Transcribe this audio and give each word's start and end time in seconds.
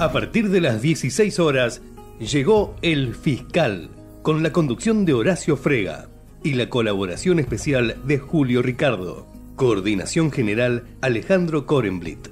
A 0.00 0.12
partir 0.12 0.48
de 0.48 0.62
las 0.62 0.80
16 0.80 1.38
horas 1.40 1.82
llegó 2.18 2.74
El 2.80 3.14
Fiscal, 3.14 3.90
con 4.22 4.42
la 4.42 4.50
conducción 4.50 5.04
de 5.04 5.12
Horacio 5.12 5.58
Frega 5.58 6.08
y 6.42 6.54
la 6.54 6.70
colaboración 6.70 7.38
especial 7.38 7.98
de 8.04 8.16
Julio 8.18 8.62
Ricardo. 8.62 9.26
Coordinación 9.56 10.32
General 10.32 10.84
Alejandro 11.02 11.66
Korenblit. 11.66 12.28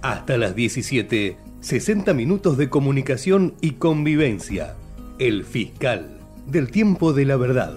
Hasta 0.00 0.36
las 0.36 0.56
17, 0.56 1.36
60 1.60 2.12
minutos 2.12 2.58
de 2.58 2.68
comunicación 2.68 3.54
y 3.60 3.74
convivencia. 3.74 4.74
El 5.20 5.44
Fiscal, 5.44 6.18
del 6.48 6.72
tiempo 6.72 7.12
de 7.12 7.24
la 7.24 7.36
verdad. 7.36 7.76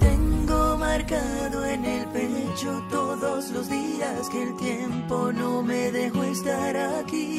Tengo 0.00 0.78
marcado 0.78 1.66
en 1.66 1.84
el 1.84 2.06
pecho 2.06 2.82
todos 2.90 3.50
los 3.50 3.68
días 3.68 4.30
que 4.30 4.42
el 4.42 4.56
tiempo 4.56 5.32
no 5.34 5.62
me 5.62 5.92
dejó 5.92 6.24
estar 6.24 6.74
aquí. 6.78 7.33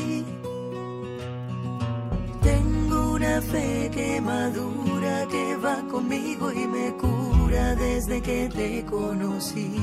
Una 3.26 3.42
fe 3.42 3.90
que 3.92 4.22
madura, 4.22 5.28
que 5.30 5.56
va 5.58 5.82
conmigo 5.90 6.52
y 6.52 6.68
me 6.68 6.94
cura 6.94 7.76
desde 7.76 8.22
que 8.22 8.50
te 8.54 8.86
conocí. 8.86 9.76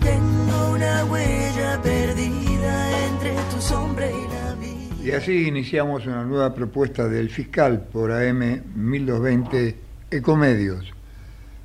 Tengo 0.00 0.72
una 0.74 1.04
huella 1.06 1.80
perdida 1.82 3.06
entre 3.08 3.34
tu 3.52 3.60
sombra 3.60 4.10
y 4.10 4.28
la 4.28 4.54
vida. 4.54 5.04
Y 5.04 5.10
así 5.12 5.48
iniciamos 5.48 6.06
una 6.06 6.24
nueva 6.24 6.54
propuesta 6.54 7.06
del 7.08 7.28
fiscal 7.28 7.86
por 7.92 8.10
AM 8.10 8.62
1220 8.74 9.76
Ecomedios, 10.10 10.92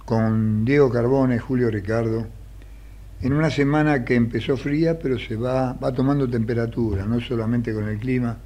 con 0.05 0.65
Diego 0.65 0.89
Carbone, 0.89 1.39
Julio 1.39 1.69
Ricardo, 1.69 2.27
en 3.21 3.33
una 3.33 3.49
semana 3.49 4.03
que 4.03 4.15
empezó 4.15 4.57
fría, 4.57 4.97
pero 4.97 5.17
se 5.19 5.35
va, 5.35 5.73
va 5.73 5.93
tomando 5.93 6.29
temperatura, 6.29 7.05
no 7.05 7.19
solamente 7.19 7.73
con 7.73 7.87
el 7.87 7.99
clima, 7.99 8.37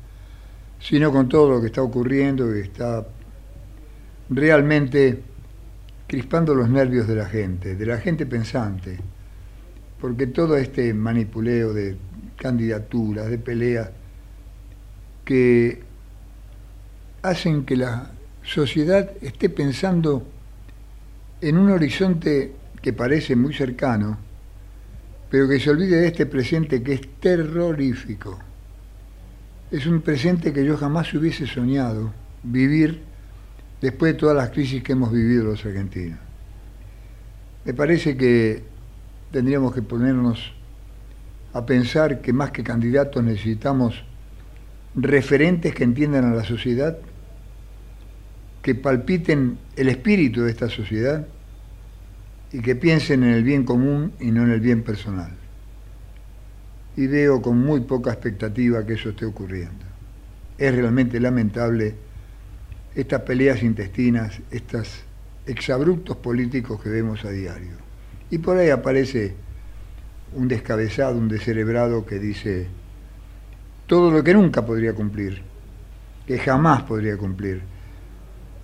sino 0.84 1.14
con 1.14 1.30
todo 1.30 1.50
lo 1.50 1.62
que 1.62 1.68
está 1.68 1.82
ocurriendo 1.82 2.56
y 2.56 2.60
está 2.60 3.08
realmente 4.30 5.22
crispando 6.08 6.54
los 6.54 6.70
nervios 6.70 7.08
de 7.08 7.16
la 7.16 7.26
gente, 7.26 7.76
de 7.76 7.86
la 7.86 7.98
gente 7.98 8.26
pensante, 8.26 9.00
porque 10.02 10.28
todo 10.28 10.58
este 10.58 10.94
manipuleo 10.94 11.74
de 11.74 11.96
candidaturas, 12.36 13.30
de 13.30 13.38
peleas, 13.38 13.90
que 15.24 15.82
hacen 17.22 17.64
que 17.64 17.78
la 17.78 18.12
sociedad 18.44 19.10
esté 19.22 19.50
pensando 19.50 20.28
en 21.40 21.58
un 21.58 21.72
horizonte 21.72 22.52
que 22.82 22.92
parece 22.92 23.38
muy 23.38 23.54
cercano, 23.54 24.18
pero 25.30 25.48
que 25.48 25.62
se 25.62 25.70
olvide 25.70 26.02
de 26.02 26.08
este 26.08 26.26
presente 26.26 26.84
que 26.84 26.94
es 26.96 27.02
terrorífico. 27.22 28.53
Es 29.74 29.88
un 29.88 30.02
presente 30.02 30.54
que 30.54 30.64
yo 30.64 30.78
jamás 30.78 31.12
hubiese 31.16 31.48
soñado 31.48 32.14
vivir 32.44 33.02
después 33.82 34.14
de 34.14 34.20
todas 34.20 34.38
las 34.38 34.52
crisis 34.52 34.84
que 34.84 34.92
hemos 34.92 35.12
vivido 35.12 35.46
los 35.46 35.66
argentinos. 35.66 36.20
Me 37.66 37.74
parece 37.74 38.16
que 38.16 38.62
tendríamos 39.32 39.74
que 39.74 39.82
ponernos 39.82 40.54
a 41.54 41.66
pensar 41.66 42.22
que 42.22 42.32
más 42.34 42.52
que 42.52 42.64
candidatos 42.64 43.24
necesitamos 43.24 44.04
referentes 44.94 45.74
que 45.74 45.84
entiendan 45.84 46.26
a 46.26 46.36
la 46.36 46.44
sociedad, 46.44 47.00
que 48.62 48.76
palpiten 48.76 49.58
el 49.76 49.90
espíritu 49.90 50.44
de 50.44 50.52
esta 50.52 50.70
sociedad 50.70 51.26
y 52.52 52.62
que 52.62 52.76
piensen 52.76 53.24
en 53.24 53.32
el 53.32 53.44
bien 53.44 53.64
común 53.64 54.14
y 54.20 54.30
no 54.30 54.44
en 54.44 54.52
el 54.52 54.60
bien 54.60 54.84
personal. 54.84 55.32
Y 56.96 57.08
veo 57.08 57.42
con 57.42 57.58
muy 57.58 57.82
poca 57.82 58.12
expectativa 58.12 58.86
que 58.86 58.94
eso 58.94 59.10
esté 59.10 59.26
ocurriendo. 59.26 59.86
Es 60.58 60.74
realmente 60.74 61.20
lamentable 61.20 61.96
estas 62.96 63.22
peleas 63.22 63.64
intestinas, 63.64 64.40
estos 64.52 65.04
exabruptos 65.46 66.18
políticos 66.18 66.82
que 66.82 66.90
vemos 66.90 67.26
a 67.26 67.32
diario. 67.32 67.78
Y 68.30 68.38
por 68.38 68.58
ahí 68.58 68.70
aparece 68.70 69.36
un 70.36 70.48
descabezado, 70.48 71.18
un 71.18 71.28
descerebrado 71.28 72.06
que 72.06 72.20
dice 72.20 72.68
todo 73.88 74.12
lo 74.12 74.24
que 74.24 74.34
nunca 74.34 74.66
podría 74.66 74.94
cumplir, 74.94 75.42
que 76.26 76.38
jamás 76.40 76.84
podría 76.84 77.18
cumplir. 77.18 77.62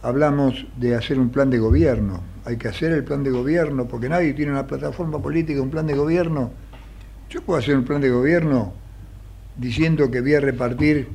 Hablamos 0.02 0.66
de 0.78 0.96
hacer 0.96 1.20
un 1.20 1.30
plan 1.30 1.50
de 1.50 1.60
gobierno, 1.60 2.24
hay 2.46 2.58
que 2.58 2.70
hacer 2.70 2.94
el 2.94 3.04
plan 3.04 3.24
de 3.24 3.32
gobierno, 3.32 3.88
porque 3.88 4.10
nadie 4.10 4.34
tiene 4.34 4.52
una 4.52 4.66
plataforma 4.66 5.22
política, 5.22 5.62
un 5.62 5.70
plan 5.70 5.86
de 5.86 5.94
gobierno. 5.94 6.52
Yo 7.30 7.44
puedo 7.44 7.60
hacer 7.60 7.78
un 7.78 7.86
plan 7.86 8.02
de 8.02 8.10
gobierno 8.10 8.74
diciendo 9.56 10.10
que 10.10 10.22
voy 10.22 10.34
a 10.34 10.40
repartir 10.40 11.08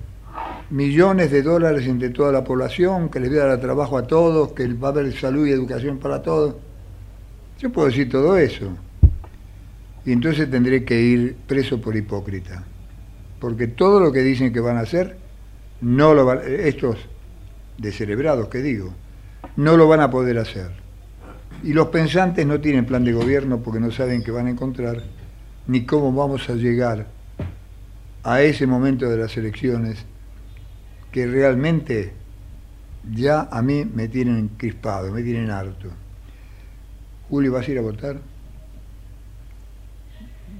millones 0.71 1.33
de 1.33 1.43
dólares 1.43 1.89
entre 1.89 2.11
toda 2.11 2.31
la 2.31 2.45
población, 2.45 3.09
que 3.09 3.19
les 3.19 3.31
voy 3.31 3.41
a 3.41 3.47
dar 3.47 3.61
trabajo 3.61 3.99
a 3.99 4.07
todos, 4.07 4.53
que 4.53 4.73
va 4.75 4.89
a 4.89 4.91
haber 4.93 5.13
salud 5.19 5.45
y 5.47 5.51
educación 5.51 5.99
para 5.99 6.23
todos. 6.23 6.55
Yo 7.59 7.73
puedo 7.73 7.89
decir 7.89 8.09
todo 8.09 8.37
eso. 8.37 8.71
Y 10.05 10.13
entonces 10.13 10.49
tendré 10.49 10.85
que 10.85 11.01
ir 11.01 11.37
preso 11.49 11.81
por 11.81 11.97
hipócrita. 11.97 12.63
Porque 13.41 13.67
todo 13.67 13.99
lo 13.99 14.13
que 14.13 14.21
dicen 14.21 14.53
que 14.53 14.61
van 14.61 14.77
a 14.77 14.81
hacer, 14.81 15.17
no 15.81 16.15
lo 16.15 16.25
van, 16.25 16.43
estos 16.47 16.97
descerebrados 17.77 18.49
que 18.49 18.63
digo, 18.63 18.95
no 19.57 19.77
lo 19.77 19.89
van 19.89 20.01
a 20.01 20.11
poder 20.13 20.39
hacer. 20.39 20.71
Y 21.65 21.73
los 21.73 21.89
pensantes 21.89 22.47
no 22.47 22.61
tienen 22.61 22.87
plan 22.87 23.05
de 23.05 23.13
gobierno 23.13 23.59
porque 23.59 23.81
no 23.81 23.91
saben 23.91 24.23
qué 24.23 24.31
van 24.31 24.47
a 24.47 24.51
encontrar, 24.51 25.03
ni 25.67 25.85
cómo 25.87 26.13
vamos 26.13 26.49
a 26.51 26.55
llegar 26.55 27.07
a 28.23 28.41
ese 28.43 28.67
momento 28.67 29.09
de 29.09 29.17
las 29.19 29.37
elecciones 29.37 30.05
que 31.13 31.27
realmente 31.27 32.13
ya 33.13 33.49
a 33.51 33.63
mí 33.63 33.85
me 33.85 34.09
tienen 34.09 34.49
crispado, 34.57 35.13
me 35.13 35.23
tienen 35.23 35.51
harto. 35.51 35.89
Julio, 37.29 37.53
¿vas 37.53 37.69
a 37.69 37.71
ir 37.71 37.79
a 37.79 37.83
votar? 37.83 38.17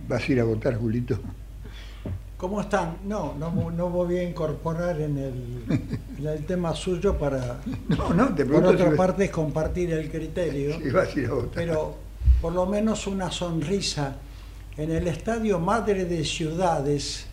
¿Vas 0.09 0.29
a 0.29 0.33
ir 0.33 0.41
a 0.41 0.45
votar, 0.45 0.77
Julito? 0.77 1.19
¿Cómo 2.37 2.61
están? 2.61 2.99
No, 3.07 3.35
no, 3.39 3.71
no 3.71 3.89
voy 3.89 4.19
a 4.19 4.23
incorporar 4.29 5.01
en 5.01 5.17
el, 5.17 5.89
en 6.19 6.27
el 6.27 6.45
tema 6.45 6.75
suyo 6.75 7.17
para, 7.19 7.61
No, 7.89 8.13
no, 8.13 8.35
te 8.35 8.45
por 8.45 8.65
otra 8.65 8.91
si- 8.91 8.97
parte, 8.97 9.31
compartir 9.31 9.93
el 9.93 10.11
criterio. 10.11 10.79
si 10.79 10.91
vas 10.91 11.15
a 11.15 11.19
ir 11.21 11.27
a 11.27 11.33
votar. 11.35 11.51
Pero 11.55 11.97
por 12.43 12.53
lo 12.53 12.67
menos 12.67 13.07
una 13.07 13.31
sonrisa 13.31 14.17
en 14.77 14.91
el 14.91 15.07
estadio 15.07 15.61
Madre 15.61 16.05
de 16.05 16.25
Ciudades, 16.25 17.27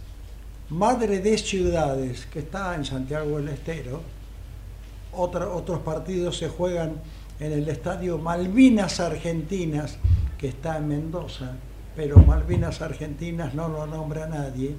Madre 0.70 1.20
de 1.20 1.38
Ciudades, 1.38 2.28
que 2.28 2.40
está 2.40 2.76
en 2.76 2.86
Santiago 2.86 3.38
del 3.38 3.50
Estero. 3.50 4.02
Otros 5.14 5.80
partidos 5.80 6.38
se 6.38 6.50
juegan 6.50 7.02
en 7.40 7.52
el 7.52 7.68
estadio 7.68 8.20
Malvinas 8.20 9.00
Argentinas, 9.00 9.98
que 10.38 10.50
está 10.50 10.78
en 10.78 10.88
Mendoza, 10.88 11.54
pero 11.96 12.18
Malvinas 12.18 12.82
Argentinas 12.82 13.56
no 13.56 13.68
lo 13.68 13.88
nombra 13.88 14.28
nadie. 14.28 14.76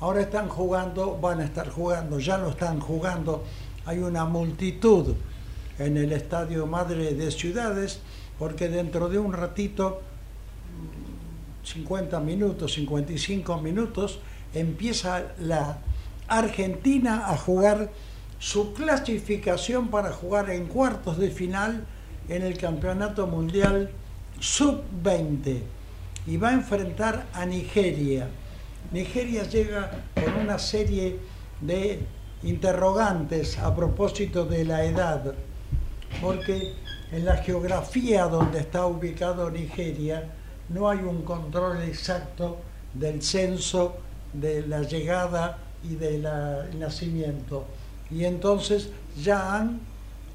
Ahora 0.00 0.22
están 0.22 0.48
jugando, 0.48 1.16
van 1.20 1.40
a 1.40 1.44
estar 1.44 1.70
jugando, 1.70 2.18
ya 2.18 2.38
lo 2.38 2.50
están 2.50 2.80
jugando. 2.80 3.44
Hay 3.86 3.98
una 3.98 4.24
multitud 4.24 5.14
en 5.78 5.96
el 5.96 6.12
estadio 6.12 6.66
Madre 6.66 7.14
de 7.14 7.30
Ciudades, 7.30 8.00
porque 8.38 8.68
dentro 8.68 9.08
de 9.08 9.18
un 9.18 9.32
ratito, 9.32 10.02
50 11.64 12.20
minutos, 12.20 12.74
55 12.74 13.60
minutos, 13.60 14.20
empieza 14.52 15.32
la 15.40 15.78
Argentina 16.28 17.30
a 17.30 17.36
jugar 17.36 17.90
su 18.38 18.74
clasificación 18.74 19.88
para 19.88 20.12
jugar 20.12 20.50
en 20.50 20.66
cuartos 20.66 21.18
de 21.18 21.30
final 21.30 21.86
en 22.28 22.42
el 22.42 22.58
Campeonato 22.58 23.26
Mundial 23.26 23.90
Sub-20 24.40 25.62
y 26.26 26.36
va 26.36 26.50
a 26.50 26.52
enfrentar 26.52 27.26
a 27.32 27.46
Nigeria. 27.46 28.28
Nigeria 28.92 29.44
llega 29.44 30.04
con 30.14 30.42
una 30.42 30.58
serie 30.58 31.18
de 31.60 32.00
interrogantes 32.42 33.58
a 33.58 33.74
propósito 33.74 34.44
de 34.44 34.64
la 34.64 34.84
edad, 34.84 35.34
porque 36.20 36.74
en 37.12 37.24
la 37.24 37.36
geografía 37.38 38.24
donde 38.24 38.60
está 38.60 38.86
ubicado 38.86 39.50
Nigeria 39.50 40.30
no 40.68 40.88
hay 40.88 40.98
un 40.98 41.22
control 41.22 41.82
exacto 41.82 42.58
del 42.92 43.22
censo, 43.22 43.96
de 44.32 44.66
la 44.66 44.82
llegada 44.82 45.58
y 45.82 45.94
del 45.94 46.26
nacimiento. 46.78 47.64
Y 48.10 48.24
entonces 48.24 48.90
ya 49.22 49.56
han 49.56 49.80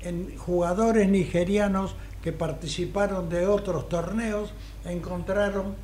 en 0.02 0.38
jugadores 0.38 1.10
nigerianos 1.10 1.96
que 2.22 2.31
participaron 2.31 3.30
de 3.30 3.48
otros 3.48 3.90
torneos 3.90 4.52
encontraron 4.86 5.76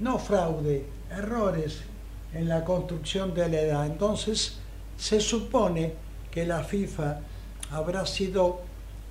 no 0.00 0.18
fraude, 0.18 0.86
errores 1.10 1.82
en 2.32 2.48
la 2.48 2.64
construcción 2.64 3.34
de 3.34 3.48
la 3.48 3.60
edad. 3.60 3.86
Entonces 3.86 4.58
se 4.98 5.20
supone 5.20 5.94
que 6.30 6.44
la 6.44 6.64
FIFA 6.64 7.20
habrá 7.70 8.06
sido 8.06 8.60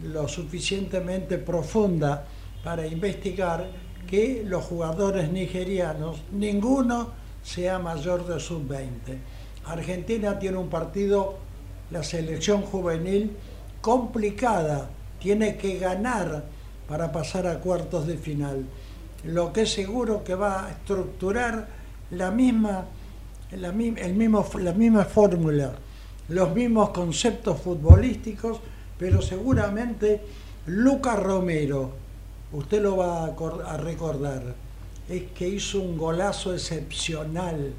lo 0.04 0.28
suficientemente 0.28 1.38
profunda 1.38 2.26
para 2.64 2.86
investigar 2.86 3.66
que 4.08 4.44
los 4.46 4.64
jugadores 4.64 5.32
nigerianos, 5.32 6.22
ninguno 6.32 7.10
sea 7.44 7.80
mayor 7.80 8.26
de 8.26 8.40
sub-20. 8.40 9.18
Argentina 9.66 10.40
tiene 10.40 10.58
un 10.58 10.70
partido, 10.70 11.36
la 11.92 12.04
selección 12.04 12.62
juvenil, 12.62 13.32
complicada, 13.82 14.90
tiene 15.20 15.58
que 15.58 15.78
ganar 15.78 16.44
para 16.88 17.12
pasar 17.12 17.48
a 17.48 17.60
cuartos 17.60 18.08
de 18.08 18.18
final. 18.18 18.66
Lo 19.26 19.54
que 19.54 19.62
es 19.62 19.74
seguro 19.74 20.24
que 20.24 20.36
va 20.36 20.66
a 20.66 20.72
estructurar 20.72 21.68
la 22.12 22.30
misma, 22.32 22.86
el 23.52 24.14
mismo, 24.14 24.46
la 24.60 24.74
misma 24.74 25.06
fórmula, 25.06 25.74
los 26.30 26.54
mismos 26.54 26.90
conceptos 26.90 27.60
futbolísticos, 27.62 28.60
pero 28.98 29.22
seguramente 29.22 30.22
Lucas 30.66 31.20
Romero, 31.20 32.03
usted 32.54 32.82
lo 32.82 32.98
va 32.98 33.26
a 33.26 33.78
recordar, 33.78 34.56
es 35.10 35.24
que 35.32 35.50
hizo 35.50 35.82
un 35.82 35.98
golazo 35.98 36.54
excepcional. 36.54 37.74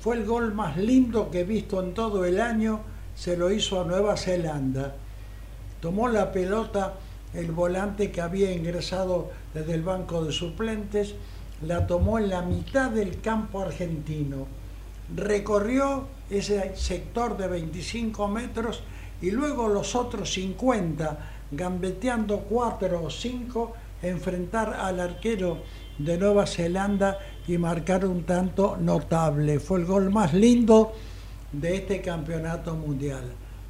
Fue 0.00 0.16
el 0.16 0.24
gol 0.24 0.54
más 0.54 0.76
lindo 0.76 1.30
que 1.30 1.40
he 1.40 1.44
visto 1.44 1.82
en 1.82 1.94
todo 1.94 2.24
el 2.24 2.40
año, 2.40 2.80
se 3.14 3.36
lo 3.36 3.50
hizo 3.50 3.80
a 3.80 3.84
Nueva 3.84 4.16
Zelanda. 4.16 4.94
Tomó 5.80 6.08
la 6.08 6.32
pelota 6.32 6.94
el 7.34 7.52
volante 7.52 8.10
que 8.10 8.20
había 8.20 8.52
ingresado 8.52 9.30
desde 9.54 9.74
el 9.74 9.82
banco 9.82 10.24
de 10.24 10.32
suplentes, 10.32 11.14
la 11.62 11.86
tomó 11.86 12.18
en 12.18 12.28
la 12.28 12.42
mitad 12.42 12.90
del 12.90 13.20
campo 13.20 13.60
argentino, 13.60 14.46
recorrió 15.14 16.06
ese 16.30 16.76
sector 16.76 17.36
de 17.36 17.48
25 17.48 18.28
metros 18.28 18.82
y 19.20 19.30
luego 19.30 19.68
los 19.68 19.94
otros 19.94 20.32
50, 20.32 21.18
gambeteando 21.50 22.40
4 22.40 23.02
o 23.04 23.10
5, 23.10 23.74
enfrentar 24.02 24.74
al 24.74 25.00
arquero 25.00 25.58
de 25.98 26.16
Nueva 26.16 26.46
Zelanda 26.46 27.18
y 27.46 27.58
marcar 27.58 28.06
un 28.06 28.24
tanto 28.24 28.76
notable. 28.80 29.60
Fue 29.60 29.80
el 29.80 29.86
gol 29.86 30.10
más 30.10 30.32
lindo 30.32 30.92
de 31.52 31.76
este 31.76 32.00
campeonato 32.00 32.74
mundial. 32.74 33.24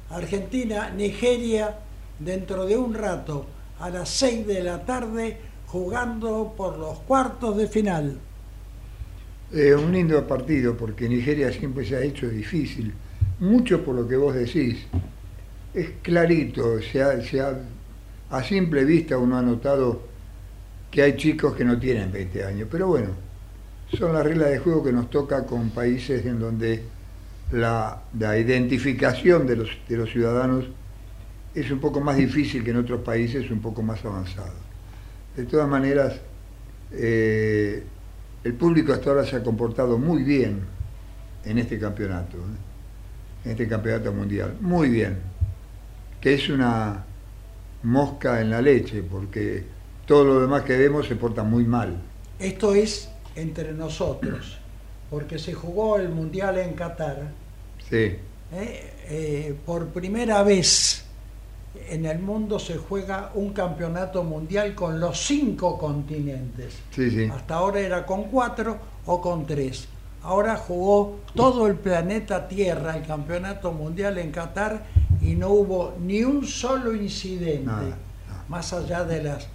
Argentina, 0.09 0.89
Nigeria, 0.89 1.77
dentro 2.19 2.65
de 2.65 2.77
un 2.77 2.93
rato, 2.93 3.45
a 3.79 3.89
las 3.89 4.09
6 4.09 4.45
de 4.45 4.63
la 4.63 4.85
tarde, 4.85 5.37
jugando 5.67 6.53
por 6.55 6.77
los 6.77 6.99
cuartos 6.99 7.57
de 7.57 7.67
final. 7.67 8.19
Eh, 9.53 9.73
un 9.73 9.91
lindo 9.91 10.25
partido, 10.27 10.77
porque 10.77 11.09
Nigeria 11.09 11.51
siempre 11.51 11.85
se 11.85 11.95
ha 11.95 12.01
hecho 12.01 12.29
difícil, 12.29 12.93
mucho 13.39 13.83
por 13.83 13.95
lo 13.95 14.07
que 14.07 14.15
vos 14.15 14.35
decís. 14.35 14.85
Es 15.73 15.89
clarito, 16.01 16.81
se 16.81 17.01
a 17.01 18.43
simple 18.43 18.85
vista 18.85 19.17
uno 19.17 19.37
ha 19.37 19.41
notado 19.41 20.10
que 20.91 21.01
hay 21.01 21.15
chicos 21.15 21.55
que 21.55 21.63
no 21.63 21.79
tienen 21.79 22.11
20 22.11 22.43
años, 22.43 22.67
pero 22.69 22.87
bueno, 22.87 23.09
son 23.97 24.13
las 24.13 24.23
reglas 24.23 24.49
de 24.49 24.59
juego 24.59 24.83
que 24.83 24.91
nos 24.91 25.09
toca 25.09 25.45
con 25.45 25.69
países 25.69 26.25
en 26.25 26.39
donde 26.39 26.83
la, 27.51 28.03
identificación 28.37 29.47
de 29.47 29.55
los, 29.55 29.69
de 29.87 29.97
los 29.97 30.11
ciudadanos 30.11 30.65
es 31.55 31.71
un 31.71 31.79
poco 31.79 32.01
más 32.01 32.17
difícil 32.17 32.63
que 32.63 32.71
en 32.71 32.77
otros 32.77 33.01
países 33.01 33.49
un 33.51 33.61
poco 33.61 33.81
más 33.81 34.03
avanzado. 34.05 34.53
De 35.35 35.45
todas 35.45 35.67
maneras, 35.67 36.19
eh, 36.91 37.83
el 38.43 38.53
público 38.53 38.93
hasta 38.93 39.09
ahora 39.09 39.25
se 39.25 39.37
ha 39.37 39.43
comportado 39.43 39.97
muy 39.97 40.23
bien 40.23 40.61
en 41.45 41.57
este 41.57 41.79
campeonato, 41.79 42.37
¿eh? 42.37 43.45
en 43.45 43.51
este 43.51 43.67
campeonato 43.67 44.11
mundial, 44.11 44.55
muy 44.59 44.89
bien, 44.89 45.17
que 46.19 46.33
es 46.33 46.49
una 46.49 47.03
mosca 47.83 48.41
en 48.41 48.49
la 48.49 48.61
leche, 48.61 49.03
porque 49.03 49.63
todo 50.11 50.25
lo 50.25 50.41
demás 50.41 50.63
que 50.63 50.75
vemos 50.75 51.07
se 51.07 51.15
porta 51.15 51.41
muy 51.41 51.63
mal. 51.63 51.95
Esto 52.37 52.75
es 52.75 53.09
entre 53.33 53.71
nosotros, 53.71 54.57
porque 55.09 55.39
se 55.39 55.53
jugó 55.53 55.95
el 55.95 56.09
Mundial 56.09 56.57
en 56.57 56.73
Qatar. 56.73 57.31
Sí. 57.89 58.17
¿eh? 58.51 58.93
Eh, 59.09 59.55
por 59.65 59.87
primera 59.87 60.43
vez 60.43 61.05
en 61.87 62.05
el 62.05 62.19
mundo 62.19 62.59
se 62.59 62.75
juega 62.75 63.31
un 63.35 63.53
campeonato 63.53 64.21
mundial 64.25 64.75
con 64.75 64.99
los 64.99 65.17
cinco 65.17 65.77
continentes. 65.77 66.73
Hasta 67.33 67.55
ahora 67.55 67.79
era 67.79 68.05
con 68.05 68.25
cuatro 68.25 68.77
o 69.05 69.21
con 69.21 69.45
tres. 69.45 69.87
Ahora 70.23 70.57
jugó 70.57 71.19
todo 71.33 71.67
el 71.67 71.75
planeta 71.75 72.49
Tierra 72.49 72.97
el 72.97 73.07
campeonato 73.07 73.71
mundial 73.71 74.17
en 74.17 74.31
Qatar 74.31 74.87
y 75.21 75.35
no 75.35 75.51
hubo 75.51 75.95
ni 76.01 76.25
un 76.25 76.45
solo 76.45 76.93
incidente, 76.93 77.95
más 78.49 78.73
allá 78.73 79.05
de 79.05 79.23
las 79.23 79.47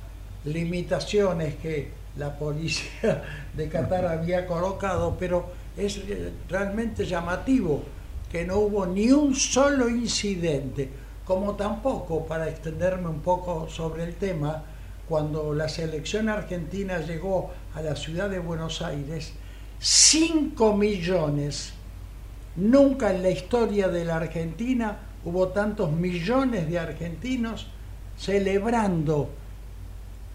limitaciones 0.47 1.57
que 1.57 1.91
la 2.17 2.37
policía 2.39 3.23
de 3.55 3.69
Qatar 3.69 4.07
había 4.07 4.47
colocado, 4.47 5.17
pero 5.19 5.51
es 5.77 5.99
eh, 5.99 6.33
realmente 6.49 7.05
llamativo 7.05 7.83
que 8.31 8.45
no 8.45 8.59
hubo 8.59 8.87
ni 8.87 9.11
un 9.13 9.35
solo 9.35 9.89
incidente, 9.89 10.89
como 11.25 11.55
tampoco, 11.55 12.25
para 12.25 12.49
extenderme 12.49 13.09
un 13.09 13.21
poco 13.21 13.69
sobre 13.69 14.05
el 14.05 14.15
tema, 14.15 14.63
cuando 15.09 15.55
la 15.55 15.69
selección 15.69 16.29
argentina 16.29 16.99
llegó 16.99 17.51
a 17.75 17.83
la 17.83 17.95
ciudad 17.95 18.29
de 18.29 18.41
Buenos 18.41 18.83
Aires, 18.83 19.33
5 19.79 20.77
millones, 20.77 21.73
nunca 22.57 23.15
en 23.15 23.23
la 23.23 23.31
historia 23.31 23.89
de 23.89 24.05
la 24.05 24.17
Argentina 24.17 24.99
hubo 25.25 25.49
tantos 25.49 25.93
millones 25.93 26.69
de 26.69 26.79
argentinos 26.79 27.69
celebrando 28.17 29.31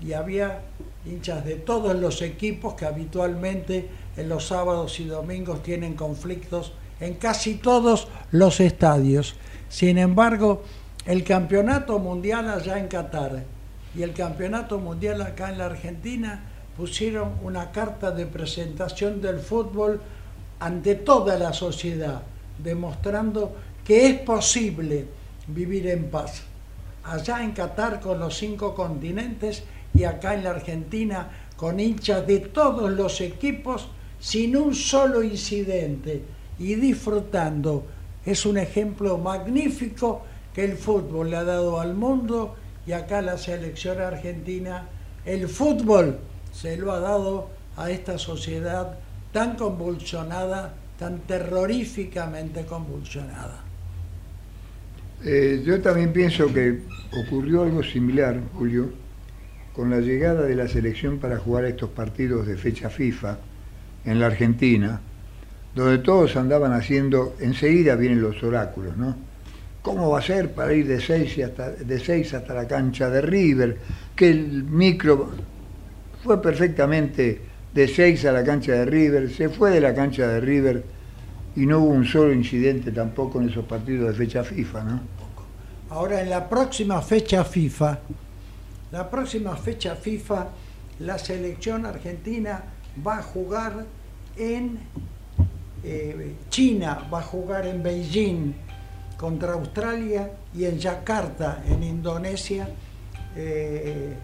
y 0.01 0.13
había 0.13 0.61
hinchas 1.05 1.45
de 1.45 1.55
todos 1.55 1.95
los 1.95 2.21
equipos 2.21 2.75
que 2.75 2.85
habitualmente 2.85 3.89
en 4.17 4.29
los 4.29 4.47
sábados 4.47 4.99
y 4.99 5.05
domingos 5.05 5.63
tienen 5.63 5.95
conflictos 5.95 6.73
en 6.99 7.15
casi 7.15 7.55
todos 7.55 8.07
los 8.31 8.59
estadios. 8.59 9.35
Sin 9.69 9.97
embargo, 9.97 10.63
el 11.05 11.23
campeonato 11.23 11.97
mundial 11.99 12.49
allá 12.49 12.77
en 12.77 12.87
Qatar 12.87 13.43
y 13.95 14.03
el 14.03 14.13
campeonato 14.13 14.77
mundial 14.79 15.21
acá 15.21 15.49
en 15.49 15.57
la 15.57 15.65
Argentina 15.65 16.43
pusieron 16.77 17.33
una 17.43 17.71
carta 17.71 18.11
de 18.11 18.25
presentación 18.25 19.21
del 19.21 19.39
fútbol 19.39 19.99
ante 20.59 20.95
toda 20.95 21.37
la 21.37 21.53
sociedad, 21.53 22.21
demostrando 22.59 23.55
que 23.83 24.07
es 24.07 24.19
posible 24.19 25.07
vivir 25.47 25.87
en 25.87 26.09
paz. 26.09 26.43
Allá 27.03 27.43
en 27.43 27.51
Qatar 27.51 27.99
con 27.99 28.19
los 28.19 28.37
cinco 28.37 28.75
continentes 28.75 29.63
y 29.93 30.03
acá 30.03 30.33
en 30.33 30.43
la 30.43 30.51
Argentina 30.51 31.29
con 31.55 31.79
hinchas 31.79 32.25
de 32.25 32.39
todos 32.39 32.89
los 32.91 33.21
equipos 33.21 33.89
sin 34.19 34.55
un 34.55 34.75
solo 34.75 35.23
incidente 35.23 36.23
y 36.59 36.75
disfrutando. 36.75 37.85
Es 38.25 38.45
un 38.45 38.57
ejemplo 38.57 39.17
magnífico 39.17 40.23
que 40.53 40.63
el 40.63 40.77
fútbol 40.77 41.31
le 41.31 41.37
ha 41.37 41.43
dado 41.43 41.79
al 41.79 41.95
mundo 41.95 42.55
y 42.85 42.93
acá 42.93 43.21
la 43.21 43.37
selección 43.37 43.99
argentina, 43.99 44.87
el 45.25 45.47
fútbol 45.47 46.19
se 46.51 46.77
lo 46.77 46.91
ha 46.91 46.99
dado 46.99 47.49
a 47.77 47.89
esta 47.89 48.17
sociedad 48.17 48.97
tan 49.31 49.55
convulsionada, 49.55 50.73
tan 50.97 51.19
terroríficamente 51.19 52.65
convulsionada. 52.65 53.63
Eh, 55.23 55.61
yo 55.63 55.79
también 55.81 56.11
pienso 56.11 56.51
que 56.51 56.81
ocurrió 57.25 57.63
algo 57.63 57.83
similar, 57.83 58.39
Julio, 58.53 58.91
con 59.73 59.89
la 59.89 59.99
llegada 59.99 60.43
de 60.43 60.55
la 60.55 60.67
selección 60.67 61.19
para 61.19 61.37
jugar 61.37 61.65
estos 61.65 61.89
partidos 61.89 62.47
de 62.47 62.57
fecha 62.57 62.89
FIFA 62.89 63.37
en 64.05 64.19
la 64.19 64.27
Argentina, 64.27 64.99
donde 65.73 65.99
todos 65.99 66.35
andaban 66.35 66.73
haciendo, 66.73 67.35
enseguida 67.39 67.95
vienen 67.95 68.21
los 68.21 68.43
oráculos, 68.43 68.97
¿no? 68.97 69.15
¿Cómo 69.81 70.11
va 70.11 70.19
a 70.19 70.21
ser 70.21 70.53
para 70.53 70.73
ir 70.73 70.87
de 70.87 70.99
6 70.99 71.39
hasta, 71.45 71.71
de 71.71 72.25
hasta 72.35 72.53
la 72.53 72.67
cancha 72.67 73.09
de 73.09 73.21
River? 73.21 73.77
Que 74.15 74.29
el 74.29 74.63
micro 74.63 75.31
fue 76.23 76.41
perfectamente 76.41 77.41
de 77.73 77.87
6 77.87 78.25
a 78.25 78.31
la 78.31 78.43
cancha 78.43 78.73
de 78.73 78.85
River, 78.85 79.31
se 79.31 79.49
fue 79.49 79.71
de 79.71 79.81
la 79.81 79.95
cancha 79.95 80.27
de 80.27 80.39
River 80.41 80.83
y 81.55 81.65
no 81.65 81.79
hubo 81.79 81.89
un 81.89 82.05
solo 82.05 82.31
incidente 82.31 82.91
tampoco 82.91 83.41
en 83.41 83.49
esos 83.49 83.65
partidos 83.65 84.09
de 84.09 84.13
fecha 84.13 84.43
FIFA, 84.43 84.83
¿no? 84.83 85.01
Ahora 85.89 86.21
en 86.21 86.29
la 86.29 86.47
próxima 86.47 87.01
fecha 87.01 87.43
FIFA 87.43 87.99
la 88.91 89.09
próxima 89.09 89.55
fecha 89.55 89.95
FIFA, 89.95 90.47
la 90.99 91.17
selección 91.17 91.85
argentina 91.85 92.63
va 93.05 93.19
a 93.19 93.23
jugar 93.23 93.85
en 94.35 94.79
eh, 95.83 96.35
China, 96.49 97.07
va 97.11 97.19
a 97.19 97.23
jugar 97.23 97.65
en 97.65 97.81
Beijing 97.81 98.53
contra 99.17 99.53
Australia 99.53 100.31
y 100.53 100.65
en 100.65 100.77
Yakarta, 100.77 101.63
en 101.67 101.83
Indonesia, 101.83 102.67
eh, 103.35 104.15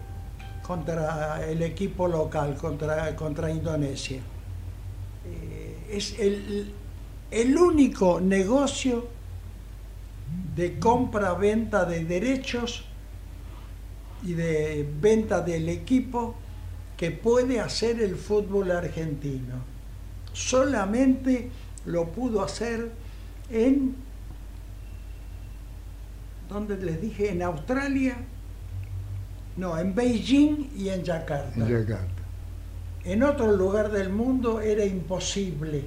contra 0.62 1.46
el 1.46 1.62
equipo 1.62 2.06
local, 2.06 2.56
contra, 2.56 3.16
contra 3.16 3.50
Indonesia. 3.50 4.20
Eh, 5.24 5.86
es 5.90 6.18
el, 6.18 6.74
el 7.30 7.56
único 7.56 8.20
negocio 8.20 9.08
de 10.54 10.78
compra-venta 10.78 11.86
de 11.86 12.04
derechos 12.04 12.87
y 14.22 14.32
de 14.32 14.88
venta 15.00 15.40
del 15.40 15.68
equipo 15.68 16.34
que 16.96 17.10
puede 17.10 17.60
hacer 17.60 18.02
el 18.02 18.16
fútbol 18.16 18.70
argentino. 18.72 19.78
solamente 20.32 21.50
lo 21.86 22.08
pudo 22.08 22.42
hacer 22.42 22.92
en, 23.50 23.94
donde 26.48 26.76
les 26.76 27.00
dije, 27.00 27.30
en 27.30 27.42
Australia, 27.42 28.16
no, 29.56 29.78
en 29.78 29.94
Beijing 29.94 30.70
y 30.76 30.88
en 30.90 31.02
Yakarta. 31.02 31.54
En 31.56 31.68
Yakarta. 31.68 32.22
En 33.04 33.22
otro 33.22 33.52
lugar 33.52 33.90
del 33.90 34.10
mundo 34.10 34.60
era 34.60 34.84
imposible. 34.84 35.84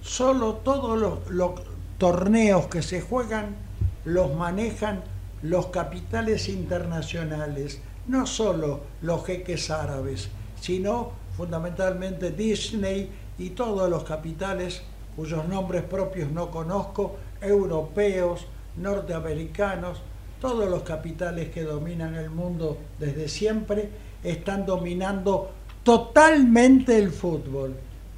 Solo 0.00 0.54
todos 0.54 0.98
los, 0.98 1.30
los 1.30 1.60
torneos 1.98 2.66
que 2.66 2.82
se 2.82 3.00
juegan 3.00 3.56
los 4.04 4.34
manejan 4.34 5.02
los 5.44 5.66
capitales 5.66 6.48
internacionales, 6.48 7.78
no 8.08 8.26
solo 8.26 8.80
los 9.02 9.26
jeques 9.26 9.70
árabes, 9.70 10.30
sino 10.58 11.12
fundamentalmente 11.36 12.30
Disney 12.30 13.10
y 13.38 13.50
todos 13.50 13.90
los 13.90 14.04
capitales 14.04 14.82
cuyos 15.14 15.46
nombres 15.46 15.82
propios 15.82 16.30
no 16.30 16.50
conozco, 16.50 17.16
europeos, 17.42 18.46
norteamericanos, 18.78 20.00
todos 20.40 20.68
los 20.68 20.82
capitales 20.82 21.50
que 21.50 21.62
dominan 21.62 22.14
el 22.14 22.30
mundo 22.30 22.78
desde 22.98 23.28
siempre 23.28 23.90
están 24.22 24.64
dominando 24.64 25.50
totalmente 25.82 26.96
el 26.96 27.10
fútbol. 27.10 27.74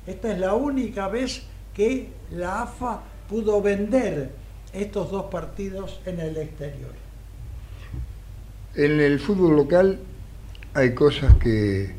Esta 0.06 0.32
es 0.32 0.38
la 0.38 0.54
única 0.54 1.08
vez 1.08 1.42
que 1.74 2.08
la 2.30 2.62
AFA 2.62 3.02
pudo 3.28 3.60
vender 3.60 4.30
estos 4.72 5.10
dos 5.10 5.24
partidos 5.24 6.00
en 6.06 6.20
el 6.20 6.36
exterior. 6.36 7.05
En 8.76 9.00
el 9.00 9.18
fútbol 9.18 9.56
local 9.56 9.98
hay 10.74 10.92
cosas 10.92 11.34
que 11.38 11.94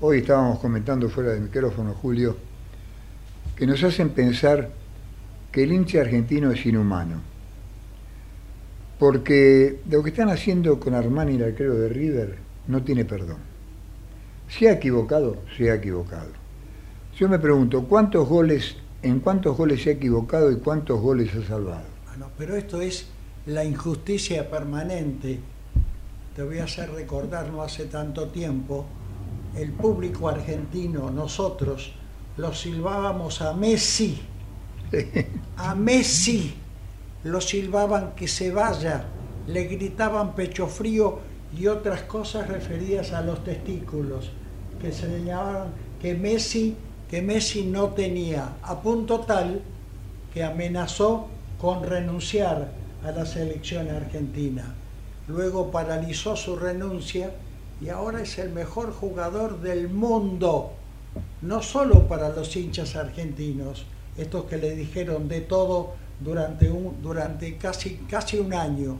hoy 0.00 0.18
estábamos 0.18 0.60
comentando 0.60 1.08
fuera 1.08 1.32
del 1.32 1.40
micrófono, 1.40 1.94
Julio, 1.94 2.36
que 3.56 3.66
nos 3.66 3.82
hacen 3.82 4.10
pensar 4.10 4.70
que 5.50 5.64
el 5.64 5.72
hincha 5.72 6.02
argentino 6.02 6.52
es 6.52 6.64
inhumano. 6.64 7.22
Porque 9.00 9.80
lo 9.90 10.04
que 10.04 10.10
están 10.10 10.28
haciendo 10.28 10.78
con 10.78 10.94
Armani, 10.94 11.34
el 11.34 11.42
arquero 11.42 11.74
de 11.74 11.88
River, 11.88 12.36
no 12.68 12.84
tiene 12.84 13.04
perdón. 13.04 13.38
Se 14.48 14.68
ha 14.68 14.74
equivocado, 14.74 15.38
se 15.56 15.72
ha 15.72 15.74
equivocado. 15.74 16.30
Yo 17.18 17.28
me 17.28 17.40
pregunto, 17.40 17.82
¿cuántos 17.82 18.28
goles, 18.28 18.76
en 19.02 19.18
cuántos 19.18 19.56
goles 19.56 19.82
se 19.82 19.90
ha 19.90 19.94
equivocado 19.94 20.52
y 20.52 20.58
cuántos 20.58 21.00
goles 21.00 21.34
ha 21.34 21.42
salvado? 21.42 21.86
Bueno, 22.06 22.30
pero 22.38 22.54
esto 22.54 22.80
es 22.80 23.08
la 23.46 23.64
injusticia 23.64 24.48
permanente. 24.48 25.40
Te 26.36 26.42
voy 26.42 26.58
a 26.58 26.64
hacer 26.64 26.90
recordar, 26.90 27.50
no 27.50 27.62
hace 27.62 27.86
tanto 27.86 28.28
tiempo, 28.28 28.84
el 29.56 29.72
público 29.72 30.28
argentino, 30.28 31.10
nosotros, 31.10 31.94
lo 32.36 32.52
silbábamos 32.52 33.40
a 33.40 33.54
Messi, 33.54 34.20
a 35.56 35.74
Messi, 35.74 36.54
lo 37.24 37.40
silbaban 37.40 38.14
que 38.14 38.28
se 38.28 38.50
vaya, 38.50 39.06
le 39.46 39.64
gritaban 39.64 40.34
pecho 40.34 40.66
frío 40.66 41.20
y 41.58 41.68
otras 41.68 42.02
cosas 42.02 42.48
referidas 42.48 43.14
a 43.14 43.22
los 43.22 43.42
testículos, 43.42 44.30
que 44.78 44.92
se 44.92 45.06
señalaban 45.06 45.68
que 46.02 46.14
Messi, 46.14 46.76
que 47.08 47.22
Messi 47.22 47.62
no 47.64 47.92
tenía, 47.92 48.56
a 48.62 48.82
punto 48.82 49.20
tal 49.20 49.62
que 50.34 50.44
amenazó 50.44 51.28
con 51.58 51.82
renunciar 51.82 52.72
a 53.02 53.10
la 53.10 53.24
selección 53.24 53.88
argentina. 53.88 54.74
Luego 55.28 55.70
paralizó 55.70 56.36
su 56.36 56.56
renuncia 56.56 57.32
y 57.80 57.88
ahora 57.88 58.22
es 58.22 58.38
el 58.38 58.50
mejor 58.50 58.92
jugador 58.92 59.60
del 59.60 59.88
mundo 59.88 60.72
no 61.42 61.62
solo 61.62 62.08
para 62.08 62.28
los 62.30 62.54
hinchas 62.56 62.96
argentinos, 62.96 63.84
estos 64.16 64.44
que 64.44 64.56
le 64.56 64.74
dijeron 64.74 65.28
de 65.28 65.42
todo 65.42 65.94
durante, 66.20 66.70
un, 66.70 67.02
durante 67.02 67.56
casi, 67.56 67.96
casi 68.08 68.38
un 68.38 68.54
año, 68.54 68.96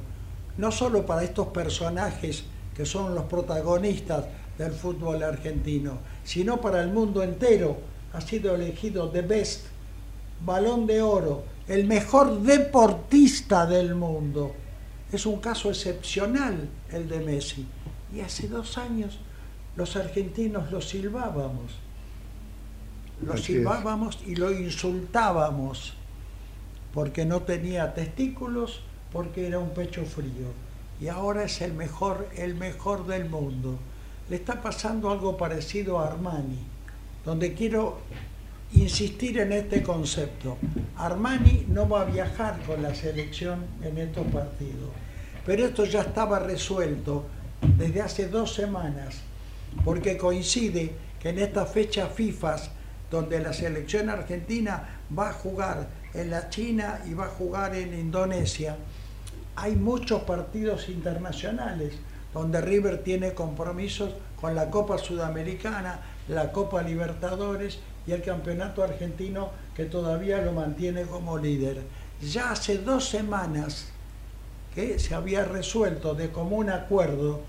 no 0.58 0.70
solo 0.70 1.04
para 1.06 1.24
estos 1.24 1.48
personajes 1.48 2.44
que 2.74 2.84
son 2.84 3.14
los 3.14 3.24
protagonistas 3.24 4.26
del 4.58 4.72
fútbol 4.72 5.22
argentino, 5.22 5.98
sino 6.24 6.60
para 6.60 6.82
el 6.82 6.90
mundo 6.90 7.22
entero. 7.22 7.78
Ha 8.12 8.20
sido 8.20 8.54
elegido 8.54 9.10
The 9.10 9.22
Best, 9.22 9.66
Balón 10.44 10.86
de 10.86 11.02
Oro, 11.02 11.44
el 11.68 11.86
mejor 11.86 12.40
deportista 12.40 13.66
del 13.66 13.94
mundo. 13.94 14.54
Es 15.12 15.26
un 15.26 15.40
caso 15.40 15.70
excepcional 15.70 16.68
el 16.90 17.08
de 17.08 17.20
Messi. 17.20 17.66
Y 18.14 18.20
hace 18.20 18.48
dos 18.48 18.78
años 18.78 19.18
los 19.76 19.96
argentinos 19.96 20.70
lo 20.70 20.80
silbábamos 20.80 21.86
lo 23.22 23.36
silbábamos 23.36 24.18
y 24.26 24.36
lo 24.36 24.52
insultábamos 24.52 25.94
porque 26.92 27.24
no 27.24 27.42
tenía 27.42 27.94
testículos, 27.94 28.80
porque 29.12 29.46
era 29.46 29.58
un 29.58 29.70
pecho 29.70 30.04
frío. 30.04 30.48
Y 31.00 31.08
ahora 31.08 31.44
es 31.44 31.60
el 31.60 31.74
mejor, 31.74 32.28
el 32.36 32.54
mejor 32.54 33.06
del 33.06 33.28
mundo. 33.28 33.78
Le 34.30 34.36
está 34.36 34.62
pasando 34.62 35.10
algo 35.10 35.36
parecido 35.36 35.98
a 35.98 36.06
Armani, 36.06 36.58
donde 37.24 37.52
quiero 37.52 37.98
insistir 38.72 39.38
en 39.38 39.52
este 39.52 39.82
concepto. 39.82 40.58
Armani 40.96 41.66
no 41.68 41.88
va 41.88 42.02
a 42.02 42.04
viajar 42.04 42.60
con 42.66 42.82
la 42.82 42.94
selección 42.94 43.64
en 43.82 43.98
estos 43.98 44.26
partidos, 44.26 44.90
pero 45.44 45.64
esto 45.64 45.84
ya 45.84 46.02
estaba 46.02 46.38
resuelto 46.38 47.26
desde 47.78 48.02
hace 48.02 48.28
dos 48.28 48.54
semanas, 48.54 49.16
porque 49.84 50.16
coincide 50.16 50.92
que 51.20 51.30
en 51.30 51.38
esta 51.38 51.66
fecha 51.66 52.06
FIFA 52.06 52.56
donde 53.10 53.40
la 53.40 53.52
selección 53.52 54.10
argentina 54.10 55.00
va 55.16 55.30
a 55.30 55.32
jugar 55.32 55.86
en 56.12 56.30
la 56.30 56.50
China 56.50 57.00
y 57.08 57.14
va 57.14 57.26
a 57.26 57.28
jugar 57.28 57.74
en 57.74 57.94
Indonesia, 57.94 58.76
hay 59.54 59.76
muchos 59.76 60.22
partidos 60.22 60.88
internacionales 60.88 61.94
donde 62.34 62.60
River 62.60 63.02
tiene 63.02 63.32
compromisos 63.32 64.12
con 64.40 64.54
la 64.54 64.70
Copa 64.70 64.98
Sudamericana, 64.98 66.00
la 66.28 66.52
Copa 66.52 66.82
Libertadores 66.82 67.78
y 68.06 68.12
el 68.12 68.22
Campeonato 68.22 68.82
Argentino 68.82 69.50
que 69.74 69.86
todavía 69.86 70.40
lo 70.40 70.52
mantiene 70.52 71.02
como 71.02 71.38
líder. 71.38 71.82
Ya 72.20 72.52
hace 72.52 72.78
dos 72.78 73.08
semanas 73.08 73.88
que 74.74 74.98
se 74.98 75.14
había 75.14 75.44
resuelto 75.44 76.14
de 76.14 76.30
común 76.30 76.70
acuerdo, 76.70 77.40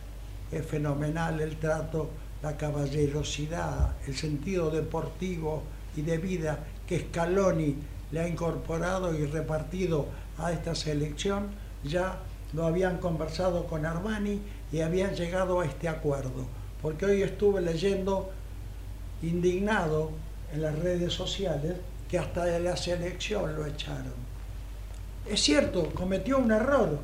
es 0.51 0.65
fenomenal 0.65 1.41
el 1.41 1.57
trato 1.57 2.09
la 2.41 2.55
caballerosidad, 2.55 3.95
el 4.05 4.15
sentido 4.15 4.69
deportivo 4.69 5.63
y 5.95 6.01
de 6.01 6.17
vida 6.17 6.59
que 6.85 6.99
Scaloni 6.99 7.75
le 8.11 8.19
ha 8.19 8.27
incorporado 8.27 9.13
y 9.13 9.25
repartido 9.25 10.07
a 10.37 10.51
esta 10.51 10.75
selección, 10.75 11.47
ya 11.83 12.19
lo 12.53 12.65
habían 12.65 12.97
conversado 12.99 13.65
con 13.65 13.85
Armani 13.85 14.39
y 14.71 14.81
habían 14.81 15.15
llegado 15.15 15.59
a 15.59 15.65
este 15.65 15.89
acuerdo. 15.89 16.45
Porque 16.81 17.05
hoy 17.05 17.23
estuve 17.23 17.61
leyendo 17.61 18.29
indignado 19.21 20.11
en 20.53 20.61
las 20.61 20.77
redes 20.79 21.13
sociales 21.13 21.73
que 22.09 22.17
hasta 22.17 22.45
de 22.45 22.59
la 22.59 22.77
selección 22.77 23.55
lo 23.55 23.65
echaron. 23.65 24.13
Es 25.25 25.41
cierto, 25.41 25.89
cometió 25.93 26.37
un 26.37 26.51
error, 26.51 26.99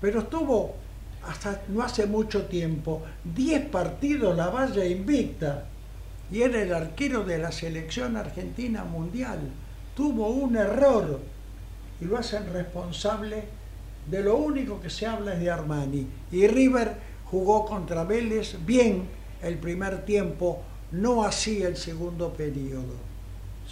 pero 0.00 0.20
estuvo 0.20 0.74
hasta 1.26 1.62
no 1.68 1.82
hace 1.82 2.06
mucho 2.06 2.46
tiempo, 2.46 3.02
10 3.24 3.66
partidos 3.66 4.36
la 4.36 4.48
valla 4.48 4.84
invicta 4.84 5.66
y 6.30 6.42
era 6.42 6.60
el 6.62 6.72
arquero 6.72 7.24
de 7.24 7.38
la 7.38 7.52
selección 7.52 8.16
argentina 8.16 8.84
mundial. 8.84 9.40
Tuvo 9.94 10.28
un 10.28 10.56
error 10.56 11.20
y 12.00 12.04
lo 12.04 12.18
hacen 12.18 12.52
responsable 12.52 13.44
de 14.10 14.22
lo 14.22 14.36
único 14.36 14.80
que 14.80 14.90
se 14.90 15.06
habla 15.06 15.34
es 15.34 15.40
de 15.40 15.50
Armani. 15.50 16.06
Y 16.30 16.46
River 16.46 16.96
jugó 17.26 17.66
contra 17.66 18.04
Vélez 18.04 18.56
bien 18.64 19.08
el 19.42 19.58
primer 19.58 20.04
tiempo, 20.04 20.62
no 20.92 21.24
así 21.24 21.62
el 21.62 21.76
segundo 21.76 22.32
periodo. 22.32 23.08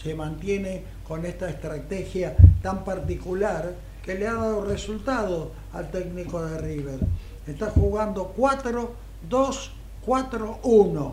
Se 0.02 0.14
mantiene 0.14 0.84
con 1.06 1.24
esta 1.24 1.48
estrategia 1.48 2.36
tan 2.62 2.84
particular 2.84 3.74
que 4.04 4.14
le 4.14 4.28
ha 4.28 4.34
dado 4.34 4.64
resultado 4.64 5.52
al 5.72 5.90
técnico 5.90 6.44
de 6.44 6.58
River 6.58 7.00
está 7.46 7.70
jugando 7.70 8.34
4-2-4-1. 8.36 11.12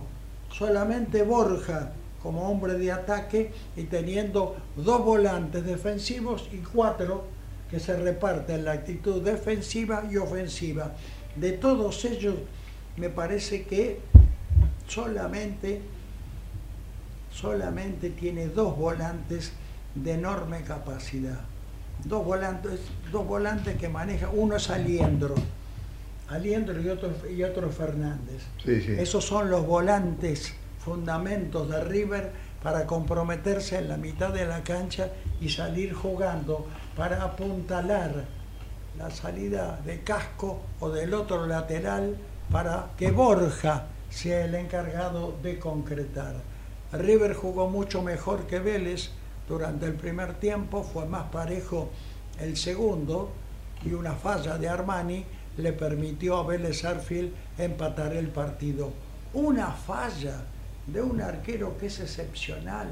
Solamente 0.51 1.23
Borja 1.23 1.93
como 2.21 2.49
hombre 2.49 2.73
de 2.75 2.91
ataque 2.91 3.53
y 3.75 3.83
teniendo 3.83 4.57
dos 4.77 5.03
volantes 5.03 5.65
defensivos 5.65 6.47
y 6.53 6.57
cuatro 6.57 7.25
que 7.69 7.79
se 7.79 7.97
reparten 7.97 8.65
la 8.65 8.73
actitud 8.73 9.21
defensiva 9.21 10.03
y 10.09 10.17
ofensiva. 10.17 10.91
De 11.35 11.53
todos 11.53 12.05
ellos 12.05 12.35
me 12.97 13.09
parece 13.09 13.63
que 13.65 13.99
solamente 14.87 15.81
solamente 17.33 18.11
tiene 18.11 18.47
dos 18.47 18.77
volantes 18.77 19.53
de 19.95 20.13
enorme 20.13 20.61
capacidad. 20.61 21.39
Dos 22.03 22.23
volantes, 22.25 22.79
dos 23.11 23.25
volantes 23.25 23.77
que 23.77 23.89
maneja, 23.89 24.29
uno 24.31 24.55
es 24.55 24.69
Aliendro, 24.69 25.35
Aliendro 26.29 26.79
y 26.81 26.89
otro, 26.89 27.11
y 27.29 27.43
otro 27.43 27.69
Fernández. 27.69 28.43
Esos 28.65 29.25
son 29.25 29.49
los 29.49 29.65
volantes, 29.65 30.53
fundamentos 30.79 31.69
de 31.69 31.83
River 31.83 32.31
para 32.61 32.85
comprometerse 32.85 33.77
en 33.77 33.89
la 33.89 33.97
mitad 33.97 34.33
de 34.33 34.45
la 34.45 34.63
cancha 34.63 35.09
y 35.41 35.49
salir 35.49 35.93
jugando 35.93 36.67
para 36.95 37.23
apuntalar 37.23 38.25
la 38.97 39.09
salida 39.11 39.79
de 39.85 40.01
casco 40.01 40.61
o 40.79 40.89
del 40.89 41.13
otro 41.13 41.45
lateral 41.45 42.17
para 42.51 42.89
que 42.97 43.11
Borja 43.11 43.87
sea 44.13 44.45
el 44.45 44.53
encargado 44.53 45.35
de 45.41 45.57
concretar. 45.57 46.35
River 46.91 47.33
jugó 47.33 47.69
mucho 47.69 48.03
mejor 48.03 48.45
que 48.45 48.59
Vélez 48.59 49.09
durante 49.47 49.87
el 49.87 49.93
primer 49.93 50.35
tiempo, 50.35 50.83
fue 50.83 51.05
más 51.07 51.31
parejo 51.31 51.89
el 52.39 52.55
segundo 52.55 53.31
y 53.83 53.93
una 53.93 54.13
falla 54.13 54.57
de 54.57 54.69
Armani 54.69 55.25
le 55.57 55.73
permitió 55.73 56.37
a 56.37 56.45
Vélez 56.45 56.85
Arfield 56.85 57.33
empatar 57.57 58.13
el 58.13 58.27
partido. 58.27 58.91
Una 59.33 59.71
falla 59.71 60.41
de 60.85 61.01
un 61.01 61.19
arquero 61.19 61.77
que 61.77 61.87
es 61.87 61.99
excepcional. 61.99 62.89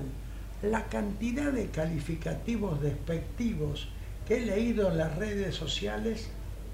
La 0.63 0.85
cantidad 0.85 1.51
de 1.51 1.67
calificativos 1.67 2.81
despectivos 2.81 3.89
que 4.27 4.37
he 4.37 4.45
leído 4.45 4.89
en 4.89 4.97
las 4.97 5.15
redes 5.15 5.55
sociales 5.55 6.29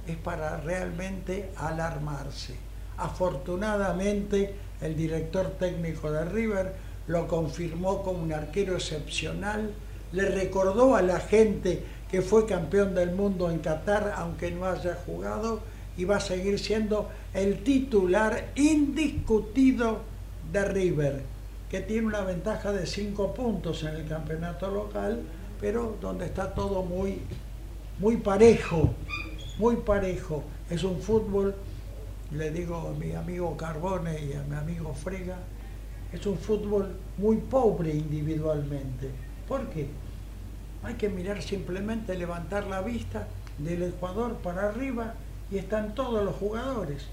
es 0.07 0.15
para 0.17 0.57
realmente 0.57 1.51
alarmarse. 1.57 2.66
Afortunadamente 2.97 4.55
el 4.81 4.95
director 4.95 5.51
técnico 5.59 6.11
de 6.11 6.25
River 6.25 6.73
lo 7.07 7.27
confirmó 7.27 8.03
como 8.03 8.23
un 8.23 8.33
arquero 8.33 8.75
excepcional, 8.75 9.71
le 10.11 10.25
recordó 10.29 10.95
a 10.95 11.01
la 11.01 11.19
gente 11.19 11.83
que 12.09 12.21
fue 12.21 12.45
campeón 12.45 12.95
del 12.95 13.11
mundo 13.11 13.49
en 13.51 13.59
Qatar, 13.59 14.13
aunque 14.15 14.51
no 14.51 14.65
haya 14.65 14.97
jugado, 15.05 15.61
y 15.97 16.05
va 16.05 16.17
a 16.17 16.21
seguir 16.21 16.59
siendo 16.59 17.09
el 17.33 17.63
titular 17.63 18.49
indiscutido 18.55 20.01
de 20.51 20.65
River, 20.65 21.21
que 21.69 21.81
tiene 21.81 22.07
una 22.07 22.21
ventaja 22.21 22.71
de 22.71 22.85
cinco 22.85 23.33
puntos 23.33 23.83
en 23.83 23.95
el 23.95 24.07
campeonato 24.07 24.69
local, 24.69 25.21
pero 25.59 25.97
donde 25.99 26.25
está 26.25 26.53
todo 26.53 26.83
muy, 26.83 27.19
muy 27.99 28.17
parejo, 28.17 28.93
muy 29.57 29.77
parejo. 29.77 30.43
Es 30.69 30.83
un 30.83 31.01
fútbol, 31.01 31.55
le 32.31 32.51
digo 32.51 32.93
a 32.93 32.99
mi 32.99 33.13
amigo 33.13 33.55
Carbone 33.55 34.19
y 34.19 34.33
a 34.33 34.43
mi 34.43 34.55
amigo 34.55 34.93
Frega, 34.93 35.37
es 36.11 36.25
un 36.25 36.37
fútbol 36.37 36.95
muy 37.17 37.37
pobre 37.37 37.93
individualmente. 37.93 39.09
¿Por 39.47 39.67
qué? 39.69 39.87
Hay 40.83 40.95
que 40.95 41.09
mirar 41.09 41.41
simplemente, 41.41 42.17
levantar 42.17 42.67
la 42.67 42.81
vista 42.81 43.27
del 43.57 43.83
Ecuador 43.83 44.35
para 44.35 44.69
arriba 44.69 45.13
y 45.51 45.57
están 45.57 45.95
todos 45.95 46.23
los 46.23 46.35
jugadores. 46.35 47.07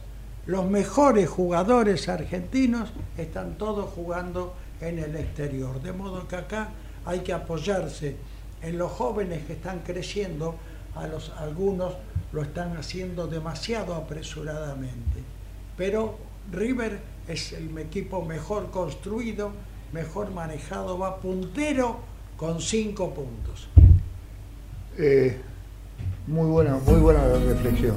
Los 0.46 0.66
mejores 0.66 1.28
jugadores 1.28 2.08
argentinos 2.08 2.92
están 3.16 3.56
todos 3.56 3.90
jugando 3.90 4.54
en 4.80 4.98
el 4.98 5.16
exterior. 5.16 5.80
De 5.80 5.92
modo 5.92 6.28
que 6.28 6.36
acá 6.36 6.68
hay 7.06 7.20
que 7.20 7.32
apoyarse 7.32 8.16
en 8.62 8.78
los 8.78 8.92
jóvenes 8.92 9.44
que 9.46 9.54
están 9.54 9.80
creciendo, 9.80 10.56
a 10.94 11.06
los 11.06 11.30
algunos 11.38 11.94
lo 12.34 12.42
están 12.42 12.76
haciendo 12.76 13.28
demasiado 13.28 13.94
apresuradamente. 13.94 15.22
Pero 15.76 16.18
River 16.52 17.00
es 17.28 17.52
el 17.52 17.78
equipo 17.78 18.24
mejor 18.24 18.72
construido, 18.72 19.52
mejor 19.92 20.32
manejado, 20.32 20.98
va 20.98 21.20
puntero 21.20 22.00
con 22.36 22.60
cinco 22.60 23.14
puntos. 23.14 23.68
Eh, 24.98 25.40
muy 26.26 26.46
buena, 26.46 26.76
muy 26.84 27.00
buena 27.00 27.24
reflexión. 27.28 27.96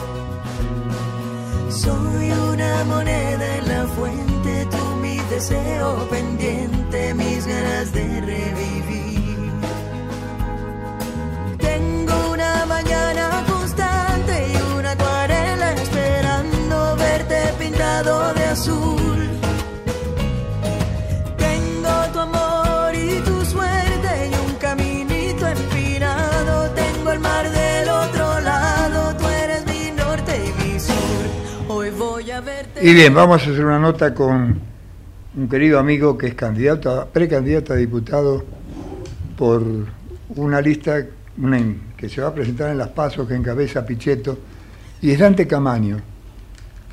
Soy 1.71 2.31
una 2.31 2.83
moneda 2.83 3.57
en 3.57 3.67
la 3.69 3.87
fuente, 3.87 4.67
tú 4.69 4.95
mi 5.01 5.17
deseo 5.29 6.05
pendiente, 6.09 7.13
mis 7.13 7.47
ganas 7.47 7.93
de 7.93 8.03
revivir. 8.19 9.51
Tengo 11.57 12.31
una 12.33 12.65
mañana 12.65 13.45
constante 13.47 14.49
y 14.51 14.77
una 14.77 14.91
acuarela 14.91 15.71
esperando 15.73 16.97
verte 16.97 17.53
pintado 17.57 18.33
de 18.33 18.43
azul. 18.43 19.00
Y 32.81 32.93
bien, 32.93 33.13
vamos 33.13 33.41
a 33.45 33.51
hacer 33.51 33.63
una 33.63 33.79
nota 33.79 34.13
con 34.13 34.59
un 35.35 35.49
querido 35.49 35.79
amigo 35.79 36.17
que 36.17 36.27
es 36.27 36.33
candidato, 36.35 36.89
a- 36.89 37.05
precandidato 37.05 37.73
a 37.73 37.75
diputado 37.75 38.43
por 39.37 39.63
una 40.35 40.61
lista 40.61 41.05
una 41.37 41.91
que 41.95 42.09
se 42.09 42.21
va 42.21 42.29
a 42.29 42.33
presentar 42.33 42.71
en 42.71 42.77
las 42.77 42.89
pasos 42.89 43.27
que 43.27 43.35
encabeza 43.35 43.85
Pichetto, 43.85 44.37
y 45.01 45.11
es 45.11 45.19
Dante 45.19 45.47
Camaño, 45.47 45.97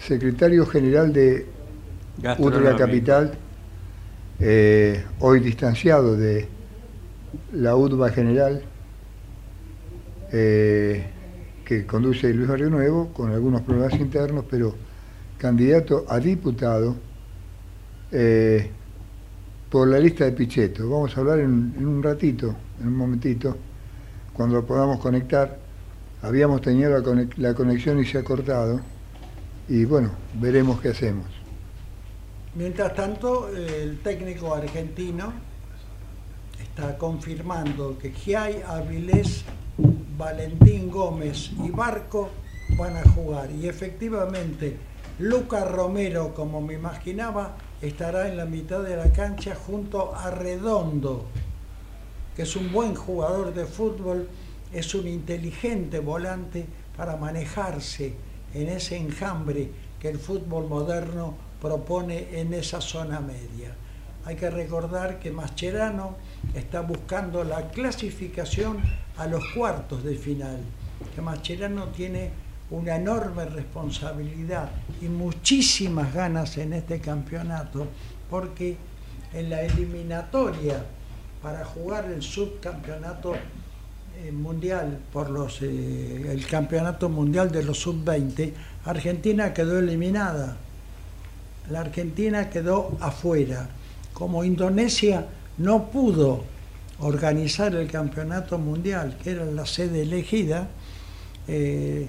secretario 0.06 0.66
general 0.66 1.12
de 1.12 1.46
Gastronómico. 2.20 2.76
Capital, 2.76 3.32
eh, 4.40 5.04
hoy 5.20 5.40
distanciado 5.40 6.16
de 6.16 6.46
la 7.54 7.74
UDBA 7.76 8.10
General, 8.10 8.62
eh, 10.32 11.06
que 11.64 11.86
conduce 11.86 12.32
Luis 12.32 12.48
Barrio 12.48 12.70
Nuevo, 12.70 13.08
con 13.12 13.32
algunos 13.32 13.62
problemas 13.62 13.98
internos, 13.98 14.44
pero 14.48 14.74
candidato 15.38 16.04
a 16.08 16.18
diputado 16.18 16.96
eh, 18.10 18.70
por 19.70 19.88
la 19.88 19.98
lista 19.98 20.24
de 20.24 20.32
Pichetto. 20.32 20.88
Vamos 20.88 21.16
a 21.16 21.20
hablar 21.20 21.38
en, 21.38 21.74
un 21.78 22.02
ratito, 22.02 22.54
en 22.80 22.88
un 22.88 22.96
momentito, 22.96 23.56
cuando 24.32 24.64
podamos 24.64 24.98
conectar. 24.98 25.58
Habíamos 26.22 26.60
tenido 26.60 26.90
la, 26.90 27.26
la 27.36 27.54
conexión 27.54 28.00
y 28.00 28.04
se 28.04 28.18
ha 28.18 28.24
cortado, 28.24 28.80
y 29.68 29.84
bueno, 29.84 30.10
veremos 30.34 30.80
qué 30.80 30.88
hacemos. 30.88 31.26
Mientras 32.54 32.92
tanto, 32.94 33.48
el 33.48 34.00
técnico 34.00 34.52
argentino 34.52 35.32
está 36.60 36.98
confirmando 36.98 37.96
que 37.98 38.10
Giai, 38.10 38.62
Avilés, 38.66 39.44
Valentín 40.16 40.90
Gómez 40.90 41.52
y 41.64 41.70
Barco 41.70 42.30
van 42.76 42.96
a 42.96 43.02
jugar. 43.10 43.50
Y 43.52 43.68
efectivamente, 43.68 44.76
Lucas 45.18 45.68
Romero, 45.68 46.32
como 46.32 46.60
me 46.60 46.74
imaginaba, 46.74 47.56
estará 47.82 48.28
en 48.28 48.36
la 48.36 48.44
mitad 48.44 48.84
de 48.84 48.96
la 48.96 49.12
cancha 49.12 49.56
junto 49.56 50.14
a 50.14 50.30
Redondo, 50.30 51.26
que 52.36 52.42
es 52.42 52.54
un 52.54 52.72
buen 52.72 52.94
jugador 52.94 53.52
de 53.52 53.66
fútbol, 53.66 54.28
es 54.72 54.94
un 54.94 55.08
inteligente 55.08 55.98
volante 55.98 56.66
para 56.96 57.16
manejarse 57.16 58.14
en 58.54 58.68
ese 58.68 58.96
enjambre 58.96 59.72
que 59.98 60.08
el 60.08 60.20
fútbol 60.20 60.68
moderno 60.68 61.34
propone 61.60 62.40
en 62.40 62.54
esa 62.54 62.80
zona 62.80 63.18
media. 63.18 63.74
Hay 64.24 64.36
que 64.36 64.50
recordar 64.50 65.18
que 65.18 65.32
Mascherano 65.32 66.14
está 66.54 66.82
buscando 66.82 67.42
la 67.42 67.70
clasificación 67.70 68.78
a 69.16 69.26
los 69.26 69.42
cuartos 69.52 70.04
de 70.04 70.14
final, 70.14 70.60
que 71.12 71.20
Mascherano 71.22 71.88
tiene 71.88 72.30
una 72.70 72.96
enorme 72.96 73.46
responsabilidad 73.46 74.70
y 75.00 75.06
muchísimas 75.06 76.12
ganas 76.12 76.58
en 76.58 76.74
este 76.74 77.00
campeonato, 77.00 77.86
porque 78.28 78.76
en 79.32 79.50
la 79.50 79.62
eliminatoria 79.62 80.84
para 81.42 81.64
jugar 81.64 82.06
el 82.06 82.22
subcampeonato 82.22 83.34
eh, 84.20 84.32
mundial 84.32 84.98
por 85.12 85.30
los 85.30 85.62
eh, 85.62 86.32
el 86.32 86.46
campeonato 86.46 87.08
mundial 87.08 87.50
de 87.50 87.62
los 87.62 87.78
sub-20, 87.78 88.52
Argentina 88.84 89.54
quedó 89.54 89.78
eliminada. 89.78 90.56
La 91.70 91.80
Argentina 91.80 92.50
quedó 92.50 92.96
afuera. 93.00 93.68
Como 94.12 94.42
Indonesia 94.42 95.26
no 95.58 95.90
pudo 95.90 96.42
organizar 97.00 97.74
el 97.74 97.88
campeonato 97.88 98.58
mundial, 98.58 99.16
que 99.22 99.30
era 99.30 99.44
la 99.44 99.66
sede 99.66 100.02
elegida, 100.02 100.68
eh, 101.46 102.08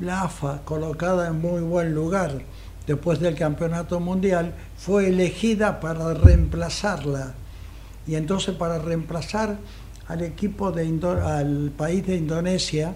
la 0.00 0.22
AFA, 0.22 0.62
colocada 0.64 1.28
en 1.28 1.40
muy 1.40 1.62
buen 1.62 1.94
lugar 1.94 2.42
después 2.86 3.20
del 3.20 3.34
campeonato 3.34 4.00
mundial, 4.00 4.54
fue 4.76 5.08
elegida 5.08 5.80
para 5.80 6.14
reemplazarla. 6.14 7.34
Y 8.06 8.14
entonces 8.14 8.54
para 8.54 8.78
reemplazar 8.78 9.58
al 10.08 10.22
equipo 10.22 10.70
de 10.70 10.86
al 11.24 11.72
país 11.76 12.06
de 12.06 12.16
Indonesia, 12.16 12.94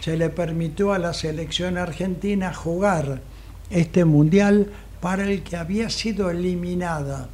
se 0.00 0.16
le 0.16 0.30
permitió 0.30 0.92
a 0.92 0.98
la 0.98 1.12
selección 1.12 1.76
argentina 1.76 2.54
jugar 2.54 3.20
este 3.70 4.04
mundial 4.04 4.70
para 5.00 5.24
el 5.24 5.42
que 5.42 5.56
había 5.56 5.90
sido 5.90 6.30
eliminada. 6.30 7.28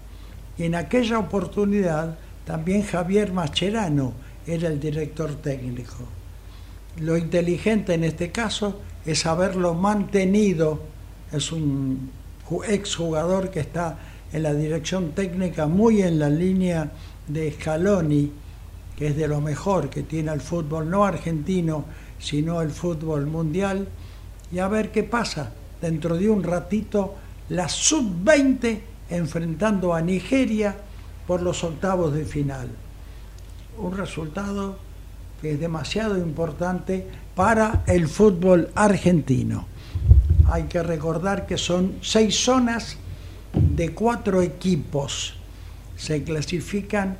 Y 0.56 0.64
en 0.64 0.74
aquella 0.74 1.18
oportunidad 1.18 2.16
también 2.46 2.82
Javier 2.82 3.32
Mascherano 3.32 4.14
era 4.46 4.68
el 4.68 4.80
director 4.80 5.34
técnico. 5.36 6.08
Lo 7.00 7.16
inteligente 7.16 7.94
en 7.94 8.04
este 8.04 8.30
caso 8.30 8.80
es 9.04 9.26
haberlo 9.26 9.74
mantenido, 9.74 10.80
es 11.32 11.50
un 11.50 12.10
exjugador 12.68 13.50
que 13.50 13.60
está 13.60 13.98
en 14.32 14.42
la 14.42 14.54
dirección 14.54 15.12
técnica 15.12 15.66
muy 15.66 16.02
en 16.02 16.18
la 16.18 16.28
línea 16.28 16.92
de 17.26 17.52
Scaloni, 17.52 18.30
que 18.96 19.08
es 19.08 19.16
de 19.16 19.26
lo 19.26 19.40
mejor 19.40 19.90
que 19.90 20.02
tiene 20.04 20.32
el 20.32 20.40
fútbol 20.40 20.88
no 20.88 21.04
argentino, 21.04 21.84
sino 22.18 22.62
el 22.62 22.70
fútbol 22.70 23.26
mundial, 23.26 23.88
y 24.52 24.60
a 24.60 24.68
ver 24.68 24.92
qué 24.92 25.02
pasa. 25.02 25.52
Dentro 25.80 26.16
de 26.16 26.30
un 26.30 26.42
ratito 26.42 27.14
la 27.48 27.68
sub-20 27.68 28.80
enfrentando 29.10 29.94
a 29.94 30.00
Nigeria 30.00 30.76
por 31.26 31.42
los 31.42 31.62
octavos 31.64 32.14
de 32.14 32.24
final. 32.24 32.68
Un 33.78 33.96
resultado 33.96 34.78
es 35.52 35.60
demasiado 35.60 36.18
importante 36.18 37.06
para 37.34 37.82
el 37.86 38.08
fútbol 38.08 38.70
argentino. 38.74 39.66
Hay 40.50 40.64
que 40.64 40.82
recordar 40.82 41.46
que 41.46 41.58
son 41.58 41.94
seis 42.02 42.36
zonas 42.44 42.96
de 43.52 43.94
cuatro 43.94 44.42
equipos. 44.42 45.34
Se 45.96 46.22
clasifican 46.22 47.16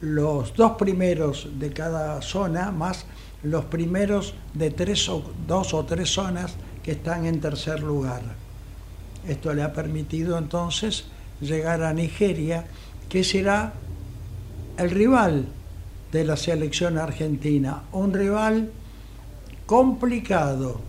los 0.00 0.54
dos 0.54 0.72
primeros 0.72 1.48
de 1.58 1.72
cada 1.72 2.20
zona 2.22 2.70
más 2.70 3.06
los 3.42 3.64
primeros 3.64 4.34
de 4.54 4.70
tres 4.70 5.08
o, 5.08 5.32
dos 5.46 5.74
o 5.74 5.84
tres 5.84 6.10
zonas 6.10 6.54
que 6.82 6.92
están 6.92 7.26
en 7.26 7.40
tercer 7.40 7.82
lugar. 7.82 8.22
Esto 9.26 9.52
le 9.52 9.62
ha 9.62 9.72
permitido 9.72 10.38
entonces 10.38 11.04
llegar 11.40 11.82
a 11.82 11.92
Nigeria, 11.92 12.66
que 13.08 13.24
será 13.24 13.72
el 14.78 14.90
rival 14.90 15.46
de 16.12 16.24
la 16.24 16.36
selección 16.36 16.98
argentina, 16.98 17.84
un 17.92 18.12
rival 18.12 18.70
complicado, 19.64 20.80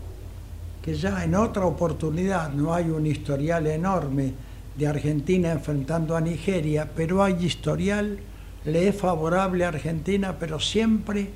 que 0.82 0.96
ya 0.96 1.24
en 1.24 1.34
otra 1.36 1.66
oportunidad 1.66 2.52
no 2.52 2.74
hay 2.74 2.90
un 2.90 3.08
historial 3.08 3.66
enorme 3.68 4.34
de 4.76 4.86
Argentina 4.86 5.52
enfrentando 5.52 6.18
a 6.18 6.22
Nigeria, 6.22 6.92
pero 6.94 7.24
hay 7.24 7.46
historial, 7.46 8.20
le 8.66 8.88
es 8.90 8.96
favorable 8.96 9.64
a 9.64 9.70
Argentina, 9.70 10.36
pero 10.38 10.60
siempre 10.60 11.30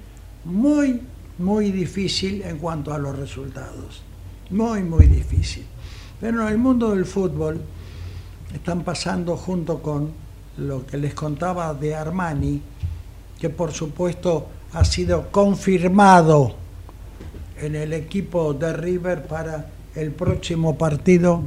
muy, 0.44 1.02
muy 1.38 1.72
difícil 1.72 2.42
en 2.42 2.58
cuanto 2.58 2.94
a 2.94 2.98
los 2.98 3.18
resultados. 3.18 4.02
Muy, 4.50 4.84
muy 4.84 5.08
difícil. 5.08 5.66
Pero 6.20 6.42
en 6.42 6.48
el 6.50 6.58
mundo 6.58 6.92
del 6.92 7.06
fútbol 7.06 7.62
están 8.54 8.84
pasando 8.84 9.38
junto 9.38 9.82
con 9.82 10.12
lo 10.58 10.86
que 10.86 10.98
les 10.98 11.14
contaba 11.14 11.74
de 11.74 11.96
Armani, 11.96 12.62
que 13.40 13.50
por 13.50 13.72
supuesto 13.72 14.48
ha 14.74 14.84
sido 14.84 15.32
confirmado 15.32 16.56
en 17.62 17.76
el 17.76 17.94
equipo 17.94 18.54
de 18.54 18.74
River 18.74 19.26
para 19.28 19.68
el 19.96 20.12
próximo 20.12 20.78
partido 20.78 21.42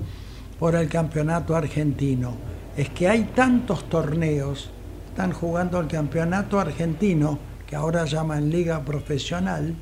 por 0.58 0.74
el 0.74 0.88
campeonato 0.88 1.54
argentino. 1.54 2.34
Es 2.76 2.90
que 2.90 3.08
hay 3.08 3.24
tantos 3.34 3.88
torneos, 3.88 4.70
están 5.08 5.32
jugando 5.32 5.80
el 5.80 5.86
campeonato 5.86 6.58
argentino, 6.58 7.38
que 7.66 7.76
ahora 7.76 8.04
llaman 8.04 8.50
liga 8.50 8.84
profesional, 8.84 9.74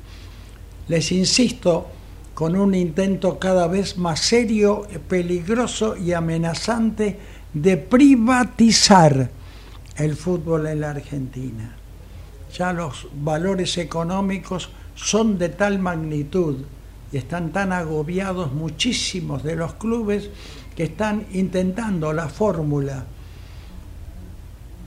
les 0.87 1.11
insisto, 1.11 1.87
con 2.33 2.55
un 2.55 2.73
intento 2.73 3.37
cada 3.37 3.67
vez 3.67 3.97
más 3.97 4.21
serio, 4.21 4.87
peligroso 5.07 5.97
y 5.97 6.13
amenazante 6.13 7.19
de 7.53 7.77
privatizar 7.77 9.29
el 9.97 10.15
fútbol 10.15 10.67
en 10.67 10.81
la 10.81 10.91
Argentina. 10.91 11.78
Ya 12.53 12.73
los 12.73 13.07
valores 13.13 13.77
económicos 13.77 14.69
son 14.95 15.37
de 15.37 15.49
tal 15.49 15.79
magnitud 15.79 16.57
y 17.11 17.17
están 17.17 17.51
tan 17.51 17.71
agobiados 17.71 18.51
muchísimos 18.53 19.43
de 19.43 19.55
los 19.55 19.73
clubes 19.75 20.29
que 20.75 20.83
están 20.83 21.25
intentando 21.31 22.13
la 22.13 22.27
fórmula. 22.29 23.05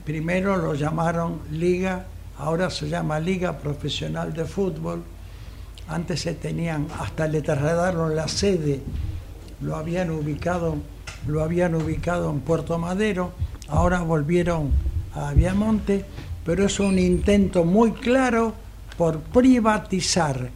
Primero 0.05 0.57
lo 0.57 0.73
llamaron 0.73 1.39
Liga 1.51 2.05
ahora 2.37 2.69
se 2.69 2.89
llama 2.89 3.19
Liga 3.19 3.57
Profesional 3.57 4.33
de 4.33 4.45
Fútbol. 4.45 5.03
Antes 5.87 6.21
se 6.21 6.33
tenían, 6.33 6.87
hasta 6.99 7.27
le 7.27 7.41
trasladaron 7.41 8.15
la 8.15 8.27
sede, 8.27 8.81
lo 9.61 9.75
habían 9.75 10.11
ubicado, 10.11 10.77
lo 11.27 11.43
habían 11.43 11.75
ubicado 11.75 12.29
en 12.31 12.39
Puerto 12.39 12.77
Madero, 12.77 13.31
ahora 13.67 14.01
volvieron 14.01 14.71
a 15.13 15.33
Viamonte, 15.33 16.05
pero 16.45 16.65
es 16.65 16.79
un 16.79 16.99
intento 16.99 17.63
muy 17.63 17.91
claro 17.93 18.53
por 18.97 19.19
privatizar 19.19 20.49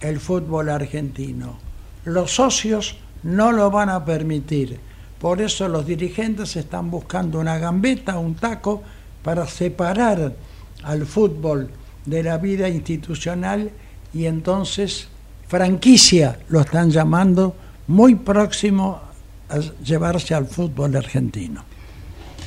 el 0.00 0.20
fútbol 0.20 0.68
argentino. 0.68 1.58
Los 2.04 2.34
socios 2.34 2.96
no 3.22 3.52
lo 3.52 3.70
van 3.70 3.88
a 3.88 4.04
permitir. 4.04 4.78
Por 5.18 5.40
eso 5.40 5.68
los 5.68 5.86
dirigentes 5.86 6.56
están 6.56 6.90
buscando 6.90 7.40
una 7.40 7.58
gambeta, 7.58 8.18
un 8.18 8.34
taco, 8.34 8.82
para 9.22 9.46
separar 9.46 10.36
al 10.84 11.06
fútbol 11.06 11.70
de 12.04 12.22
la 12.22 12.38
vida 12.38 12.68
institucional 12.68 13.70
y 14.14 14.26
entonces 14.26 15.08
franquicia 15.48 16.38
lo 16.48 16.60
están 16.60 16.90
llamando 16.90 17.56
muy 17.88 18.14
próximo 18.14 19.00
a 19.48 19.58
llevarse 19.82 20.34
al 20.34 20.46
fútbol 20.46 20.96
argentino. 20.96 21.64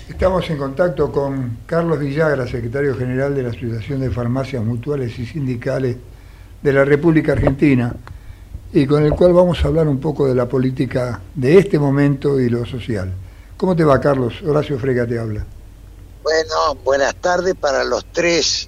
Estamos 0.10 0.50
en 0.50 0.58
contacto 0.58 1.12
con 1.12 1.60
Carlos 1.68 2.00
Villagra, 2.00 2.48
secretario 2.48 2.96
general 2.98 3.36
de 3.36 3.44
la 3.44 3.50
Asociación 3.50 4.02
de 4.02 4.10
Farmacias 4.10 4.62
Mutuales 4.64 5.18
y 5.20 5.26
Sindicales 5.26 5.96
de 6.62 6.74
la 6.74 6.84
República 6.84 7.34
Argentina, 7.34 7.96
y 8.74 8.88
con 8.88 9.06
el 9.06 9.12
cual 9.12 9.34
vamos 9.34 9.64
a 9.64 9.68
hablar 9.68 9.88
un 9.88 10.00
poco 10.00 10.28
de 10.28 10.34
la 10.34 10.48
política 10.48 11.22
de 11.36 11.60
este 11.60 11.78
momento 11.78 12.40
y 12.40 12.50
lo 12.50 12.66
social. 12.66 13.14
¿Cómo 13.56 13.76
te 13.76 13.84
va, 13.84 14.02
Carlos? 14.02 14.42
Horacio 14.42 14.80
Frega 14.80 15.06
te 15.06 15.20
habla. 15.20 15.46
Bueno, 16.24 16.76
buenas 16.84 17.16
tardes 17.16 17.54
para 17.54 17.84
los 17.84 18.04
tres 18.12 18.68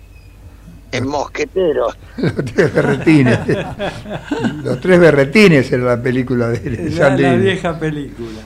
mosqueteros. 1.04 1.97
los 2.17 2.45
tres 2.45 2.73
berretines. 2.73 3.39
los 4.63 4.80
tres 4.80 4.99
berretines 4.99 5.71
en 5.71 5.86
la 5.86 6.01
película 6.01 6.49
de 6.49 6.91
la, 6.91 7.17
la 7.17 7.34
vieja 7.34 7.77
película. 7.77 8.41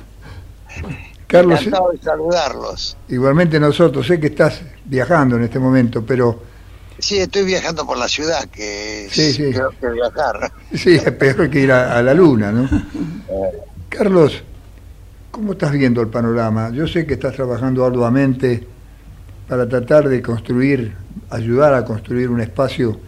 Carlos, 1.38 1.60
Encantado 1.62 1.92
de 1.92 2.02
saludarlos. 2.02 2.98
Igualmente 3.10 3.60
nosotros, 3.60 4.08
sé 4.08 4.20
que 4.20 4.28
estás 4.28 4.62
viajando 4.86 5.36
en 5.38 5.44
este 5.44 5.60
momento, 5.60 6.06
pero... 6.06 6.42
Sí, 6.98 7.18
estoy 7.18 7.44
viajando 7.44 7.86
por 7.86 7.98
la 7.98 8.08
ciudad, 8.08 8.46
que 8.46 9.06
es 9.06 9.38
peor 9.38 9.76
que 9.76 9.90
viajar. 9.90 10.52
Sí, 10.74 10.96
es 10.96 11.12
peor 11.12 11.50
que 11.50 11.60
ir 11.60 11.72
a, 11.72 11.98
a 11.98 12.02
la 12.02 12.14
luna, 12.14 12.52
¿no? 12.52 12.64
Eh. 13.28 13.58
Carlos, 13.90 14.44
¿cómo 15.32 15.54
estás 15.54 15.72
viendo 15.72 16.00
el 16.02 16.10
panorama? 16.10 16.70
Yo 16.70 16.88
sé 16.88 17.06
que 17.06 17.16
estás 17.16 17.34
trabajando 17.34 17.84
arduamente 17.84 18.68
para 19.48 19.68
tratar 19.68 20.08
de 20.10 20.22
construir, 20.22 20.94
ayudar 21.30 21.74
a 21.74 21.86
construir 21.86 22.30
un 22.30 22.42
espacio 22.42 23.00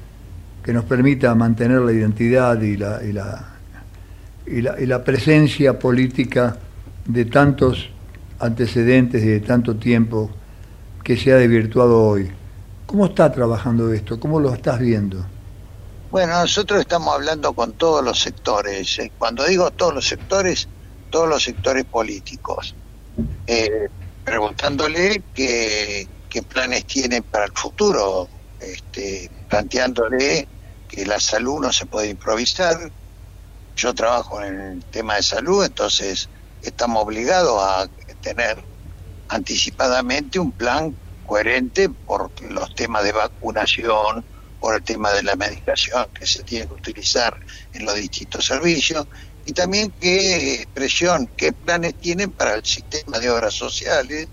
que 0.63 0.73
nos 0.73 0.83
permita 0.85 1.33
mantener 1.33 1.79
la 1.81 1.93
identidad 1.93 2.61
y 2.61 2.77
la, 2.77 3.01
y 3.03 3.13
la, 3.13 3.53
y 4.45 4.85
la, 4.85 5.03
presencia 5.03 5.79
política 5.79 6.57
de 7.05 7.25
tantos 7.25 7.89
antecedentes 8.39 9.23
de 9.23 9.39
tanto 9.39 9.75
tiempo 9.75 10.29
que 11.03 11.17
se 11.17 11.31
ha 11.31 11.35
desvirtuado 11.37 12.03
hoy. 12.03 12.31
¿Cómo 12.85 13.07
está 13.07 13.31
trabajando 13.31 13.91
esto? 13.93 14.19
¿Cómo 14.19 14.39
lo 14.39 14.53
estás 14.53 14.79
viendo? 14.79 15.25
Bueno, 16.11 16.39
nosotros 16.39 16.79
estamos 16.79 17.13
hablando 17.13 17.51
con 17.53 17.73
todos 17.73 18.03
los 18.03 18.19
sectores. 18.19 18.99
Eh, 18.99 19.11
cuando 19.17 19.45
digo 19.45 19.71
todos 19.71 19.93
los 19.93 20.07
sectores, 20.07 20.67
todos 21.09 21.27
los 21.27 21.43
sectores 21.43 21.83
políticos. 21.85 22.75
Eh, 23.45 23.89
preguntándole 24.23 25.21
que, 25.33 26.07
qué 26.29 26.43
planes 26.43 26.85
tiene 26.85 27.21
para 27.21 27.45
el 27.45 27.51
futuro, 27.51 28.27
este, 28.59 29.29
planteándole 29.49 30.47
que 30.87 31.05
la 31.05 31.19
salud 31.19 31.61
no 31.61 31.73
se 31.73 31.85
puede 31.85 32.09
improvisar. 32.09 32.91
Yo 33.75 33.93
trabajo 33.93 34.41
en 34.41 34.59
el 34.59 34.83
tema 34.85 35.15
de 35.15 35.23
salud, 35.23 35.63
entonces 35.63 36.29
estamos 36.61 37.03
obligados 37.03 37.61
a 37.61 37.87
tener 38.27 38.63
anticipadamente 39.29 40.39
un 40.39 40.51
plan 40.51 40.95
coherente 41.25 41.89
por 41.89 42.31
los 42.41 42.73
temas 42.75 43.03
de 43.03 43.11
vacunación, 43.11 44.25
por 44.59 44.75
el 44.75 44.83
tema 44.83 45.11
de 45.11 45.23
la 45.23 45.35
medicación 45.35 46.07
que 46.13 46.25
se 46.25 46.43
tiene 46.43 46.67
que 46.67 46.73
utilizar 46.73 47.37
en 47.73 47.85
los 47.85 47.95
distintos 47.95 48.45
servicios 48.45 49.07
y 49.45 49.53
también 49.53 49.93
qué 49.99 50.55
expresión, 50.55 51.29
qué 51.37 51.53
planes 51.53 51.95
tienen 51.99 52.31
para 52.31 52.55
el 52.55 52.65
sistema 52.65 53.19
de 53.19 53.29
obras 53.29 53.53
sociales, 53.53 54.27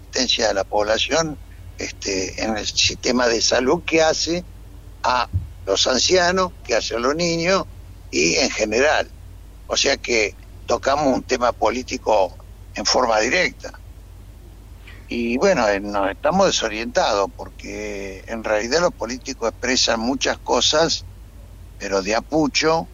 asistencia 0.00 0.50
a 0.50 0.54
la 0.54 0.64
población 0.64 1.38
este, 1.76 2.42
en 2.42 2.56
el 2.56 2.66
sistema 2.66 3.28
de 3.28 3.40
salud 3.40 3.84
que 3.84 4.02
hace 4.02 4.44
a 5.04 5.28
los 5.66 5.86
ancianos, 5.86 6.52
que 6.64 6.74
hace 6.74 6.96
a 6.96 6.98
los 6.98 7.14
niños 7.14 7.64
y 8.10 8.36
en 8.36 8.50
general. 8.50 9.08
O 9.66 9.76
sea 9.76 9.96
que 9.98 10.34
tocamos 10.68 11.06
un 11.06 11.22
tema 11.22 11.50
político 11.52 12.36
en 12.74 12.84
forma 12.84 13.18
directa. 13.20 13.72
Y 15.08 15.38
bueno, 15.38 15.66
eh, 15.66 15.80
nos 15.80 16.10
estamos 16.10 16.46
desorientados 16.46 17.30
porque 17.34 18.22
en 18.28 18.44
realidad 18.44 18.82
los 18.82 18.92
políticos 18.92 19.48
expresan 19.48 19.98
muchas 19.98 20.36
cosas, 20.36 21.06
pero 21.78 22.02
de 22.02 22.14
apucho, 22.14 22.86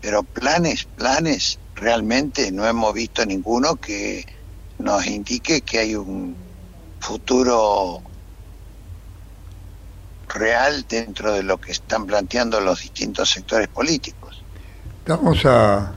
pero 0.00 0.22
planes, 0.22 0.84
planes, 0.96 1.58
realmente 1.74 2.50
no 2.50 2.66
hemos 2.66 2.94
visto 2.94 3.26
ninguno 3.26 3.76
que 3.76 4.24
nos 4.78 5.06
indique 5.06 5.60
que 5.60 5.80
hay 5.80 5.96
un 5.96 6.34
futuro 7.00 8.00
real 10.28 10.86
dentro 10.88 11.34
de 11.34 11.42
lo 11.42 11.60
que 11.60 11.72
están 11.72 12.06
planteando 12.06 12.60
los 12.60 12.80
distintos 12.80 13.28
sectores 13.28 13.68
políticos. 13.68 14.42
Estamos 15.00 15.44
a 15.44 15.92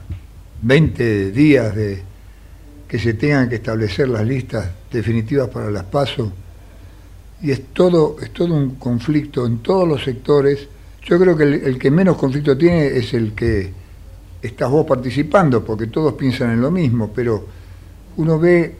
20 0.61 1.31
días 1.31 1.75
de 1.75 2.03
que 2.87 2.99
se 2.99 3.13
tengan 3.13 3.49
que 3.49 3.55
establecer 3.55 4.07
las 4.09 4.25
listas 4.25 4.69
definitivas 4.91 5.49
para 5.49 5.69
las 5.69 5.83
PASO 5.83 6.31
y 7.41 7.51
es 7.51 7.67
todo, 7.73 8.17
es 8.21 8.31
todo 8.31 8.53
un 8.55 8.75
conflicto 8.75 9.45
en 9.45 9.59
todos 9.59 9.87
los 9.87 10.03
sectores. 10.03 10.67
Yo 11.03 11.19
creo 11.19 11.37
que 11.37 11.43
el, 11.43 11.77
que 11.77 11.91
menos 11.91 12.17
conflicto 12.17 12.57
tiene 12.57 12.87
es 12.87 13.13
el 13.13 13.33
que 13.33 13.71
estás 14.41 14.69
vos 14.69 14.85
participando, 14.85 15.63
porque 15.63 15.87
todos 15.87 16.13
piensan 16.13 16.51
en 16.51 16.61
lo 16.61 16.71
mismo, 16.71 17.11
pero 17.13 17.45
uno 18.17 18.39
ve 18.39 18.75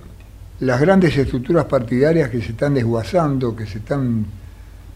las 0.62 0.82
grandes 0.82 1.16
estructuras 1.16 1.66
partidarias 1.66 2.30
que 2.30 2.42
se 2.42 2.52
están 2.52 2.74
desguazando, 2.74 3.56
que 3.56 3.68
se 3.68 3.78
están 3.78 4.26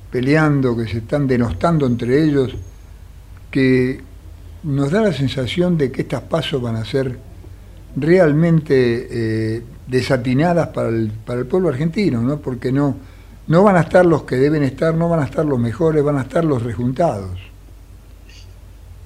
peleando, 0.10 0.76
que 0.76 0.88
se 0.88 0.98
están 1.00 1.28
denostando 1.28 1.86
entre 1.86 2.24
ellos, 2.24 2.56
que 3.52 4.02
nos 4.64 4.92
da 4.92 5.02
la 5.02 5.14
sensación 5.14 5.78
de 5.78 5.92
que 5.92 6.04
estas 6.04 6.22
pasos 6.22 6.62
van 6.62 6.76
a 6.76 6.86
ser 6.86 7.18
realmente 7.96 9.08
eh, 9.56 9.64
desatinadas 9.88 10.70
para 10.70 10.90
el, 10.90 11.12
para 11.12 11.40
el 11.40 11.48
pueblo 11.48 11.70
argentino, 11.70 12.22
¿no? 12.22 12.38
porque 12.40 12.72
no, 12.72 12.96
no 13.48 13.64
van 13.64 13.76
a 13.76 13.82
estar 13.82 14.06
los 14.06 14.24
que 14.24 14.36
deben 14.36 14.64
estar, 14.64 14.94
no 14.94 15.10
van 15.10 15.22
a 15.22 15.26
estar 15.26 15.46
los 15.46 15.60
mejores, 15.60 16.04
van 16.04 16.18
a 16.18 16.22
estar 16.22 16.46
los 16.46 16.64
rejuntados. 16.64 17.40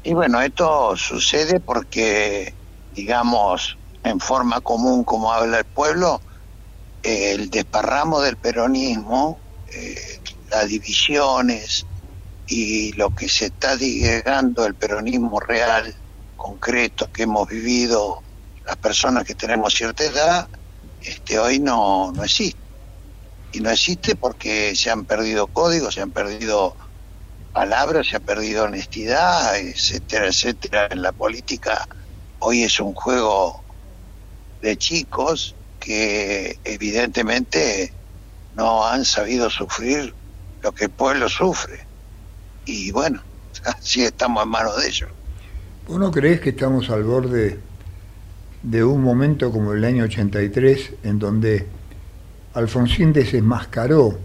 Y 0.03 0.13
bueno, 0.13 0.39
esto 0.41 0.95
sucede 0.95 1.59
porque, 1.59 2.53
digamos, 2.93 3.75
en 4.03 4.19
forma 4.19 4.61
común, 4.61 5.03
como 5.03 5.33
habla 5.33 5.59
el 5.59 5.65
pueblo, 5.65 6.21
el 7.01 7.49
desparramo 7.49 8.21
del 8.21 8.37
peronismo, 8.37 9.39
eh, 9.73 10.19
las 10.51 10.67
divisiones 10.67 11.87
y 12.47 12.93
lo 12.93 13.09
que 13.09 13.27
se 13.27 13.45
está 13.45 13.75
digregando 13.75 14.65
el 14.65 14.75
peronismo 14.75 15.39
real, 15.39 15.93
concreto, 16.35 17.11
que 17.11 17.23
hemos 17.23 17.47
vivido 17.47 18.21
las 18.65 18.77
personas 18.77 19.23
que 19.23 19.35
tenemos 19.35 19.73
cierta 19.73 20.03
edad, 20.03 20.47
este, 21.01 21.39
hoy 21.39 21.59
no, 21.59 22.11
no 22.11 22.23
existe. 22.23 22.59
Y 23.51 23.59
no 23.61 23.69
existe 23.69 24.15
porque 24.15 24.75
se 24.75 24.91
han 24.91 25.05
perdido 25.05 25.47
códigos, 25.47 25.93
se 25.93 26.01
han 26.01 26.11
perdido 26.11 26.75
palabras, 27.53 28.07
se 28.07 28.17
ha 28.17 28.19
perdido 28.19 28.65
honestidad, 28.65 29.57
etcétera, 29.57 30.27
etcétera. 30.27 30.87
En 30.91 31.01
la 31.01 31.13
política 31.13 31.87
hoy 32.39 32.63
es 32.63 32.79
un 32.79 32.93
juego 32.93 33.63
de 34.61 34.77
chicos 34.77 35.55
que 35.79 36.59
evidentemente 36.63 37.93
no 38.55 38.85
han 38.85 39.05
sabido 39.05 39.49
sufrir 39.49 40.13
lo 40.61 40.73
que 40.73 40.85
el 40.85 40.91
pueblo 40.91 41.29
sufre. 41.29 41.87
Y 42.65 42.91
bueno, 42.91 43.21
así 43.65 44.03
estamos 44.03 44.43
en 44.43 44.49
manos 44.49 44.81
de 44.81 44.87
ellos. 44.87 45.09
¿Vos 45.87 45.99
no 45.99 46.11
crees 46.11 46.41
que 46.41 46.49
estamos 46.49 46.89
al 46.89 47.03
borde 47.03 47.59
de 48.63 48.83
un 48.83 49.01
momento 49.01 49.51
como 49.51 49.73
el 49.73 49.85
año 49.85 50.05
83 50.05 50.93
en 51.03 51.19
donde 51.19 51.67
Alfonsín 52.55 53.13
desenmascaró 53.13 54.17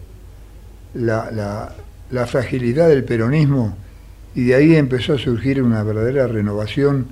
la, 0.95 1.75
la, 2.11 2.27
fragilidad 2.27 2.89
del 2.89 3.05
peronismo 3.05 3.77
y 4.35 4.45
de 4.45 4.55
ahí 4.55 4.77
empezó 4.77 5.15
a 5.15 5.19
surgir 5.19 5.63
una 5.63 5.83
verdadera 5.83 6.27
renovación 6.27 7.09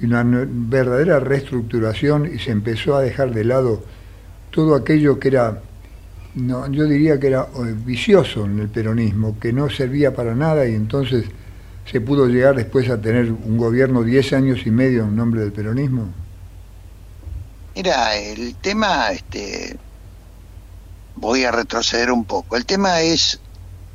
y 0.00 0.06
una 0.06 0.24
verdadera 0.24 1.20
reestructuración 1.20 2.26
y 2.34 2.38
se 2.38 2.50
empezó 2.50 2.96
a 2.96 3.02
dejar 3.02 3.32
de 3.32 3.44
lado 3.44 3.84
todo 4.50 4.74
aquello 4.74 5.20
que 5.20 5.28
era, 5.28 5.60
no, 6.36 6.70
yo 6.70 6.84
diría 6.84 7.18
que 7.18 7.28
era 7.28 7.48
eh, 7.56 7.74
vicioso 7.74 8.44
en 8.44 8.58
el 8.60 8.68
peronismo, 8.68 9.38
que 9.40 9.52
no 9.52 9.70
servía 9.70 10.14
para 10.14 10.34
nada 10.34 10.68
y 10.68 10.74
entonces 10.74 11.24
se 11.90 12.00
pudo 12.00 12.26
llegar 12.26 12.54
después 12.56 12.90
a 12.90 13.00
tener 13.00 13.32
un 13.32 13.56
gobierno 13.56 14.02
10 14.02 14.32
años 14.34 14.66
y 14.66 14.70
medio 14.70 15.04
en 15.04 15.16
nombre 15.16 15.40
del 15.40 15.52
peronismo. 15.52 16.12
Mira, 17.74 18.16
el 18.16 18.54
tema, 18.56 19.12
este, 19.12 19.78
voy 21.14 21.44
a 21.44 21.52
retroceder 21.52 22.10
un 22.10 22.24
poco. 22.24 22.56
El 22.56 22.66
tema 22.66 23.00
es 23.00 23.40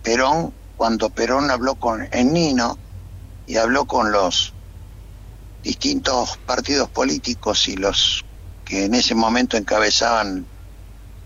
Perón, 0.02 0.52
cuando 0.78 1.12
Perón 1.12 1.52
habló 1.52 1.76
con 1.76 2.08
el 2.12 2.34
Nino 2.34 2.78
y 3.46 3.58
habló 3.58 3.86
con 3.86 4.12
los 4.12 4.54
distintos 5.64 6.40
partidos 6.48 6.90
políticos 6.90 7.68
y 7.68 7.76
los 7.76 8.26
que 8.66 8.86
en 8.86 8.96
ese 8.96 9.14
momento 9.14 9.58
encabezaban 9.58 10.46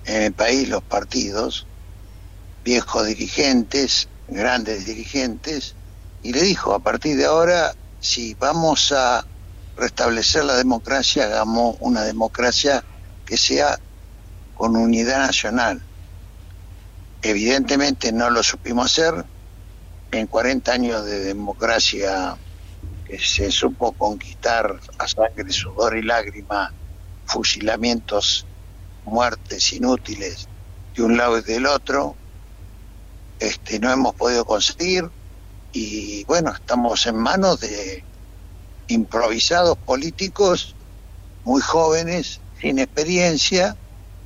en 0.06 0.24
el 0.24 0.34
país 0.34 0.70
los 0.70 0.84
partidos, 0.84 1.68
viejos 2.64 3.06
dirigentes, 3.08 4.08
grandes 4.28 4.86
dirigentes, 4.86 5.76
y 6.22 6.34
le 6.34 6.42
dijo, 6.42 6.74
a 6.74 6.80
partir 6.80 7.18
de 7.18 7.26
ahora, 7.26 7.74
si 8.00 8.34
vamos 8.36 8.92
a 8.92 9.26
restablecer 9.76 10.46
la 10.46 10.56
democracia, 10.56 11.26
hagamos 11.26 11.76
una 11.80 12.04
democracia 12.04 12.84
que 13.26 13.38
sea 13.38 13.80
con 14.54 14.76
unidad 14.76 15.20
nacional. 15.20 15.84
Evidentemente 17.22 18.12
no 18.12 18.30
lo 18.30 18.44
supimos 18.44 18.86
hacer. 18.86 19.26
En 20.12 20.28
40 20.28 20.72
años 20.72 21.06
de 21.06 21.20
democracia 21.20 22.38
que 23.04 23.20
se 23.20 23.52
supo 23.52 23.94
conquistar 23.94 24.80
a 24.98 25.08
sangre, 25.08 25.52
sudor 25.52 25.98
y 25.98 26.04
lágrima, 26.04 26.74
fusilamientos, 27.26 28.48
muertes 29.06 29.72
inútiles 29.74 30.48
de 30.96 31.04
un 31.04 31.18
lado 31.18 31.38
y 31.40 31.44
del 31.44 31.66
otro, 31.66 32.16
este, 33.40 33.80
no 33.80 33.92
hemos 33.92 34.16
podido 34.16 34.46
conseguir 34.46 35.10
y 35.72 36.24
bueno, 36.26 36.54
estamos 36.54 37.06
en 37.06 37.18
manos 37.18 37.60
de 37.60 38.04
improvisados 38.88 39.78
políticos 39.78 40.76
muy 41.44 41.62
jóvenes, 41.62 42.42
sin 42.60 42.80
experiencia, 42.80 43.76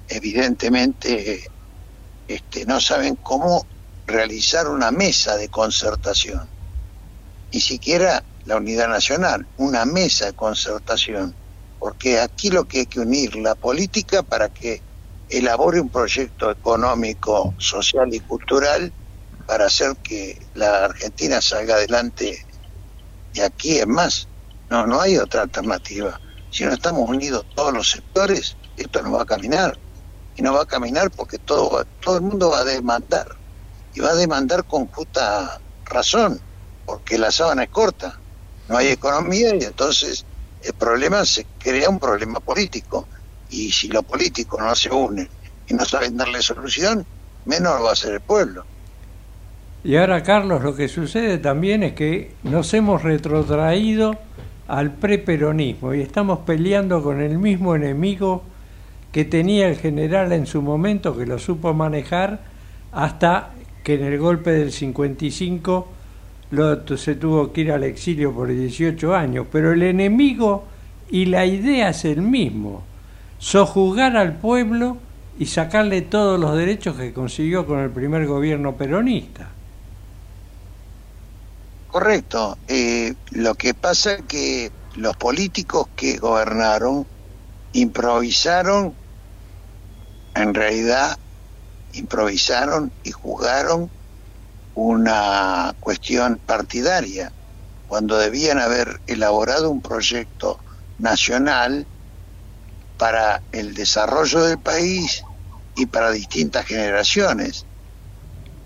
evidentemente 0.07 1.43
este, 2.27 2.65
no 2.65 2.79
saben 2.79 3.15
cómo 3.15 3.65
realizar 4.05 4.67
una 4.67 4.91
mesa 4.91 5.35
de 5.37 5.49
concertación, 5.49 6.47
ni 7.51 7.59
siquiera 7.59 8.23
la 8.45 8.57
unidad 8.57 8.87
nacional, 8.87 9.47
una 9.57 9.85
mesa 9.85 10.27
de 10.27 10.33
concertación, 10.33 11.35
porque 11.79 12.19
aquí 12.19 12.49
lo 12.49 12.65
que 12.65 12.79
hay 12.79 12.85
que 12.85 12.99
unir 12.99 13.35
la 13.35 13.55
política 13.55 14.21
para 14.23 14.49
que 14.49 14.81
elabore 15.29 15.79
un 15.79 15.89
proyecto 15.89 16.51
económico, 16.51 17.53
social 17.57 18.13
y 18.13 18.19
cultural 18.19 18.91
para 19.47 19.65
hacer 19.65 19.95
que 20.03 20.37
la 20.53 20.85
Argentina 20.85 21.41
salga 21.41 21.75
adelante 21.75 22.45
de 23.33 23.43
aquí 23.43 23.79
es 23.79 23.87
más. 23.87 24.27
No, 24.69 24.85
no 24.85 25.01
hay 25.01 25.17
otra 25.17 25.43
alternativa. 25.43 26.19
Si 26.51 26.65
no 26.65 26.73
estamos 26.73 27.09
unidos 27.09 27.45
todos 27.55 27.73
los 27.73 27.89
sectores, 27.89 28.57
esto 28.77 29.01
no 29.01 29.13
va 29.13 29.23
a 29.23 29.25
caminar. 29.25 29.77
Y 30.35 30.41
no 30.41 30.53
va 30.53 30.63
a 30.63 30.65
caminar 30.65 31.11
porque 31.11 31.37
todo, 31.39 31.85
todo 31.99 32.17
el 32.17 32.21
mundo 32.21 32.51
va 32.51 32.59
a 32.59 32.63
demandar. 32.63 33.27
Y 33.93 33.99
va 33.99 34.11
a 34.11 34.15
demandar 34.15 34.65
con 34.65 34.87
justa 34.87 35.59
razón, 35.85 36.39
porque 36.85 37.17
la 37.17 37.31
sábana 37.31 37.63
es 37.63 37.69
corta. 37.69 38.19
No 38.67 38.77
hay 38.77 38.89
economía 38.89 39.55
y 39.55 39.63
entonces 39.63 40.25
el 40.63 40.73
problema 40.73 41.25
se 41.25 41.45
crea 41.57 41.89
un 41.89 41.99
problema 41.99 42.39
político. 42.39 43.07
Y 43.49 43.71
si 43.71 43.87
los 43.87 44.03
políticos 44.03 44.59
no 44.59 44.75
se 44.75 44.91
unen 44.91 45.27
y 45.67 45.73
no 45.73 45.85
saben 45.85 46.17
darle 46.17 46.41
solución, 46.41 47.05
menos 47.45 47.83
va 47.83 47.91
a 47.91 47.95
ser 47.95 48.13
el 48.13 48.21
pueblo. 48.21 48.65
Y 49.83 49.95
ahora, 49.95 50.23
Carlos, 50.23 50.61
lo 50.61 50.75
que 50.75 50.87
sucede 50.87 51.37
también 51.37 51.83
es 51.83 51.93
que 51.93 52.33
nos 52.43 52.73
hemos 52.73 53.01
retrotraído 53.01 54.17
al 54.67 54.91
preperonismo 54.91 55.93
y 55.93 56.01
estamos 56.01 56.39
peleando 56.39 57.01
con 57.01 57.21
el 57.21 57.37
mismo 57.37 57.75
enemigo 57.75 58.43
que 59.11 59.25
tenía 59.25 59.67
el 59.67 59.77
general 59.77 60.31
en 60.31 60.45
su 60.45 60.61
momento, 60.61 61.17
que 61.17 61.25
lo 61.25 61.39
supo 61.39 61.73
manejar, 61.73 62.41
hasta 62.91 63.51
que 63.83 63.95
en 63.95 64.03
el 64.03 64.19
golpe 64.19 64.51
del 64.51 64.71
55 64.71 65.87
lo, 66.51 66.97
se 66.97 67.15
tuvo 67.15 67.51
que 67.51 67.61
ir 67.61 67.71
al 67.71 67.83
exilio 67.83 68.33
por 68.33 68.49
18 68.49 69.15
años, 69.15 69.47
pero 69.51 69.71
el 69.71 69.83
enemigo 69.83 70.65
y 71.09 71.25
la 71.25 71.45
idea 71.45 71.89
es 71.89 72.05
el 72.05 72.21
mismo, 72.21 72.83
sojuzgar 73.37 74.17
al 74.17 74.37
pueblo 74.37 74.97
y 75.37 75.45
sacarle 75.45 76.01
todos 76.01 76.39
los 76.39 76.55
derechos 76.55 76.97
que 76.97 77.13
consiguió 77.13 77.65
con 77.65 77.79
el 77.79 77.89
primer 77.89 78.25
gobierno 78.27 78.75
peronista. 78.75 79.49
Correcto. 81.89 82.57
Eh, 82.67 83.15
lo 83.31 83.55
que 83.55 83.73
pasa 83.73 84.13
es 84.13 84.21
que 84.23 84.71
los 84.95 85.15
políticos 85.15 85.87
que 85.95 86.17
gobernaron 86.17 87.05
improvisaron, 87.73 88.93
en 90.35 90.53
realidad 90.53 91.17
improvisaron 91.93 92.91
y 93.03 93.11
jugaron 93.11 93.89
una 94.81 95.75
cuestión 95.81 96.39
partidaria, 96.45 97.33
cuando 97.85 98.17
debían 98.17 98.59
haber 98.59 99.01
elaborado 99.07 99.69
un 99.69 99.81
proyecto 99.81 100.57
nacional 100.97 101.85
para 102.97 103.43
el 103.51 103.73
desarrollo 103.73 104.43
del 104.43 104.59
país 104.59 105.21
y 105.75 105.85
para 105.85 106.11
distintas 106.11 106.65
generaciones. 106.65 107.65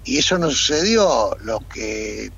Y 0.04 0.20
eso 0.20 0.38
no 0.38 0.52
sucedió. 0.52 1.36
Los 1.40 1.62
que 1.68 2.30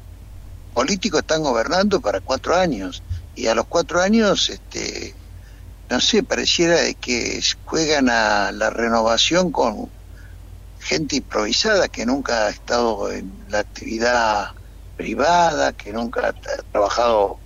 políticos 0.73 1.21
están 1.21 1.43
gobernando 1.43 1.99
para 1.99 2.21
cuatro 2.21 2.55
años 2.55 3.03
y 3.33 3.47
a 3.47 3.55
los 3.55 3.65
cuatro 3.67 3.99
años, 4.01 4.49
este, 4.49 5.15
no 5.89 5.99
sé, 5.99 6.23
pareciera 6.23 6.77
que 6.93 7.41
juegan 7.65 8.09
a 8.09 8.53
la 8.53 8.69
renovación 8.69 9.51
con 9.51 9.91
gente 10.85 11.15
improvisada 11.15 11.87
que 11.87 12.05
nunca 12.05 12.45
ha 12.45 12.49
estado 12.51 13.11
en 13.11 13.31
la 13.49 13.59
actividad 13.59 14.51
privada, 14.95 15.73
que 15.73 15.91
nunca 15.91 16.29
ha 16.29 16.33
trabajado 16.71 17.39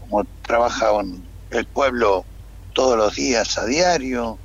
como 0.00 0.24
trabaja 0.40 0.86
el 1.50 1.66
pueblo 1.66 2.24
todos 2.72 2.96
los 2.96 3.14
días 3.14 3.58
a 3.58 3.66
diario. 3.66 4.38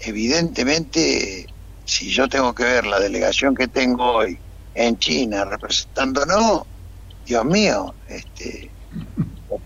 Evidentemente, 0.00 1.46
si 1.86 2.10
yo 2.10 2.28
tengo 2.28 2.54
que 2.54 2.64
ver 2.64 2.86
la 2.86 3.00
delegación 3.00 3.54
que 3.54 3.68
tengo 3.68 4.16
hoy 4.16 4.38
en 4.74 4.98
China 4.98 5.46
representándonos, 5.46 6.62
Dios 7.24 7.44
mío, 7.46 7.94
este, 8.08 8.70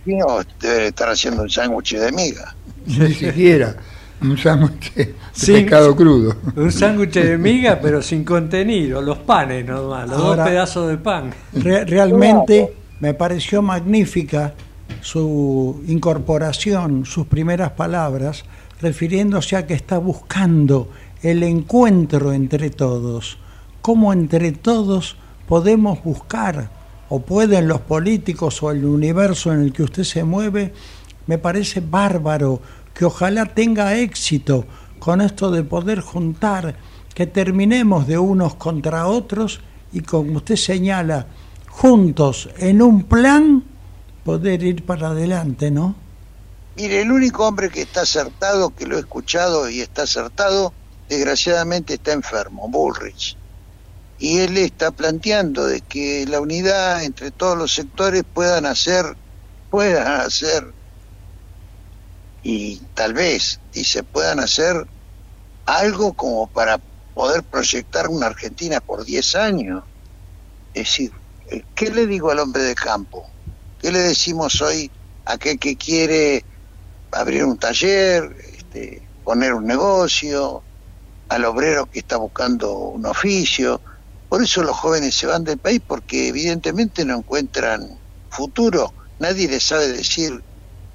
mío 0.04 0.44
debe 0.60 0.88
estar 0.88 1.08
haciendo 1.08 1.42
un 1.42 1.50
sándwich 1.50 1.96
de 1.96 2.12
miga. 2.12 2.54
Ni 2.86 3.12
siquiera 3.12 3.76
un 4.20 4.38
sándwich 4.38 4.94
de 4.94 5.14
pescado 5.34 5.94
crudo. 5.94 6.36
Un 6.56 6.72
sándwich 6.72 7.14
de 7.14 7.38
miga, 7.38 7.78
pero 7.80 8.00
sin 8.02 8.24
contenido, 8.24 9.00
los 9.02 9.18
panes 9.18 9.64
nomás, 9.66 10.08
los 10.08 10.18
dos 10.18 10.36
pedazos 10.36 10.88
de 10.88 10.96
pan. 10.96 11.32
realmente 11.52 12.72
me 13.00 13.14
pareció 13.14 13.62
magnífica 13.62 14.54
su 15.00 15.82
incorporación, 15.86 17.04
sus 17.04 17.26
primeras 17.26 17.72
palabras, 17.72 18.44
refiriéndose 18.80 19.56
a 19.56 19.66
que 19.66 19.74
está 19.74 19.98
buscando 19.98 20.88
el 21.22 21.42
encuentro 21.42 22.32
entre 22.32 22.70
todos. 22.70 23.38
¿Cómo 23.82 24.12
entre 24.12 24.52
todos 24.52 25.16
podemos 25.46 26.02
buscar, 26.02 26.70
o 27.08 27.20
pueden 27.20 27.68
los 27.68 27.80
políticos 27.82 28.62
o 28.62 28.70
el 28.70 28.84
universo 28.84 29.52
en 29.52 29.60
el 29.60 29.72
que 29.72 29.84
usted 29.84 30.02
se 30.02 30.24
mueve? 30.24 30.72
Me 31.26 31.38
parece 31.38 31.80
bárbaro 31.80 32.60
que 32.96 33.04
ojalá 33.04 33.44
tenga 33.44 33.94
éxito 33.94 34.64
con 34.98 35.20
esto 35.20 35.50
de 35.50 35.62
poder 35.62 36.00
juntar, 36.00 36.76
que 37.14 37.26
terminemos 37.26 38.06
de 38.06 38.16
unos 38.16 38.54
contra 38.54 39.06
otros 39.06 39.60
y 39.92 40.00
como 40.00 40.38
usted 40.38 40.56
señala, 40.56 41.26
juntos 41.68 42.48
en 42.56 42.80
un 42.80 43.04
plan, 43.04 43.62
poder 44.24 44.62
ir 44.62 44.84
para 44.86 45.08
adelante, 45.08 45.70
¿no? 45.70 45.94
Mire, 46.76 47.02
el 47.02 47.12
único 47.12 47.46
hombre 47.46 47.68
que 47.68 47.82
está 47.82 48.02
acertado, 48.02 48.74
que 48.74 48.86
lo 48.86 48.96
he 48.96 49.00
escuchado 49.00 49.68
y 49.68 49.80
está 49.80 50.02
acertado, 50.02 50.72
desgraciadamente 51.08 51.94
está 51.94 52.12
enfermo, 52.12 52.68
Bullrich. 52.68 53.36
Y 54.18 54.38
él 54.38 54.56
está 54.56 54.90
planteando 54.90 55.66
de 55.66 55.82
que 55.82 56.24
la 56.26 56.40
unidad 56.40 57.04
entre 57.04 57.30
todos 57.30 57.56
los 57.56 57.74
sectores 57.74 58.24
puedan 58.32 58.64
hacer, 58.64 59.16
puedan 59.70 60.20
hacer 60.20 60.72
y 62.48 62.76
tal 62.94 63.12
vez, 63.12 63.58
dice, 63.72 64.04
puedan 64.04 64.38
hacer 64.38 64.86
algo 65.64 66.12
como 66.12 66.46
para 66.46 66.78
poder 67.12 67.42
proyectar 67.42 68.06
una 68.06 68.26
Argentina 68.26 68.80
por 68.80 69.04
10 69.04 69.34
años. 69.34 69.82
Es 70.72 70.84
decir, 70.84 71.10
eh, 71.50 71.64
¿qué 71.74 71.90
le 71.90 72.06
digo 72.06 72.30
al 72.30 72.38
hombre 72.38 72.62
de 72.62 72.76
campo? 72.76 73.28
¿Qué 73.80 73.90
le 73.90 73.98
decimos 73.98 74.62
hoy 74.62 74.88
a 75.24 75.32
aquel 75.32 75.58
que 75.58 75.74
quiere 75.74 76.44
abrir 77.10 77.42
un 77.42 77.58
taller, 77.58 78.36
este, 78.56 79.02
poner 79.24 79.52
un 79.52 79.66
negocio, 79.66 80.62
al 81.28 81.44
obrero 81.46 81.90
que 81.90 81.98
está 81.98 82.16
buscando 82.16 82.78
un 82.78 83.06
oficio? 83.06 83.80
Por 84.28 84.40
eso 84.40 84.62
los 84.62 84.76
jóvenes 84.76 85.16
se 85.16 85.26
van 85.26 85.42
del 85.42 85.58
país 85.58 85.80
porque 85.84 86.28
evidentemente 86.28 87.04
no 87.04 87.16
encuentran 87.16 87.98
futuro. 88.30 88.94
Nadie 89.18 89.48
les 89.48 89.64
sabe 89.64 89.88
decir 89.88 90.44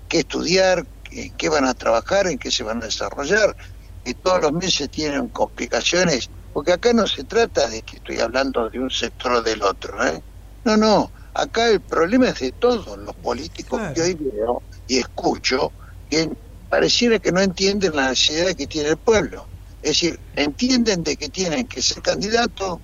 qué 0.07 0.19
estudiar, 0.19 0.85
en 1.11 1.35
qué 1.35 1.49
van 1.49 1.65
a 1.65 1.73
trabajar, 1.73 2.27
en 2.27 2.39
qué 2.39 2.51
se 2.51 2.63
van 2.63 2.81
a 2.81 2.85
desarrollar, 2.85 3.55
y 4.03 4.13
todos 4.15 4.41
los 4.41 4.53
meses 4.53 4.89
tienen 4.89 5.29
complicaciones, 5.29 6.29
porque 6.53 6.73
acá 6.73 6.93
no 6.93 7.05
se 7.05 7.23
trata 7.23 7.67
de 7.67 7.83
que 7.83 7.97
estoy 7.97 8.19
hablando 8.19 8.69
de 8.69 8.79
un 8.79 8.89
sector 8.89 9.33
o 9.33 9.41
del 9.41 9.61
otro, 9.61 10.03
¿eh? 10.05 10.23
No, 10.63 10.77
no, 10.77 11.11
acá 11.33 11.69
el 11.69 11.81
problema 11.81 12.29
es 12.29 12.39
de 12.39 12.51
todos 12.51 12.97
los 12.97 13.15
políticos 13.15 13.81
que 13.93 14.01
hoy 14.01 14.13
veo 14.15 14.63
y 14.87 14.99
escucho, 14.99 15.73
que 16.09 16.29
pareciera 16.69 17.19
que 17.19 17.31
no 17.31 17.41
entienden 17.41 17.95
la 17.95 18.09
necesidad 18.09 18.55
que 18.55 18.67
tiene 18.67 18.89
el 18.89 18.97
pueblo. 18.97 19.49
Es 19.81 19.91
decir, 19.91 20.19
entienden 20.35 21.03
de 21.03 21.17
que 21.17 21.29
tienen 21.29 21.67
que 21.67 21.81
ser 21.81 22.01
candidatos, 22.03 22.79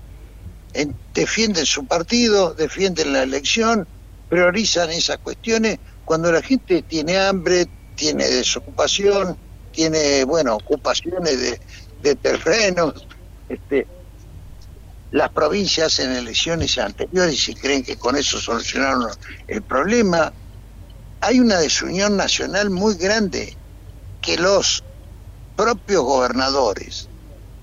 defienden 1.14 1.66
su 1.66 1.86
partido, 1.86 2.54
defienden 2.54 3.12
la 3.12 3.22
elección, 3.22 3.88
priorizan 4.28 4.90
esas 4.90 5.18
cuestiones 5.18 5.78
cuando 6.04 6.32
la 6.32 6.42
gente 6.42 6.82
tiene 6.82 7.16
hambre, 7.18 7.66
tiene 7.98 8.28
desocupación, 8.28 9.36
tiene, 9.72 10.24
bueno, 10.24 10.54
ocupaciones 10.54 11.40
de, 11.40 11.60
de 12.00 12.14
terrenos, 12.14 13.08
este, 13.48 13.88
las 15.10 15.30
provincias 15.30 15.98
en 15.98 16.12
elecciones 16.12 16.78
anteriores 16.78 17.48
y 17.48 17.54
creen 17.54 17.82
que 17.82 17.96
con 17.96 18.16
eso 18.16 18.40
solucionaron 18.40 19.10
el 19.48 19.62
problema. 19.62 20.32
Hay 21.20 21.40
una 21.40 21.58
desunión 21.58 22.16
nacional 22.16 22.70
muy 22.70 22.94
grande 22.94 23.58
que 24.20 24.38
los 24.38 24.84
propios 25.56 26.04
gobernadores 26.04 27.10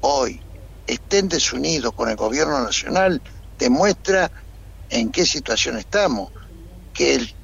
hoy 0.01 0.41
estén 0.85 1.29
desunidos 1.29 1.93
con 1.93 2.09
el 2.09 2.17
gobierno 2.17 2.61
nacional 2.61 3.21
demuestra 3.57 4.29
en 4.89 5.11
qué 5.11 5.25
situación 5.25 5.77
estamos, 5.77 6.29
que 6.91 7.15
el 7.15 7.35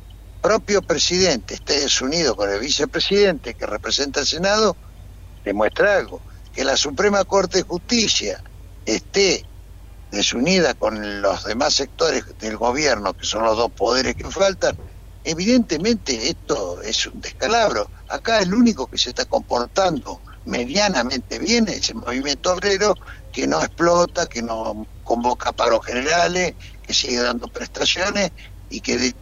propio 0.42 0.82
presidente 0.82 1.54
esté 1.54 1.80
desunido 1.80 2.36
con 2.36 2.50
el 2.52 2.60
vicepresidente 2.60 3.54
que 3.54 3.66
representa 3.66 4.20
al 4.20 4.28
Senado, 4.28 4.76
demuestra 5.46 5.98
algo. 5.98 6.22
Que 6.54 6.66
la 6.66 6.76
Suprema 6.76 7.24
Corte 7.24 7.60
de 7.60 7.64
Justicia 7.64 8.44
esté 8.86 9.46
desunida 10.12 10.74
con 10.74 11.22
los 11.22 11.46
demás 11.46 11.76
sectores 11.76 12.26
del 12.40 12.58
gobierno, 12.58 13.14
que 13.14 13.26
son 13.26 13.44
los 13.44 13.56
dos 13.56 13.72
poderes 13.72 14.16
que 14.16 14.30
faltan, 14.30 14.78
evidentemente 15.24 16.30
esto 16.30 16.82
es 16.82 17.06
un 17.06 17.22
descalabro. 17.22 17.90
Acá 18.10 18.40
el 18.40 18.54
único 18.54 18.88
que 18.88 18.98
se 18.98 19.10
está 19.10 19.26
comportando 19.26 20.22
medianamente 20.46 21.40
bien 21.40 21.68
es 21.70 21.90
el 21.90 21.96
movimiento 21.96 22.52
obrero, 22.52 22.96
que 23.32 23.48
no 23.48 23.62
explota, 23.62 24.28
que 24.28 24.42
no 24.42 24.86
convoca 25.04 25.54
paros 25.54 25.86
generales, 25.86 26.56
que 26.84 26.94
sigue 26.94 27.20
dando 27.20 27.48
prestaciones 27.48 28.32
y 28.70 28.82
que 28.82 29.14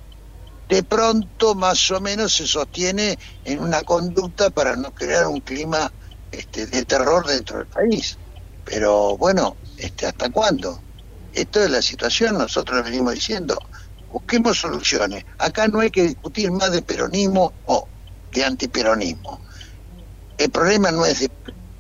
de 0.70 0.84
pronto 0.84 1.56
más 1.56 1.90
o 1.90 2.00
menos 2.00 2.36
se 2.36 2.46
sostiene 2.46 3.18
en 3.44 3.60
una 3.60 3.82
conducta 3.82 4.52
para 4.52 4.76
no 4.76 4.94
crear 4.94 5.26
un 5.26 5.42
clima 5.42 5.92
este, 6.32 6.68
de 6.68 6.86
terror 6.86 7.26
dentro 7.26 7.58
del 7.58 7.68
país. 7.68 8.18
Pero 8.66 9.18
bueno, 9.18 9.58
este, 9.78 10.06
¿hasta 10.06 10.30
cuándo? 10.30 10.80
Esto 11.34 11.64
es 11.64 11.72
la 11.72 11.82
situación, 11.82 12.38
nosotros 12.38 12.84
venimos 12.84 13.16
diciendo, 13.16 13.58
busquemos 14.12 14.60
soluciones. 14.60 15.26
Acá 15.40 15.68
no 15.68 15.80
hay 15.80 15.90
que 15.90 16.04
discutir 16.04 16.52
más 16.52 16.72
de 16.72 16.84
peronismo 16.84 17.52
o 17.66 17.88
de 18.32 18.44
antiperonismo. 18.44 19.42
El 20.38 20.52
problema 20.52 20.92
no 20.92 21.04
es 21.04 21.22
de, 21.22 21.32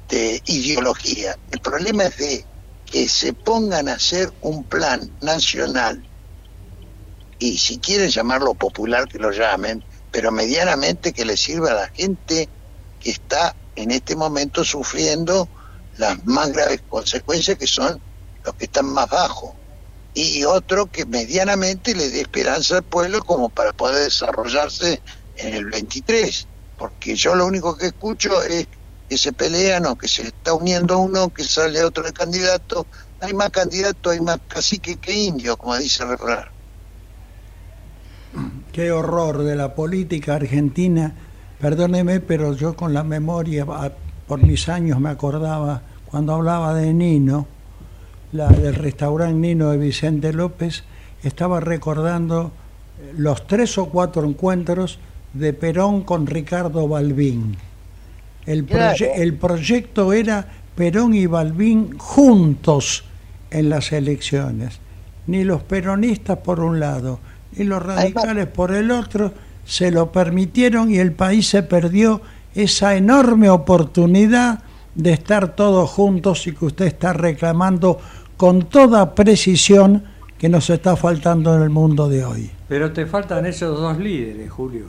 de 0.10 0.42
ideología, 0.48 1.38
el 1.52 1.60
problema 1.60 2.06
es 2.06 2.18
de 2.18 2.46
que 2.88 3.08
se 3.08 3.34
pongan 3.34 3.88
a 3.88 3.94
hacer 3.94 4.34
un 4.42 4.64
plan 4.64 5.12
nacional 5.22 6.09
y 7.40 7.58
si 7.58 7.80
quieren 7.80 8.10
llamarlo 8.10 8.54
popular 8.54 9.08
que 9.08 9.18
lo 9.18 9.32
llamen, 9.32 9.84
pero 10.12 10.32
medianamente 10.32 11.14
que 11.14 11.26
le 11.26 11.38
sirva 11.38 11.72
a 11.72 11.76
la 11.76 11.88
gente 11.88 12.50
que 13.00 13.12
está 13.12 13.56
en 13.76 13.92
este 13.92 14.16
momento 14.16 14.64
sufriendo 14.66 15.50
las 15.98 16.24
más 16.26 16.52
graves 16.52 16.82
consecuencias 16.88 17.58
que 17.58 17.68
son 17.68 18.02
los 18.44 18.56
que 18.56 18.66
están 18.66 18.86
más 18.88 19.10
bajos. 19.10 19.54
y 20.14 20.44
otro 20.44 20.88
que 20.88 21.06
medianamente 21.06 21.96
le 21.96 22.10
dé 22.10 22.22
esperanza 22.22 22.78
al 22.78 22.84
pueblo 22.84 23.24
como 23.24 23.50
para 23.50 23.72
poder 23.74 24.04
desarrollarse 24.04 25.02
en 25.36 25.54
el 25.54 25.66
23, 25.66 26.48
porque 26.76 27.16
yo 27.16 27.36
lo 27.36 27.46
único 27.46 27.78
que 27.78 27.88
escucho 27.88 28.42
es 28.44 28.68
que 29.08 29.18
se 29.18 29.34
pelean 29.34 29.86
o 29.86 29.98
que 29.98 30.08
se 30.08 30.24
está 30.24 30.54
uniendo 30.54 30.98
uno, 31.00 31.30
que 31.30 31.44
sale 31.44 31.84
otro 31.84 32.04
de 32.04 32.12
candidato, 32.12 32.88
hay 33.20 33.34
más 33.34 33.52
candidatos, 33.52 34.12
hay 34.14 34.20
más 34.20 34.40
cacique 34.48 34.98
que 35.00 35.14
indio, 35.14 35.58
como 35.58 35.78
dice 35.78 36.04
el. 36.04 36.59
Qué 38.72 38.92
horror 38.92 39.44
de 39.44 39.56
la 39.56 39.74
política 39.76 40.36
argentina. 40.36 41.14
Perdóneme, 41.60 42.20
pero 42.20 42.54
yo 42.54 42.76
con 42.76 42.94
la 42.94 43.04
memoria, 43.04 43.66
por 44.28 44.44
mis 44.44 44.70
años 44.70 45.00
me 45.00 45.10
acordaba 45.10 45.82
cuando 46.06 46.34
hablaba 46.34 46.74
de 46.74 46.94
Nino, 46.94 47.48
la 48.32 48.48
del 48.48 48.76
restaurante 48.76 49.36
Nino 49.36 49.70
de 49.72 49.78
Vicente 49.78 50.32
López, 50.34 50.84
estaba 51.24 51.60
recordando 51.60 52.52
eh, 53.02 53.14
los 53.18 53.46
tres 53.48 53.78
o 53.78 53.88
cuatro 53.88 54.24
encuentros 54.26 55.00
de 55.34 55.54
Perón 55.54 56.04
con 56.04 56.26
Ricardo 56.28 56.88
Balbín. 56.88 57.58
El, 58.46 58.66
proye- 58.66 59.12
el 59.16 59.34
proyecto 59.34 60.14
era 60.14 60.48
Perón 60.76 61.14
y 61.14 61.26
Balbín 61.26 61.98
juntos 61.98 63.04
en 63.52 63.70
las 63.70 63.92
elecciones. 63.92 64.80
Ni 65.28 65.44
los 65.44 65.62
peronistas 65.64 66.38
por 66.38 66.60
un 66.62 66.80
lado, 66.80 67.20
ni 67.54 67.66
los 67.66 67.82
radicales 67.82 68.48
por 68.48 68.74
el 68.74 68.92
otro 68.92 69.34
se 69.66 69.92
lo 69.92 70.12
permitieron 70.12 70.92
y 70.92 70.98
el 70.98 71.12
país 71.12 71.48
se 71.48 71.64
perdió 71.64 72.22
esa 72.56 72.96
enorme 72.96 73.50
oportunidad 73.50 74.60
de 74.96 75.14
estar 75.14 75.56
todos 75.56 75.90
juntos 75.90 76.48
y 76.48 76.54
que 76.54 76.66
usted 76.66 76.86
está 76.86 77.14
reclamando 77.14 78.00
con 78.38 78.68
toda 78.70 79.14
precisión 79.16 80.04
que 80.38 80.50
nos 80.50 80.70
está 80.70 80.96
faltando 80.96 81.56
en 81.56 81.62
el 81.62 81.70
mundo 81.70 82.08
de 82.10 82.24
hoy. 82.26 82.50
Pero 82.68 82.92
te 82.94 83.06
faltan 83.06 83.46
esos 83.46 83.80
dos 83.80 83.98
líderes, 83.98 84.50
Julio. 84.50 84.86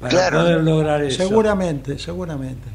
Para 0.00 0.10
Claro. 0.10 0.40
poder 0.40 0.62
lograr 0.62 1.02
eso. 1.02 1.18
Seguramente, 1.28 1.98
seguramente. 1.98 2.68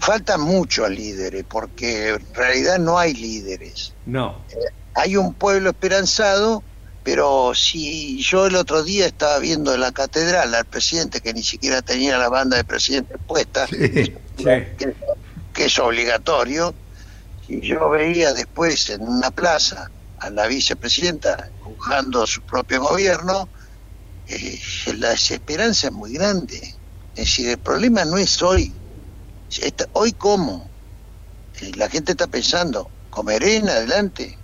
Faltan 0.00 0.40
muchos 0.42 0.90
líderes, 0.90 1.44
porque 1.48 2.10
en 2.10 2.34
realidad 2.34 2.78
no 2.78 2.98
hay 2.98 3.14
líderes. 3.14 3.92
No. 4.04 4.34
hay 4.94 5.16
un 5.16 5.34
pueblo 5.34 5.70
esperanzado, 5.70 6.62
pero 7.06 7.52
si 7.54 8.20
yo 8.20 8.46
el 8.46 8.56
otro 8.56 8.82
día 8.82 9.06
estaba 9.06 9.38
viendo 9.38 9.72
en 9.72 9.78
la 9.80 9.92
catedral 9.92 10.52
al 10.52 10.64
presidente 10.64 11.20
que 11.20 11.32
ni 11.32 11.44
siquiera 11.44 11.80
tenía 11.80 12.18
la 12.18 12.28
banda 12.28 12.56
de 12.56 12.64
presidente 12.64 13.16
puesta, 13.16 13.68
Sí. 13.68 14.12
Sí. 14.38 14.44
que, 14.76 14.92
que 15.54 15.64
es 15.66 15.78
obligatorio, 15.78 16.74
y 17.46 17.60
yo 17.60 17.90
veía 17.90 18.34
después 18.34 18.90
en 18.90 19.02
una 19.02 19.30
plaza 19.30 19.88
a 20.18 20.30
la 20.30 20.48
vicepresidenta 20.48 21.48
empujando 21.60 22.26
su 22.26 22.42
propio 22.42 22.82
gobierno, 22.82 23.48
eh, 24.26 24.58
la 24.96 25.10
desesperanza 25.10 25.86
es 25.86 25.92
muy 25.92 26.12
grande. 26.14 26.56
Es 27.14 27.26
decir, 27.26 27.50
el 27.50 27.58
problema 27.58 28.04
no 28.04 28.16
es 28.16 28.42
hoy. 28.42 28.74
Hoy 29.92 30.12
cómo. 30.12 30.68
Eh, 31.60 31.70
la 31.76 31.88
gente 31.88 32.12
está 32.12 32.26
pensando, 32.26 32.90
¿comeré 33.10 33.56
en 33.58 33.68
adelante? 33.68 34.36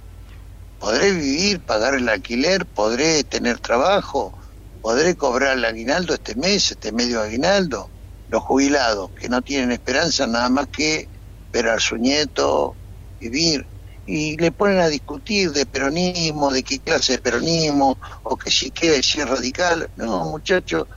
¿Podré 0.82 1.12
vivir, 1.12 1.60
pagar 1.62 1.94
el 1.94 2.08
alquiler? 2.08 2.66
¿Podré 2.66 3.22
tener 3.22 3.60
trabajo? 3.60 4.36
¿Podré 4.80 5.14
cobrar 5.14 5.56
el 5.56 5.64
aguinaldo 5.64 6.12
este 6.12 6.34
mes, 6.34 6.72
este 6.72 6.90
medio 6.90 7.20
aguinaldo? 7.20 7.92
Los 8.26 8.42
jubilados, 8.42 9.12
que 9.12 9.28
no 9.28 9.42
tienen 9.42 9.70
esperanza 9.70 10.26
nada 10.26 10.48
más 10.48 10.66
que 10.72 11.08
ver 11.52 11.68
a 11.68 11.78
su 11.78 11.98
nieto 11.98 12.76
vivir. 13.20 13.64
Y 14.06 14.36
le 14.38 14.50
ponen 14.50 14.80
a 14.80 14.88
discutir 14.88 15.52
de 15.52 15.66
peronismo, 15.66 16.50
de 16.50 16.64
qué 16.64 16.80
clase 16.80 17.12
de 17.12 17.18
peronismo, 17.18 17.96
o 18.24 18.36
que 18.36 18.50
si 18.50 18.72
quiere 18.72 19.04
ser 19.04 19.28
radical. 19.28 19.88
No, 19.94 20.24
muchachos, 20.30 20.88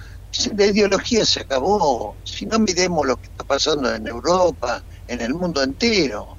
la 0.57 0.65
ideología 0.65 1.23
se 1.27 1.41
acabó. 1.41 2.17
Si 2.23 2.47
no 2.47 2.57
miremos 2.57 3.05
lo 3.05 3.17
que 3.17 3.27
está 3.27 3.43
pasando 3.43 3.93
en 3.93 4.07
Europa, 4.07 4.83
en 5.05 5.21
el 5.21 5.35
mundo 5.35 5.61
entero 5.61 6.34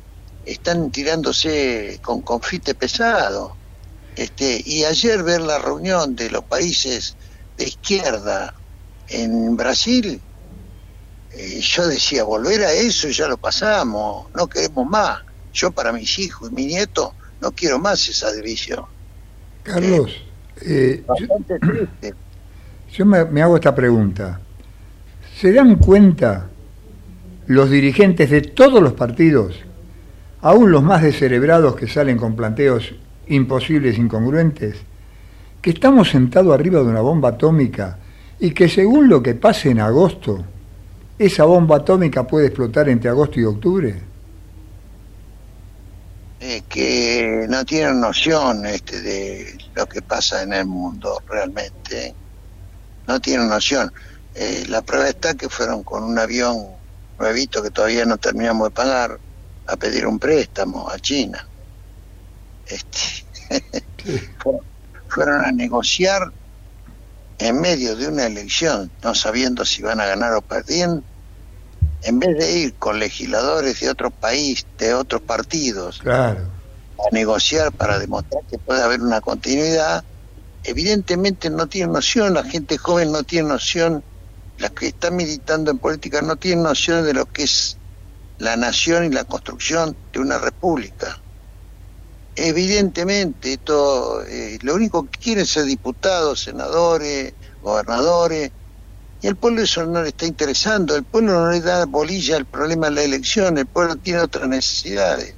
están 0.47 0.91
tirándose 0.91 1.99
con 2.03 2.23
confite 2.23 2.75
pesado. 2.75 3.57
Este, 4.15 4.63
y 4.65 4.85
ayer 4.85 5.23
ver 5.23 5.43
la 5.43 5.59
reunión 5.59 6.17
de 6.17 6.31
los 6.31 6.45
países 6.45 7.17
de 7.59 7.65
izquierda 7.65 8.55
en 9.09 9.57
Brasil, 9.57 10.21
eh, 11.33 11.61
yo 11.61 11.87
decía, 11.87 12.25
volver 12.25 12.63
a 12.63 12.73
eso 12.73 13.09
ya 13.09 13.29
lo 13.29 13.37
pasamos, 13.37 14.29
no 14.35 14.47
queremos 14.47 14.89
más. 14.89 15.21
Yo 15.53 15.71
para 15.71 15.93
mis 15.93 16.19
hijos 16.19 16.51
y 16.51 16.55
mi 16.55 16.67
nieto 16.67 17.15
no 17.41 17.53
quiero 17.53 17.79
más 17.79 18.09
esa 18.09 18.33
división. 18.33 18.85
Carlos, 19.63 20.13
eh, 20.63 21.03
yo, 21.07 21.27
Bastante 21.29 21.59
triste. 21.61 22.15
yo 22.93 23.05
me, 23.05 23.25
me 23.27 23.43
hago 23.43 23.57
esta 23.57 23.75
pregunta. 23.75 24.41
¿Se 25.39 25.53
dan 25.53 25.77
cuenta 25.77 26.49
los 27.47 27.71
dirigentes 27.71 28.31
de 28.31 28.43
todos 28.43 28.83
los 28.83 28.95
partidos, 28.95 29.55
aún 30.49 30.71
los 30.71 30.83
más 30.83 31.03
descerebrados 31.03 31.75
que 31.75 31.89
salen 31.89 32.17
con 32.17 32.37
planteos 32.37 32.95
imposibles, 33.27 33.99
incongruentes, 33.99 34.77
que 35.61 35.71
estamos 35.71 36.11
sentados 36.11 36.55
arriba 36.55 36.81
de 36.81 36.87
una 36.87 37.01
bomba 37.01 37.31
atómica 37.31 37.99
y 38.39 38.53
que 38.53 38.69
según 38.69 39.09
lo 39.09 39.21
que 39.23 39.35
pase 39.35 39.71
en 39.71 39.81
agosto, 39.81 40.45
esa 41.19 41.45
bomba 41.45 41.79
atómica 41.79 42.27
puede 42.27 42.47
explotar 42.47 42.89
entre 42.89 43.11
agosto 43.11 43.41
y 43.41 43.45
octubre? 43.45 44.01
eh, 46.39 46.63
que 46.69 47.47
no 47.49 47.65
tienen 47.65 48.01
noción 48.01 48.67
este, 48.67 49.01
de 49.01 49.59
lo 49.75 49.87
que 49.87 50.01
pasa 50.01 50.43
en 50.43 50.53
el 50.53 50.67
mundo 50.67 51.21
realmente. 51.29 52.15
No 53.09 53.21
tienen 53.21 53.49
noción. 53.49 53.93
Eh, 54.35 54.65
la 54.69 54.83
prueba 54.83 55.09
está 55.09 55.35
que 55.35 55.49
fueron 55.49 55.83
con 55.83 56.05
un 56.05 56.17
avión 56.19 56.69
nuevito 57.19 57.65
que 57.65 57.71
todavía 57.71 58.05
no 58.05 58.17
terminamos 58.19 58.69
de 58.69 58.75
pagar 58.75 59.19
a 59.67 59.77
pedir 59.77 60.07
un 60.07 60.19
préstamo 60.19 60.89
a 60.89 60.99
China. 60.99 61.49
Este, 62.65 62.99
fu- 64.43 64.67
fueron 65.09 65.45
a 65.45 65.53
negociar 65.53 66.23
en 67.39 67.61
medio 67.61 67.97
de 67.97 68.09
una 68.09 68.27
elección, 68.27 68.93
no 69.03 69.15
sabiendo 69.15 69.65
si 69.65 69.83
van 69.83 70.01
a 70.01 70.07
ganar 70.07 70.33
o 70.35 70.43
perdiendo, 70.43 71.05
en 72.03 72.19
vez 72.19 72.37
de 72.39 72.53
ir 72.59 72.77
con 72.79 72.99
legisladores 72.99 73.81
de 73.81 73.91
otro 73.91 74.11
país, 74.11 74.67
de 74.79 74.95
otros 74.95 75.23
partidos, 75.23 75.99
Claro. 75.99 76.53
a 76.99 77.15
negociar 77.15 77.73
para 77.73 77.99
demostrar 77.99 78.43
que 78.49 78.59
puede 78.59 78.83
haber 78.83 79.01
una 79.01 79.21
continuidad, 79.21 80.05
evidentemente 80.63 81.51
no 81.51 81.69
tienen 81.69 81.93
noción, 81.93 82.35
la 82.35 82.45
gente 82.45 82.79
joven 82.79 83.13
no 83.13 83.23
tiene 83.25 83.49
noción, 83.49 84.05
las 84.57 84.73
que 84.73 84.89
están 84.89 85.17
militando 85.17 85.71
en 85.71 85.79
política 85.79 86.23
no 86.23 86.37
tienen 86.37 86.65
noción 86.65 87.05
de 87.05 87.13
lo 87.15 87.27
que 87.27 87.45
es 87.45 87.81
la 88.39 88.57
nación 88.57 89.05
y 89.05 89.11
la 89.11 89.25
construcción 89.25 89.97
de 90.13 90.21
una 90.21 90.39
república. 90.39 91.19
Evidentemente, 92.35 93.55
esto, 93.55 94.23
eh, 94.25 94.59
lo 94.63 94.75
único 94.75 95.09
que 95.09 95.19
quieren 95.19 95.47
ser 95.47 95.65
diputados, 95.65 96.43
senadores, 96.43 97.33
gobernadores, 97.63 98.53
y 99.23 99.29
al 99.29 99.37
pueblo 99.37 99.63
eso 99.63 99.87
no 99.87 100.03
le 100.03 100.11
está 100.11 100.27
interesando, 100.27 100.95
el 100.95 101.05
pueblo 101.05 101.33
no 101.33 101.51
le 101.51 101.61
da 101.61 101.87
bolilla 101.87 102.37
al 102.37 102.45
problema 102.45 102.89
de 102.89 102.97
la 102.97 103.03
elección, 103.03 103.57
el 103.57 103.67
pueblo 103.67 103.97
tiene 103.97 104.21
otras 104.21 104.47
necesidades 104.47 105.35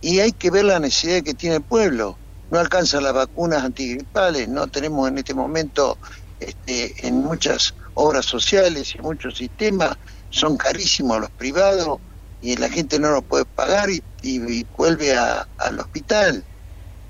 y 0.00 0.20
hay 0.20 0.32
que 0.32 0.50
ver 0.50 0.64
la 0.64 0.78
necesidad 0.78 1.22
que 1.22 1.34
tiene 1.34 1.56
el 1.56 1.62
pueblo. 1.62 2.16
No 2.50 2.60
alcanzan 2.60 3.02
las 3.02 3.12
vacunas 3.12 3.64
antigripales, 3.64 4.48
no 4.48 4.68
tenemos 4.68 5.08
en 5.08 5.18
este 5.18 5.34
momento 5.34 5.98
este, 6.38 7.06
en 7.06 7.16
muchas 7.16 7.74
obras 7.94 8.24
sociales 8.24 8.94
y 8.94 8.98
muchos 9.00 9.36
sistemas, 9.36 9.96
son 10.30 10.56
carísimos 10.56 11.20
los 11.20 11.30
privados 11.32 12.00
y 12.40 12.56
la 12.56 12.68
gente 12.70 12.98
no 12.98 13.10
lo 13.12 13.22
puede 13.26 13.46
pagar 13.46 13.90
y, 13.90 14.04
y- 14.22 14.60
y 14.60 14.64
vuelve 14.76 15.14
a- 15.16 15.48
al 15.58 15.80
hospital. 15.80 16.46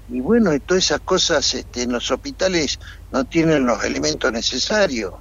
Y 0.09 0.21
bueno, 0.21 0.55
y 0.55 0.61
todas 0.61 0.85
esas 0.85 1.01
cosas 1.03 1.55
este, 1.55 1.83
en 1.83 1.93
los 1.93 2.11
hospitales 2.11 2.79
no 3.11 3.25
tienen 3.27 3.67
los 3.67 3.85
elementos 3.85 4.33
necesarios. 4.33 5.14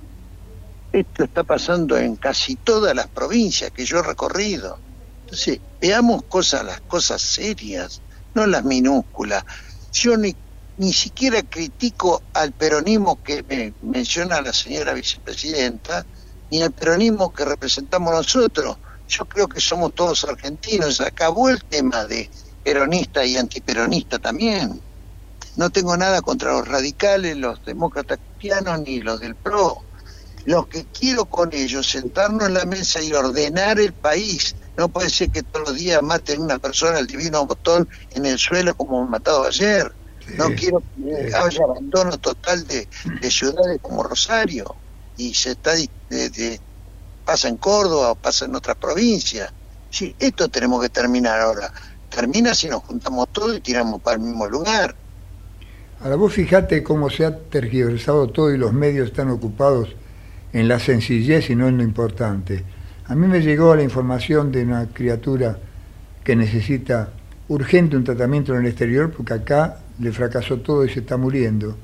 Esto 0.91 1.25
está 1.25 1.43
pasando 1.43 1.97
en 1.97 2.15
casi 2.15 2.57
todas 2.57 2.95
las 2.95 3.09
provincias 3.09 3.71
que 3.71 3.85
yo 3.85 3.99
he 3.99 4.03
recorrido. 4.03 4.81
Entonces, 5.21 5.61
veamos 5.79 6.23
cosas, 6.27 6.65
las 6.65 6.81
cosas 6.81 7.21
serias, 7.21 8.03
no 8.33 8.47
las 8.47 8.63
minúsculas. 8.63 9.43
Yo 9.91 10.17
ni, 10.17 10.37
ni 10.77 10.93
siquiera 10.93 11.43
critico 11.43 12.27
al 12.33 12.53
peronismo 12.53 13.21
que 13.21 13.43
me 13.43 13.75
menciona 13.81 14.41
la 14.41 14.53
señora 14.53 14.93
vicepresidenta, 14.93 16.07
ni 16.55 16.61
al 16.63 16.71
peronismo 16.71 17.33
que 17.33 17.43
representamos 17.43 18.13
nosotros. 18.13 18.77
Yo 19.09 19.25
creo 19.25 19.47
que 19.49 19.59
somos 19.59 19.93
todos 19.93 20.23
argentinos. 20.23 21.01
Acabó 21.01 21.49
el 21.49 21.61
tema 21.65 22.05
de 22.05 22.29
peronista 22.63 23.25
y 23.25 23.35
antiperonista 23.35 24.19
también. 24.19 24.81
No 25.57 25.69
tengo 25.69 25.97
nada 25.97 26.21
contra 26.21 26.53
los 26.53 26.65
radicales, 26.65 27.35
los 27.35 27.63
demócratas 27.65 28.19
cristianos, 28.19 28.79
ni 28.79 29.01
los 29.01 29.19
del 29.19 29.35
PRO. 29.35 29.83
Lo 30.45 30.69
que 30.69 30.85
quiero 30.85 31.25
con 31.25 31.53
ellos, 31.53 31.89
sentarnos 31.89 32.47
en 32.47 32.53
la 32.53 32.65
mesa 32.65 33.01
y 33.01 33.11
ordenar 33.11 33.77
el 33.79 33.91
país. 33.91 34.55
No 34.77 34.87
puede 34.87 35.09
ser 35.09 35.31
que 35.31 35.43
todos 35.43 35.69
los 35.69 35.77
días 35.77 36.01
maten 36.01 36.41
una 36.41 36.59
persona 36.59 36.99
al 36.99 37.07
divino 37.07 37.45
botón 37.45 37.89
en 38.11 38.25
el 38.25 38.39
suelo 38.39 38.75
como 38.75 39.03
han 39.03 39.09
matado 39.09 39.45
ayer. 39.45 39.91
No 40.37 40.45
quiero 40.55 40.81
que 40.95 41.35
haya 41.35 41.63
abandono 41.65 42.17
total 42.17 42.65
de, 42.65 42.87
de 43.19 43.31
ciudades 43.31 43.79
como 43.81 44.03
Rosario 44.03 44.77
y 45.17 45.33
se 45.33 45.51
está 45.51 45.73
de- 45.73 46.59
pasa 47.25 47.47
en 47.47 47.57
Córdoba 47.57 48.11
o 48.11 48.15
pasa 48.15 48.45
en 48.45 48.55
otras 48.55 48.77
provincias. 48.77 49.51
Sí, 49.89 50.15
esto 50.19 50.47
tenemos 50.49 50.81
que 50.81 50.89
terminar 50.89 51.39
ahora. 51.39 51.71
Termina 52.09 52.53
si 52.53 52.67
nos 52.69 52.83
juntamos 52.83 53.29
todos 53.31 53.57
y 53.57 53.61
tiramos 53.61 54.01
para 54.01 54.17
el 54.17 54.23
mismo 54.23 54.47
lugar. 54.47 54.95
Ahora 56.01 56.15
vos 56.17 56.33
fijate 56.33 56.83
cómo 56.83 57.09
se 57.09 57.25
ha 57.25 57.35
tergiversado 57.37 58.27
todo 58.29 58.53
y 58.53 58.57
los 58.57 58.73
medios 58.73 59.07
están 59.07 59.29
ocupados 59.29 59.95
en 60.53 60.67
la 60.67 60.79
sencillez 60.79 61.49
y 61.49 61.55
no 61.55 61.67
en 61.67 61.77
lo 61.77 61.83
importante. 61.83 62.63
A 63.07 63.15
mí 63.15 63.27
me 63.27 63.41
llegó 63.41 63.75
la 63.75 63.83
información 63.83 64.51
de 64.51 64.63
una 64.63 64.87
criatura 64.87 65.57
que 66.23 66.35
necesita 66.35 67.09
urgente 67.47 67.95
un 67.97 68.03
tratamiento 68.03 68.53
en 68.53 68.61
el 68.61 68.67
exterior 68.67 69.11
porque 69.11 69.33
acá 69.33 69.77
le 69.99 70.11
fracasó 70.11 70.57
todo 70.57 70.85
y 70.85 70.89
se 70.89 70.99
está 70.99 71.17
muriendo. 71.17 71.75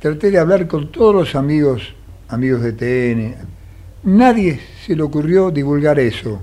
Traté 0.00 0.30
de 0.30 0.38
hablar 0.38 0.66
con 0.68 0.92
todos 0.92 1.14
los 1.14 1.34
amigos, 1.34 1.94
amigos 2.28 2.62
de 2.62 2.72
TN. 2.72 3.34
Nadie 4.04 4.60
se 4.84 4.94
le 4.94 5.02
ocurrió 5.02 5.50
divulgar 5.50 5.98
eso, 5.98 6.42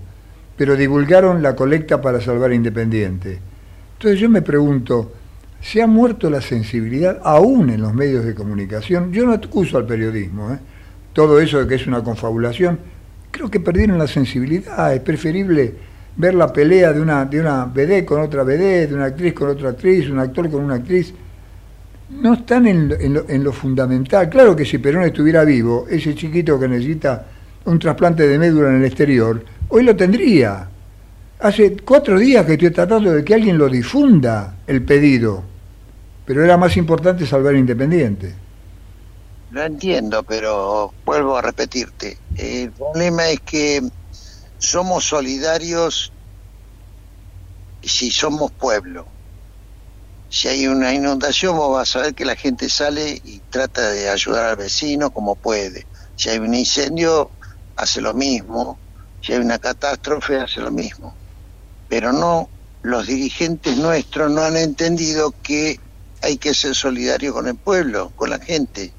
pero 0.58 0.76
divulgaron 0.76 1.42
la 1.42 1.56
colecta 1.56 2.02
para 2.02 2.22
salvar 2.22 2.54
Independiente. 2.54 3.40
Entonces 3.94 4.20
yo 4.20 4.30
me 4.30 4.42
pregunto, 4.42 5.14
¿se 5.62 5.82
ha 5.82 5.88
muerto 5.88 6.30
la 6.30 6.42
sensibilidad 6.42 7.20
aún 7.24 7.70
en 7.70 7.82
los 7.82 7.94
medios 7.94 8.26
de 8.26 8.36
comunicación? 8.36 9.12
Yo 9.12 9.26
no 9.26 9.34
acuso 9.34 9.78
al 9.78 9.86
periodismo, 9.86 10.52
¿eh? 10.54 10.60
todo 11.14 11.40
eso 11.40 11.60
de 11.60 11.68
que 11.68 11.76
es 11.76 11.88
una 11.88 12.04
confabulación, 12.04 12.80
creo 13.32 13.50
que 13.50 13.60
perdieron 13.60 13.98
la 13.98 14.08
sensibilidad, 14.08 14.94
es 14.94 15.00
preferible 15.02 15.74
ver 16.16 16.36
la 16.36 16.52
pelea 16.52 16.94
de 16.94 17.02
una, 17.02 17.26
de 17.26 17.40
una 17.40 17.66
BD 17.66 18.06
con 18.06 18.22
otra 18.22 18.44
BD, 18.44 18.88
de 18.88 18.94
una 18.94 19.06
actriz 19.06 19.34
con 19.34 19.50
otra 19.50 19.70
actriz, 19.70 20.10
un 20.10 20.20
actor 20.20 20.50
con 20.50 20.64
una 20.64 20.76
actriz. 20.76 21.14
No 22.22 22.34
están 22.34 22.68
en 22.68 22.90
lo, 22.90 22.96
en 22.96 23.14
lo- 23.14 23.30
en 23.30 23.44
lo 23.44 23.52
fundamental. 23.54 24.30
Claro 24.30 24.56
que 24.56 24.66
si 24.66 24.78
Perón 24.78 25.04
estuviera 25.04 25.44
vivo, 25.44 25.88
ese 25.90 26.16
chiquito 26.16 26.60
que 26.60 26.68
necesita 26.68 27.26
un 27.66 27.80
trasplante 27.80 28.28
de 28.28 28.38
médula 28.40 28.70
en 28.70 28.78
el 28.78 28.86
exterior, 28.86 29.44
hoy 29.70 29.84
lo 29.84 29.96
tendría. 29.96 30.70
Hace 31.40 31.78
cuatro 31.78 32.18
días 32.20 32.46
que 32.46 32.54
estoy 32.54 32.72
tratando 32.72 33.12
de 33.12 33.24
que 33.24 33.34
alguien 33.34 33.58
lo 33.58 33.68
difunda 33.70 34.56
el 34.68 34.84
pedido, 34.84 35.44
pero 36.26 36.44
era 36.44 36.58
más 36.58 36.78
importante 36.78 37.26
salvar 37.26 37.56
Independiente. 37.56 38.34
Lo 39.52 39.64
entiendo, 39.64 40.24
pero 40.24 40.94
vuelvo 41.06 41.38
a 41.38 41.42
repetirte. 41.42 42.18
El 42.36 42.72
problema 42.72 43.30
es 43.30 43.40
que 43.42 43.82
somos 44.58 45.06
solidarios 45.06 46.12
si 47.84 48.10
somos 48.12 48.52
pueblo. 48.52 49.13
Si 50.34 50.48
hay 50.48 50.68
una 50.68 50.92
inundación, 50.94 51.56
vos 51.56 51.76
vas 51.76 51.96
a 51.96 52.00
ver 52.00 52.16
que 52.16 52.26
la 52.26 52.36
gente 52.36 52.68
sale 52.68 53.22
y 53.24 53.40
trata 53.52 53.92
de 53.92 54.10
ayudar 54.10 54.46
al 54.46 54.56
vecino 54.56 55.12
como 55.12 55.36
puede. 55.36 55.86
Si 56.16 56.30
hay 56.30 56.40
un 56.40 56.56
incendio, 56.56 57.30
hace 57.76 58.02
lo 58.02 58.16
mismo. 58.16 58.80
Si 59.22 59.34
hay 59.34 59.40
una 59.40 59.60
catástrofe, 59.60 60.38
hace 60.38 60.60
lo 60.60 60.72
mismo. 60.72 61.14
Pero 61.88 62.12
no, 62.12 62.50
los 62.82 63.06
dirigentes 63.06 63.78
nuestros 63.78 64.32
no 64.32 64.42
han 64.42 64.58
entendido 64.58 65.36
que 65.44 65.80
hay 66.22 66.38
que 66.38 66.56
ser 66.56 66.74
solidario 66.74 67.32
con 67.32 67.48
el 67.48 67.56
pueblo, 67.56 68.12
con 68.16 68.32
la 68.32 68.40
gente 68.40 68.92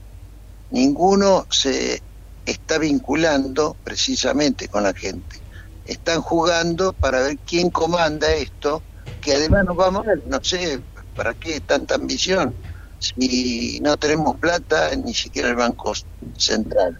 ninguno 0.74 1.46
se 1.50 2.02
está 2.44 2.78
vinculando 2.78 3.76
precisamente 3.84 4.68
con 4.68 4.82
la 4.82 4.92
gente. 4.92 5.36
Están 5.86 6.20
jugando 6.20 6.92
para 6.92 7.20
ver 7.20 7.38
quién 7.46 7.70
comanda 7.70 8.32
esto, 8.32 8.82
que 9.20 9.34
además 9.34 9.64
nos 9.64 9.76
vamos 9.76 10.06
a 10.06 10.16
no 10.28 10.42
sé, 10.42 10.80
¿para 11.14 11.34
qué 11.34 11.60
tanta 11.60 11.96
ambición? 11.96 12.54
Si 12.98 13.80
no 13.80 13.96
tenemos 13.96 14.36
plata, 14.36 14.94
ni 14.96 15.14
siquiera 15.14 15.48
el 15.48 15.56
Banco 15.56 15.92
Central. 16.36 16.98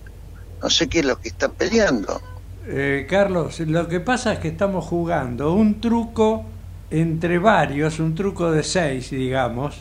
No 0.63 0.71
sé 0.71 0.89
qué 0.89 1.01
es 1.01 1.05
lo 1.05 1.19
que 1.19 1.29
están 1.29 1.53
peleando. 1.53 2.21
Eh, 2.67 3.07
Carlos, 3.09 3.61
lo 3.61 3.89
que 3.89 4.01
pasa 4.01 4.35
es 4.35 4.39
que 4.39 4.49
estamos 4.49 4.85
jugando 4.85 5.53
un 5.53 5.81
truco 5.81 6.45
entre 6.91 7.39
varios, 7.39 7.99
un 7.99 8.15
truco 8.15 8.51
de 8.51 8.63
seis, 8.63 9.11
digamos, 9.11 9.77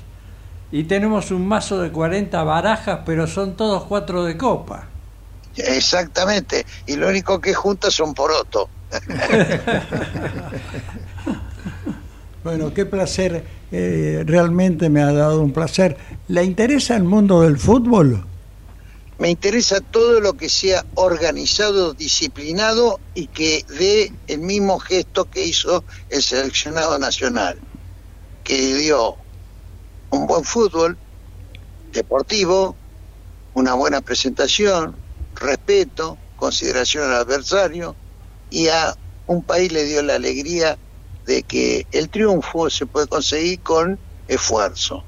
y 0.71 0.83
tenemos 0.83 1.31
un 1.31 1.47
mazo 1.47 1.79
de 1.79 1.91
40 1.91 2.43
barajas, 2.43 3.01
pero 3.05 3.27
son 3.27 3.55
todos 3.55 3.83
cuatro 3.83 4.23
de 4.23 4.37
copa. 4.37 4.87
Exactamente. 5.55 6.65
Y 6.87 6.95
lo 6.95 7.09
único 7.09 7.39
que 7.39 7.53
junta 7.53 7.91
son 7.91 8.13
poroto. 8.13 8.69
Bueno, 12.43 12.73
qué 12.73 12.85
placer, 12.85 13.45
eh, 13.71 14.23
realmente 14.25 14.89
me 14.89 15.01
ha 15.01 15.13
dado 15.13 15.41
un 15.41 15.53
placer. 15.53 15.95
¿Le 16.27 16.43
interesa 16.43 16.97
el 16.97 17.05
mundo 17.05 17.41
del 17.41 17.57
fútbol? 17.57 18.25
Me 19.17 19.29
interesa 19.29 19.79
todo 19.79 20.19
lo 20.19 20.33
que 20.33 20.49
sea 20.49 20.83
organizado, 20.95 21.93
disciplinado 21.93 22.99
y 23.15 23.27
que 23.27 23.63
dé 23.79 24.11
el 24.27 24.39
mismo 24.39 24.77
gesto 24.79 25.29
que 25.29 25.45
hizo 25.45 25.85
el 26.09 26.21
seleccionado 26.21 26.99
nacional, 26.99 27.57
que 28.43 28.75
dio 28.75 29.15
un 30.09 30.27
buen 30.27 30.43
fútbol 30.43 30.97
deportivo, 31.93 32.75
una 33.53 33.73
buena 33.75 34.01
presentación, 34.01 34.95
respeto, 35.35 36.17
consideración 36.35 37.05
al 37.05 37.15
adversario 37.15 37.95
y 38.49 38.67
a 38.67 38.97
un 39.27 39.43
país 39.43 39.71
le 39.71 39.85
dio 39.85 40.01
la 40.01 40.15
alegría 40.15 40.77
de 41.25 41.43
que 41.43 41.87
el 41.91 42.09
triunfo 42.09 42.69
se 42.69 42.85
puede 42.85 43.07
conseguir 43.07 43.61
con 43.61 43.99
esfuerzo. 44.27 45.03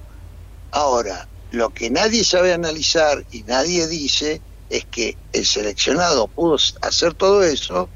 Ahora, 0.72 1.28
lo 1.51 1.70
que 1.70 1.89
nadie 1.89 2.24
sabe 2.24 2.53
analizar 2.53 3.26
y 3.32 3.43
nadie 3.43 3.88
dice 3.88 4.41
es 4.70 4.86
que 4.86 5.18
el 5.32 5.45
seleccionado 5.45 6.28
pudo 6.28 6.57
hacer 6.82 7.13
todo 7.13 7.43
eso 7.43 7.89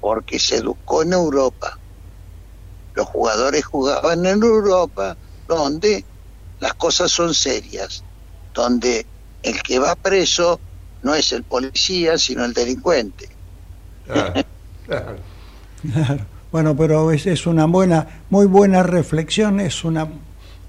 porque 0.00 0.38
se 0.38 0.56
educó 0.56 1.02
en 1.02 1.12
Europa. 1.12 1.78
Los 2.94 3.06
jugadores 3.06 3.64
jugaban 3.64 4.26
en 4.26 4.42
Europa 4.42 5.16
donde 5.48 6.04
las 6.60 6.74
cosas 6.74 7.10
son 7.10 7.34
serias, 7.34 8.04
donde 8.54 9.06
el 9.42 9.62
que 9.62 9.78
va 9.78 9.96
preso 9.96 10.60
no 11.02 11.14
es 11.14 11.32
el 11.32 11.42
policía, 11.42 12.18
sino 12.18 12.44
el 12.44 12.52
delincuente. 12.52 13.28
Claro. 14.86 15.16
Bueno, 16.52 16.76
pero 16.76 17.10
es, 17.12 17.46
una 17.46 17.64
buena, 17.64 18.06
muy 18.28 18.44
buena 18.44 18.82
reflexión, 18.82 19.58
es 19.58 19.86
un 19.86 19.98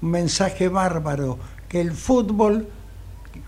mensaje 0.00 0.68
bárbaro, 0.68 1.38
que 1.68 1.82
el 1.82 1.92
fútbol, 1.92 2.66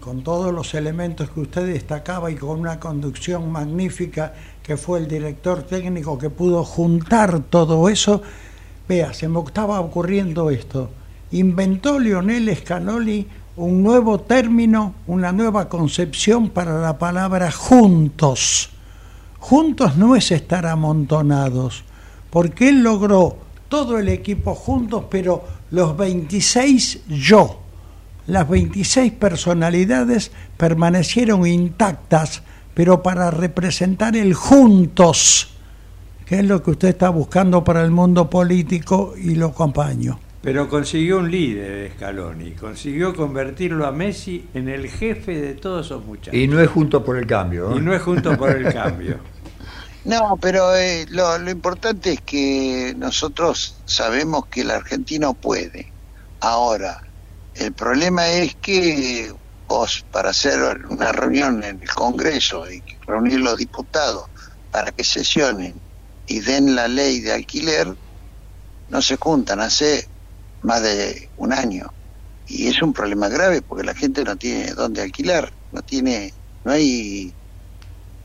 con 0.01 0.23
todos 0.23 0.53
los 0.53 0.75
elementos 0.75 1.31
que 1.31 1.41
usted 1.41 1.67
destacaba 1.67 2.31
y 2.31 2.35
con 2.35 2.61
una 2.61 2.79
conducción 2.79 3.51
magnífica, 3.51 4.35
que 4.63 4.77
fue 4.77 4.99
el 4.99 5.09
director 5.09 5.63
técnico 5.63 6.19
que 6.19 6.29
pudo 6.29 6.63
juntar 6.63 7.41
todo 7.41 7.89
eso, 7.89 8.21
vea, 8.87 9.15
se 9.15 9.29
me 9.29 9.41
estaba 9.41 9.81
ocurriendo 9.81 10.51
esto. 10.51 10.91
Inventó 11.31 11.99
Lionel 11.99 12.55
Scanoli 12.55 13.27
un 13.57 13.83
nuevo 13.83 14.21
término, 14.21 14.93
una 15.07 15.33
nueva 15.33 15.71
concepción 15.71 16.51
para 16.51 16.83
la 16.83 16.99
palabra 16.99 17.51
juntos. 17.51 18.69
Juntos 19.39 19.97
no 19.97 20.15
es 20.17 20.31
estar 20.33 20.67
amontonados, 20.67 21.83
porque 22.31 22.69
él 22.69 22.83
logró 22.83 23.37
todo 23.69 23.99
el 23.99 24.09
equipo 24.09 24.55
juntos, 24.55 25.05
pero 25.11 25.45
los 25.71 25.97
26 25.97 27.09
yo, 27.09 27.61
las 28.27 28.49
26 28.49 29.13
personalidades 29.13 30.33
permanecieron 30.57 31.47
intactas, 31.47 32.43
pero 32.75 33.03
para 33.03 33.31
representar 33.31 34.17
el 34.17 34.35
juntos, 34.35 35.51
que 36.25 36.41
es 36.41 36.45
lo 36.45 36.63
que 36.63 36.73
usted 36.73 36.89
está 36.89 37.09
buscando 37.09 37.63
para 37.65 37.83
el 37.83 37.91
mundo 37.91 38.29
político 38.29 39.15
y 39.17 39.35
lo 39.35 39.47
acompaño. 39.47 40.19
Pero 40.47 40.69
consiguió 40.69 41.19
un 41.19 41.29
líder 41.29 41.91
Scaloni, 41.95 42.53
consiguió 42.53 43.15
convertirlo 43.15 43.85
a 43.85 43.91
Messi 43.91 44.45
en 44.55 44.69
el 44.69 44.89
jefe 44.89 45.41
de 45.41 45.55
todos 45.55 45.87
esos 45.87 46.05
muchachos. 46.05 46.35
Y 46.35 46.47
no 46.47 46.61
es 46.61 46.69
junto 46.69 47.05
por 47.05 47.17
el 47.17 47.27
cambio. 47.27 47.73
¿eh? 47.73 47.79
Y 47.79 47.81
no 47.81 47.93
es 47.93 48.01
junto 48.01 48.37
por 48.37 48.51
el 48.51 48.65
cambio. 48.73 49.19
No, 50.07 50.39
pero 50.41 50.77
eh, 50.77 51.05
lo, 51.09 51.37
lo 51.39 51.51
importante 51.51 52.13
es 52.13 52.21
que 52.23 52.95
nosotros 52.97 53.83
sabemos 53.87 54.47
que 54.49 54.61
el 54.61 54.71
argentino 54.71 55.35
puede. 55.35 55.97
Ahora, 56.41 57.01
el 57.55 57.75
problema 57.75 58.29
es 58.29 58.55
que 58.57 59.35
vos, 59.67 60.07
para 60.13 60.31
hacer 60.31 60.61
una 60.89 61.11
reunión 61.13 61.65
en 61.65 61.83
el 61.83 61.89
Congreso 61.91 62.71
y 62.71 62.85
reunir 63.07 63.41
los 63.41 63.57
diputados 63.57 64.31
para 64.71 64.93
que 64.93 65.03
sesionen 65.03 65.83
y 66.27 66.41
den 66.41 66.77
la 66.77 66.87
ley 66.87 67.21
de 67.21 67.33
alquiler, 67.33 67.99
no 68.89 69.03
se 69.03 69.17
juntan 69.17 69.61
hace 69.61 70.13
más 70.63 70.83
de 70.83 71.33
un 71.37 71.53
año. 71.53 71.97
Y 72.47 72.69
es 72.69 72.81
un 72.83 72.93
problema 72.93 73.29
grave 73.29 73.63
porque 73.63 73.85
la 73.85 73.95
gente 73.95 74.23
no 74.25 74.37
tiene 74.37 74.73
dónde 74.75 75.03
alquilar, 75.03 75.53
no 75.73 75.83
tiene, 75.83 76.39
no 76.65 76.73
hay 76.73 77.37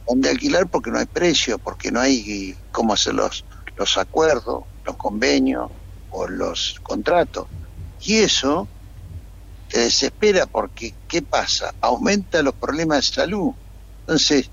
dónde 0.07 0.29
alquilar 0.29 0.69
porque 0.69 0.91
no 0.91 0.99
hay 0.99 1.05
precio, 1.05 1.59
porque 1.59 1.91
no 1.91 1.99
hay 1.99 2.55
cómo 2.71 2.93
hacer 2.93 3.13
los, 3.13 3.45
los 3.75 3.97
acuerdos, 3.97 4.63
los 4.83 4.97
convenios 4.97 5.69
o 6.09 6.27
los 6.27 6.79
contratos. 6.83 7.47
Y 7.99 8.17
eso 8.17 8.69
te 9.67 9.79
desespera 9.79 10.47
porque, 10.47 10.95
¿qué 11.07 11.21
pasa? 11.21 11.73
Aumenta 11.81 12.41
los 12.41 12.55
problemas 12.55 12.97
de 12.97 13.15
salud. 13.15 13.53
Entonces, 14.01 14.51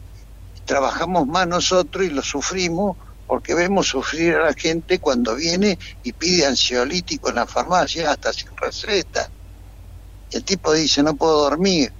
trabajamos 0.64 1.26
más 1.26 1.48
nosotros 1.48 2.04
y 2.04 2.10
lo 2.10 2.22
sufrimos 2.22 2.96
porque 3.26 3.54
vemos 3.54 3.88
sufrir 3.88 4.36
a 4.36 4.46
la 4.46 4.54
gente 4.54 5.00
cuando 5.00 5.34
viene 5.34 5.78
y 6.02 6.12
pide 6.12 6.46
ansiolítico 6.46 7.28
en 7.28 7.36
la 7.36 7.46
farmacia 7.46 8.10
hasta 8.10 8.32
sin 8.32 8.56
receta. 8.56 9.30
Y 10.30 10.36
el 10.36 10.44
tipo 10.44 10.72
dice, 10.72 11.02
no 11.02 11.14
puedo 11.16 11.40
dormir, 11.42 11.92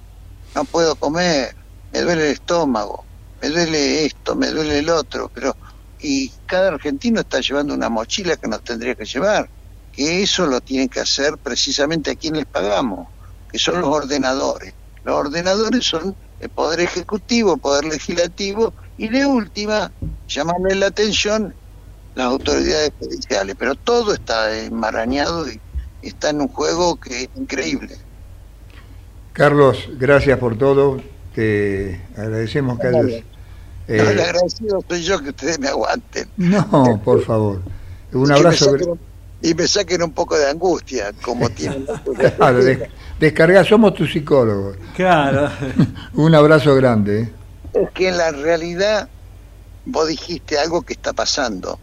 no 0.55 0.65
puedo 0.65 0.95
comer, 0.95 1.55
me 1.91 2.01
duele 2.01 2.27
el 2.27 2.33
estómago, 2.33 3.08
me 3.41 3.49
duele 3.49 4.05
esto, 4.05 4.35
me 4.35 4.47
duele 4.47 4.79
el 4.79 4.89
otro, 4.89 5.31
pero 5.33 5.55
y 6.01 6.29
cada 6.45 6.69
argentino 6.69 7.21
está 7.21 7.41
llevando 7.41 7.73
una 7.73 7.89
mochila 7.89 8.37
que 8.37 8.47
no 8.47 8.59
tendría 8.59 8.95
que 8.95 9.05
llevar, 9.05 9.49
que 9.91 10.23
eso 10.23 10.47
lo 10.47 10.61
tienen 10.61 10.87
que 10.89 11.01
hacer 11.01 11.37
precisamente 11.37 12.11
a 12.11 12.15
quienes 12.15 12.45
pagamos, 12.45 13.07
que 13.51 13.59
son 13.59 13.81
los 13.81 13.89
ordenadores. 13.89 14.73
Los 15.03 15.15
ordenadores 15.15 15.85
son 15.85 16.15
el 16.39 16.49
Poder 16.49 16.79
Ejecutivo, 16.79 17.55
el 17.55 17.59
Poder 17.59 17.85
Legislativo 17.85 18.73
y 18.97 19.09
de 19.09 19.25
última, 19.25 19.91
llamarle 20.27 20.75
la 20.75 20.87
atención 20.87 21.53
las 22.15 22.27
autoridades 22.27 22.91
judiciales, 22.99 23.55
pero 23.57 23.75
todo 23.75 24.13
está 24.13 24.57
enmarañado 24.57 25.49
y 25.49 25.59
está 26.01 26.29
en 26.29 26.41
un 26.41 26.47
juego 26.47 26.95
que 26.97 27.23
es 27.23 27.29
increíble. 27.35 27.97
Carlos, 29.33 29.87
gracias 29.97 30.37
por 30.39 30.57
todo. 30.57 31.01
Te 31.33 32.01
agradecemos 32.17 32.79
que 32.79 32.87
hayas. 32.87 33.03
No, 33.03 33.07
el 33.87 34.19
eh, 34.19 34.23
agradecido 34.23 34.79
soy 34.87 35.01
yo 35.03 35.19
que 35.21 35.29
ustedes 35.29 35.59
me 35.59 35.67
aguanten. 35.67 36.29
no, 36.37 37.01
por 37.03 37.23
favor. 37.23 37.61
Un 38.11 38.25
Y 38.25 38.29
me 38.29 38.33
abrazo. 38.35 38.71
saquen- 38.71 38.99
y 39.41 39.53
me 39.53 39.67
saquen 39.67 40.03
un 40.03 40.11
poco 40.13 40.37
de 40.37 40.49
angustia, 40.49 41.11
como 41.23 41.49
tienen. 41.55 41.85
Claro, 42.37 42.63
des- 42.63 42.79
descarga, 43.19 43.63
somos 43.63 43.93
tus 43.93 44.11
psicólogos. 44.11 44.77
Claro. 44.95 45.49
Un 46.13 46.35
abrazo 46.35 46.75
grande. 46.75 47.21
¿eh? 47.21 47.33
Es 47.73 47.89
que 47.91 48.09
en 48.09 48.17
la 48.17 48.31
realidad 48.31 49.09
vos 49.85 50.07
dijiste 50.07 50.57
algo 50.59 50.81
que 50.81 50.93
está 50.93 51.13
pasando. 51.13 51.79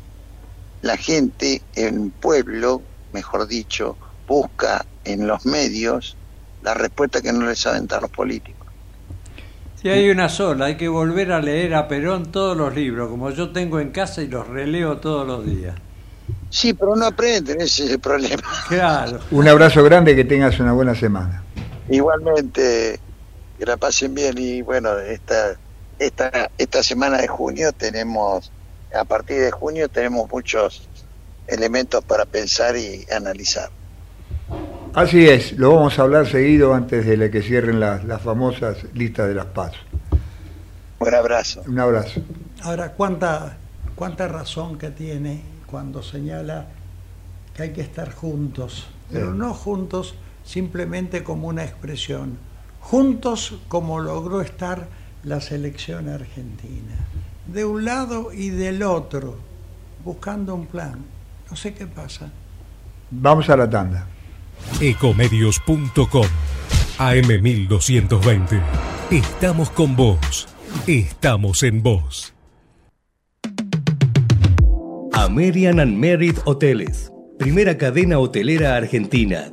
La 0.82 0.96
gente 0.96 1.62
en 1.74 2.10
pueblo, 2.10 2.82
mejor 3.12 3.46
dicho, 3.48 3.96
busca 4.28 4.84
en 5.04 5.26
los 5.26 5.46
medios 5.46 6.16
la 6.62 6.74
respuesta 6.74 7.22
que 7.22 7.32
no 7.32 7.46
les 7.46 7.58
saben 7.60 7.86
dar 7.86 8.02
los 8.02 8.10
políticos. 8.10 8.55
Si 9.80 9.88
hay 9.90 10.08
una 10.08 10.28
sola, 10.28 10.66
hay 10.66 10.76
que 10.76 10.88
volver 10.88 11.32
a 11.32 11.40
leer 11.40 11.74
a 11.74 11.86
Perón 11.86 12.32
todos 12.32 12.56
los 12.56 12.74
libros, 12.74 13.10
como 13.10 13.30
yo 13.30 13.52
tengo 13.52 13.78
en 13.78 13.90
casa 13.90 14.22
y 14.22 14.26
los 14.26 14.48
releo 14.48 14.98
todos 14.98 15.26
los 15.26 15.44
días. 15.44 15.76
Sí, 16.48 16.72
pero 16.72 16.96
no 16.96 17.06
aprenden, 17.06 17.60
ese 17.60 17.84
es 17.84 17.90
el 17.90 18.00
problema. 18.00 18.42
Claro. 18.68 19.20
Un 19.30 19.46
abrazo 19.46 19.84
grande, 19.84 20.16
que 20.16 20.24
tengas 20.24 20.58
una 20.58 20.72
buena 20.72 20.94
semana. 20.94 21.42
Igualmente, 21.88 22.98
que 23.58 23.66
la 23.66 23.76
pasen 23.76 24.14
bien 24.14 24.34
y 24.38 24.62
bueno, 24.62 24.98
esta, 24.98 25.56
esta, 25.98 26.50
esta 26.56 26.82
semana 26.82 27.18
de 27.18 27.28
junio 27.28 27.72
tenemos, 27.72 28.50
a 28.94 29.04
partir 29.04 29.40
de 29.40 29.50
junio 29.50 29.88
tenemos 29.88 30.30
muchos 30.30 30.88
elementos 31.46 32.02
para 32.04 32.24
pensar 32.24 32.76
y 32.76 33.04
analizar. 33.14 33.70
Así 34.96 35.28
es, 35.28 35.52
lo 35.58 35.74
vamos 35.74 35.98
a 35.98 36.02
hablar 36.04 36.26
seguido 36.26 36.72
antes 36.72 37.04
de 37.04 37.30
que 37.30 37.42
cierren 37.42 37.78
las, 37.80 38.02
las 38.04 38.22
famosas 38.22 38.78
listas 38.94 39.28
de 39.28 39.34
las 39.34 39.44
pasos. 39.44 39.78
Un 40.98 41.14
abrazo. 41.14 41.62
Un 41.66 41.78
abrazo. 41.78 42.22
Ahora, 42.62 42.92
¿cuánta, 42.92 43.58
cuánta 43.94 44.26
razón 44.26 44.78
que 44.78 44.88
tiene 44.88 45.42
cuando 45.66 46.02
señala 46.02 46.68
que 47.54 47.64
hay 47.64 47.72
que 47.74 47.82
estar 47.82 48.10
juntos, 48.10 48.86
pero 49.12 49.32
Sí. 49.32 49.38
no 49.38 49.52
juntos 49.52 50.14
simplemente 50.44 51.22
como 51.22 51.48
una 51.48 51.64
expresión, 51.64 52.38
juntos 52.80 53.58
como 53.68 54.00
logró 54.00 54.40
estar 54.40 54.88
la 55.24 55.42
selección 55.42 56.08
argentina, 56.08 56.94
de 57.46 57.66
un 57.66 57.84
lado 57.84 58.32
y 58.32 58.48
del 58.48 58.82
otro, 58.82 59.36
buscando 60.02 60.54
un 60.54 60.64
plan. 60.64 61.04
No 61.50 61.54
sé 61.54 61.74
qué 61.74 61.86
pasa. 61.86 62.30
Vamos 63.10 63.50
a 63.50 63.58
la 63.58 63.68
tanda. 63.68 64.06
Ecomedios.com 64.80 66.26
AM1220. 66.98 68.60
Estamos 69.10 69.70
con 69.70 69.96
vos. 69.96 70.48
Estamos 70.86 71.62
en 71.62 71.82
vos. 71.82 72.34
American 75.12 75.80
and 75.80 75.96
Merit 75.96 76.38
Hoteles. 76.44 77.10
Primera 77.38 77.76
cadena 77.76 78.18
hotelera 78.18 78.76
argentina. 78.76 79.52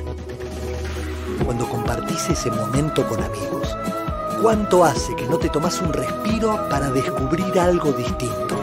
cuando 1.45 1.67
compartís 1.67 2.29
ese 2.29 2.51
momento 2.51 3.07
con 3.07 3.21
amigos. 3.21 3.75
¿Cuánto 4.41 4.83
hace 4.83 5.15
que 5.15 5.27
no 5.27 5.37
te 5.37 5.49
tomas 5.49 5.81
un 5.81 5.93
respiro 5.93 6.67
para 6.69 6.89
descubrir 6.91 7.59
algo 7.59 7.91
distinto? 7.91 8.59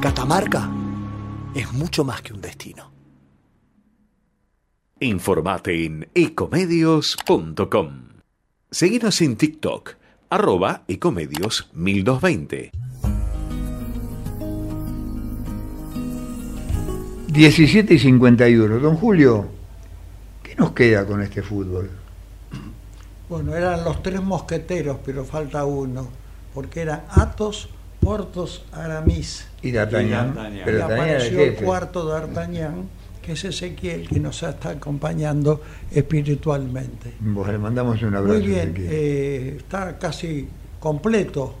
Catamarca 0.00 0.70
es 1.54 1.72
mucho 1.72 2.04
más 2.04 2.22
que 2.22 2.32
un 2.32 2.40
destino. 2.40 2.92
Informate 5.00 5.84
en 5.84 6.08
ecomedios.com. 6.14 8.08
Seguinos 8.70 9.20
en 9.22 9.36
TikTok, 9.36 9.94
arroba 10.28 10.82
ecomedios 10.88 11.70
1220. 11.72 12.72
17 17.28 17.94
y 17.94 17.98
51. 17.98 18.78
Don 18.80 18.96
Julio, 18.96 19.48
¿qué 19.48 19.57
nos 20.58 20.72
queda 20.72 21.06
con 21.06 21.22
este 21.22 21.42
fútbol? 21.42 21.88
Bueno, 23.28 23.54
eran 23.54 23.84
los 23.84 24.02
tres 24.02 24.22
mosqueteros, 24.22 24.98
pero 25.04 25.24
falta 25.24 25.64
uno, 25.64 26.08
porque 26.54 26.80
eran 26.80 27.04
Athos, 27.10 27.68
Portos, 28.00 28.64
Aramis. 28.72 29.46
Y 29.62 29.70
D'Artagnan. 29.70 30.56
Y. 30.56 30.60
Pero 30.64 30.78
y 30.78 30.80
apareció 30.80 31.40
el 31.40 31.54
cuarto 31.56 32.06
de 32.06 32.12
D'Artagnan, 32.12 32.88
que 33.22 33.32
es 33.32 33.44
Ezequiel, 33.44 34.08
que 34.08 34.18
nos 34.18 34.42
está 34.42 34.70
acompañando 34.70 35.60
espiritualmente. 35.90 37.14
Bueno, 37.20 37.52
le 37.52 37.58
mandamos 37.58 38.02
un 38.02 38.14
abrazo. 38.14 38.38
Muy 38.38 38.46
bien, 38.46 38.74
eh, 38.78 39.56
está 39.58 39.98
casi 39.98 40.48
completo. 40.80 41.54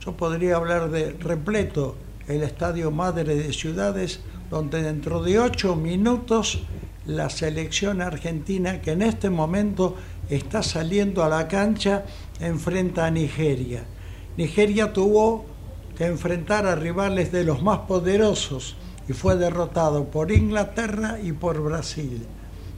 Yo 0.00 0.12
podría 0.12 0.56
hablar 0.56 0.90
de 0.90 1.12
repleto 1.12 1.96
el 2.28 2.42
Estadio 2.42 2.90
Madre 2.90 3.34
de 3.34 3.52
Ciudades, 3.52 4.20
donde 4.50 4.82
dentro 4.82 5.22
de 5.22 5.40
ocho 5.40 5.74
minutos 5.74 6.62
la 7.06 7.30
selección 7.30 8.02
argentina, 8.02 8.80
que 8.80 8.92
en 8.92 9.02
este 9.02 9.30
momento 9.30 9.96
está 10.28 10.62
saliendo 10.62 11.24
a 11.24 11.28
la 11.28 11.48
cancha, 11.48 12.04
enfrenta 12.40 13.06
a 13.06 13.10
Nigeria. 13.10 13.84
Nigeria 14.36 14.92
tuvo 14.92 15.46
que 15.96 16.06
enfrentar 16.06 16.66
a 16.66 16.74
rivales 16.74 17.32
de 17.32 17.44
los 17.44 17.62
más 17.62 17.80
poderosos 17.80 18.76
y 19.08 19.12
fue 19.12 19.36
derrotado 19.36 20.04
por 20.10 20.32
Inglaterra 20.32 21.18
y 21.22 21.32
por 21.32 21.60
Brasil 21.62 22.26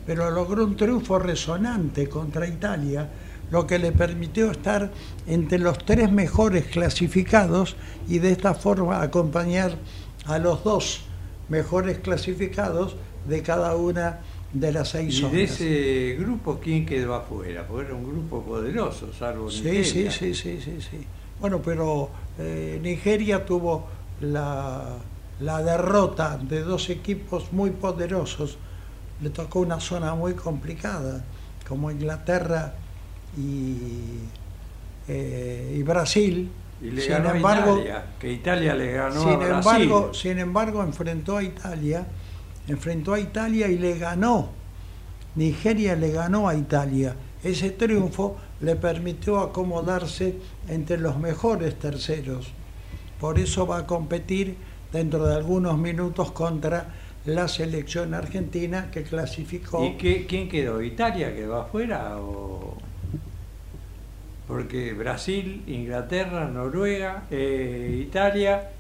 pero 0.09 0.31
logró 0.31 0.65
un 0.65 0.75
triunfo 0.75 1.19
resonante 1.19 2.09
contra 2.09 2.49
Italia, 2.49 3.11
lo 3.51 3.67
que 3.67 3.79
le 3.79 3.93
permitió 3.93 4.51
estar 4.51 4.91
entre 5.27 5.59
los 5.59 5.77
tres 5.85 6.11
mejores 6.11 6.65
clasificados 6.65 7.77
y 8.09 8.19
de 8.19 8.33
esta 8.33 8.55
forma 8.55 9.03
acompañar 9.03 9.73
a 10.25 10.39
los 10.39 10.65
dos 10.65 11.03
mejores 11.51 11.99
clasificados 11.99 12.97
de 13.29 13.43
cada 13.43 13.77
una 13.77 14.21
de 14.53 14.73
las 14.73 14.89
seis 14.91 15.13
Y 15.13 15.27
de 15.29 15.47
zonas. 15.47 15.51
ese 15.51 16.17
grupo, 16.19 16.59
¿quién 16.61 16.87
quedó 16.87 17.15
afuera? 17.15 17.67
Porque 17.67 17.87
era 17.87 17.95
un 17.97 18.05
grupo 18.05 18.43
poderoso, 18.45 19.13
salvo 19.13 19.51
Sí, 19.51 19.63
Nigeria. 19.63 19.85
sí, 19.85 20.11
sí, 20.11 20.35
sí, 20.35 20.61
sí, 20.61 20.81
sí. 20.81 21.07
Bueno, 21.41 21.63
pero 21.63 22.11
eh, 22.39 22.79
Nigeria 22.83 23.45
tuvo 23.45 23.89
la, 24.21 24.99
la 25.41 25.63
derrota 25.63 26.39
de 26.39 26.63
dos 26.63 26.91
equipos 26.91 27.53
muy 27.53 27.71
poderosos. 27.71 28.59
Le 29.21 29.31
tocó 29.31 29.61
una 29.61 29.81
zona 29.81 30.15
muy 30.15 30.35
complicada, 30.35 31.25
como 31.67 31.91
Inglaterra 31.91 32.81
y, 33.37 34.31
eh, 35.07 35.75
y 35.79 35.83
Brasil. 35.83 36.51
Y 36.81 36.91
le 36.93 37.03
Sin 37.03 37.11
ganó 37.11 37.31
embargo, 37.35 37.79
Italia, 37.79 38.15
que 38.19 38.33
Italia 38.33 38.75
le 38.75 38.93
ganó 38.93 39.21
sin 39.25 39.43
a 39.43 39.49
Brasil. 39.49 39.83
embargo, 39.83 40.15
sin 40.15 40.39
embargo, 40.39 40.83
enfrentó 40.83 41.37
a 41.37 41.43
Italia, 41.43 42.07
enfrentó 42.69 43.15
a 43.15 43.21
Italia 43.21 43.69
y 43.69 43.79
le 43.79 43.99
ganó. 43.99 44.51
Nigeria 45.35 45.95
le 45.97 46.11
ganó 46.13 46.49
a 46.49 46.55
Italia. 46.55 47.15
Ese 47.43 47.71
triunfo 47.71 48.37
le 48.61 48.77
permitió 48.77 49.41
acomodarse 49.41 50.35
entre 50.69 50.99
los 50.99 51.19
mejores 51.19 51.79
terceros. 51.79 52.49
Por 53.21 53.39
eso 53.39 53.67
va 53.67 53.79
a 53.79 53.87
competir 53.87 54.57
dentro 54.93 55.27
de 55.27 55.35
algunos 55.37 55.79
minutos 55.79 56.33
contra 56.33 56.89
la 57.27 57.47
selección 57.47 58.15
argentina 58.15 58.91
que 58.91 59.03
clasificó. 59.03 59.85
¿Y 59.85 59.97
qué- 59.97 60.27
quién 60.27 60.49
quedó? 60.49 60.83
¿Italia 60.83 61.35
quedó 61.35 61.57
afuera? 61.61 62.17
O... 62.19 62.75
Porque 64.47 64.95
Brasil, 64.95 65.63
Inglaterra, 65.67 66.49
Noruega, 66.49 67.25
eh, 67.31 68.03
Italia 68.07 68.71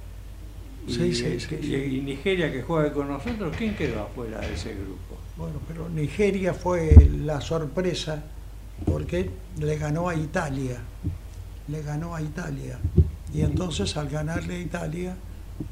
Sí, 0.88 1.14
sí, 1.14 1.38
sí, 1.40 1.74
y- 1.74 2.00
Nigeria 2.00 2.52
que 2.52 2.62
juega 2.62 2.92
con 2.92 3.08
nosotros, 3.08 3.54
¿quién 3.56 3.74
quedó 3.74 4.02
afuera 4.02 4.40
de 4.40 4.54
ese 4.54 4.74
grupo? 4.74 5.16
Bueno, 5.36 5.60
pero 5.68 5.88
Nigeria 5.88 6.52
fue 6.54 6.96
la 7.24 7.40
sorpresa 7.40 8.22
porque 8.84 9.30
le 9.58 9.76
ganó 9.78 10.08
a 10.08 10.14
Italia. 10.14 10.78
Le 11.68 11.82
ganó 11.82 12.14
a 12.14 12.22
Italia. 12.22 12.78
Y 13.34 13.42
entonces 13.42 13.96
al 13.96 14.08
ganarle 14.08 14.56
a 14.56 14.58
Italia 14.60 15.16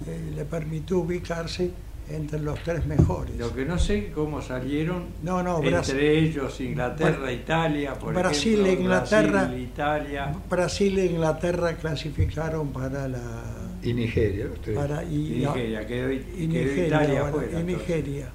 eh, 0.07 0.33
le 0.35 0.45
permitió 0.45 0.99
ubicarse 0.99 1.71
entre 2.09 2.39
los 2.39 2.63
tres 2.63 2.87
mejores. 2.87 3.37
Lo 3.37 3.53
que 3.53 3.65
no 3.65 3.79
sé 3.79 4.13
cómo 4.15 4.41
salieron 4.41 5.07
No, 5.25 5.43
no, 5.43 5.57
entre 5.57 5.71
Brasil- 5.71 5.99
ellos 5.99 6.61
Inglaterra, 6.61 7.19
Bueno, 7.19 7.33
Italia, 7.33 7.95
por 7.95 8.15
Brasil, 8.15 8.61
ejemplo, 8.61 8.83
Inglaterra- 8.85 9.31
Brasil, 9.47 9.59
Italia. 9.63 10.35
Brasil 10.49 10.99
e 10.99 11.07
Inglaterra 11.07 11.73
clasificaron 11.77 12.69
para 12.73 13.09
la 13.09 13.21
Y 13.87 13.95
Nigeria, 13.95 14.49
para 14.75 15.05
y, 15.05 15.15
Y 15.15 15.39
Nigeria, 15.39 15.87
quedó, 15.87 16.13
y 16.13 16.19
quedó 16.19 16.49
Nigeria, 16.49 16.87
Italia 16.87 17.23
bueno, 17.23 17.27
afuera. 17.27 17.53
y 17.53 17.61
entonces. 17.61 17.89
Nigeria. 17.89 18.29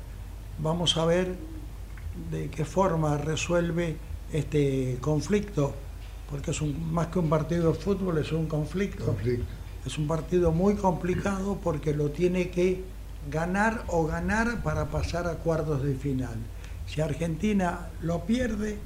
Vamos 0.60 0.98
a 0.98 1.06
ver 1.06 1.36
de 2.32 2.50
qué 2.50 2.64
forma 2.64 3.18
resuelve 3.18 3.98
este 4.32 4.98
conflicto, 5.02 5.74
porque 6.30 6.52
es 6.52 6.62
un, 6.62 6.94
más 6.94 7.08
que 7.08 7.20
un 7.20 7.30
partido 7.30 7.74
de 7.74 7.78
fútbol, 7.78 8.18
es 8.20 8.32
un 8.32 8.48
conflicto. 8.48 9.06
Conflicto. 9.06 9.46
Es 9.86 9.98
un 9.98 10.08
partido 10.08 10.52
muy 10.52 10.76
complicado 10.76 11.60
porque 11.62 11.94
lo 11.94 12.12
tiene 12.12 12.50
que 12.50 12.84
ganar 13.30 13.84
o 13.88 14.06
ganar 14.06 14.64
para 14.64 14.86
pasar 14.86 15.28
a 15.28 15.36
cuartos 15.36 15.84
de 15.84 15.96
final. 15.96 16.36
Si 16.88 17.02
Argentina 17.02 17.90
lo 18.02 18.26
pierde, 18.26 18.78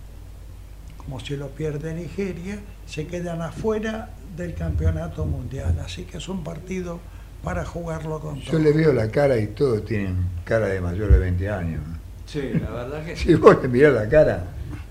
como 0.97 1.20
si 1.20 1.36
lo 1.36 1.49
pierde 1.49 1.93
Nigeria, 1.93 2.59
se 2.88 3.05
quedan 3.05 3.41
afuera 3.41 4.09
del 4.36 4.53
campeonato 4.53 5.25
mundial. 5.25 5.77
Así 5.83 6.03
que 6.03 6.17
es 6.17 6.27
un 6.29 6.43
partido 6.43 6.99
para 7.43 7.65
jugarlo 7.65 8.19
con 8.19 8.39
Yo 8.39 8.51
todo. 8.51 8.61
le 8.61 8.71
veo 8.71 8.93
la 8.93 9.09
cara 9.09 9.38
y 9.38 9.47
todos 9.47 9.86
tienen 9.86 10.15
cara 10.43 10.67
de 10.67 10.81
mayor 10.81 11.11
de 11.11 11.19
20 11.19 11.49
años. 11.49 11.81
Sí, 12.25 12.41
la 12.61 12.71
verdad 12.71 13.05
que 13.05 13.15
sí. 13.15 13.27
Si 13.29 13.33
vos 13.36 13.57
le 13.61 13.67
mirás 13.67 13.93
la 13.93 14.09
cara, 14.09 14.43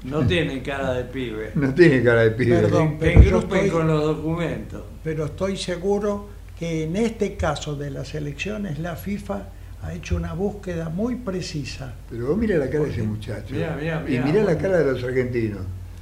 No 0.04 0.24
tienen 0.26 0.60
cara 0.60 0.92
de 0.94 1.04
pibe. 1.04 1.50
no 1.54 1.74
tiene 1.74 2.02
cara 2.02 2.22
de 2.22 2.30
pibe. 2.30 2.60
Perdón. 2.60 2.96
Pero 3.00 3.22
yo 3.22 3.38
estoy- 3.40 3.70
con 3.70 3.86
los 3.88 4.02
documentos. 4.04 4.82
Pero 5.02 5.24
estoy 5.26 5.56
seguro 5.56 6.28
que 6.58 6.84
en 6.84 6.96
este 6.96 7.36
caso 7.36 7.74
de 7.74 7.90
las 7.90 8.14
elecciones 8.14 8.78
la 8.78 8.94
FIFA 8.96 9.48
ha 9.82 9.92
hecho 9.92 10.16
una 10.16 10.32
búsqueda 10.32 10.88
muy 10.88 11.16
precisa. 11.16 11.92
Pero 12.08 12.28
vos 12.28 12.36
mirá 12.38 12.56
la 12.56 12.70
cara 12.70 12.84
de 12.84 12.90
ese 12.90 13.02
muchacho. 13.02 13.52
Mirá, 13.54 13.76
mirá, 13.76 14.04
y 14.06 14.10
mirá, 14.12 14.24
mirá 14.24 14.44
la 14.44 14.56
cara 14.56 14.78
de 14.78 14.92
los 14.92 15.02
argentinos. 15.02 15.60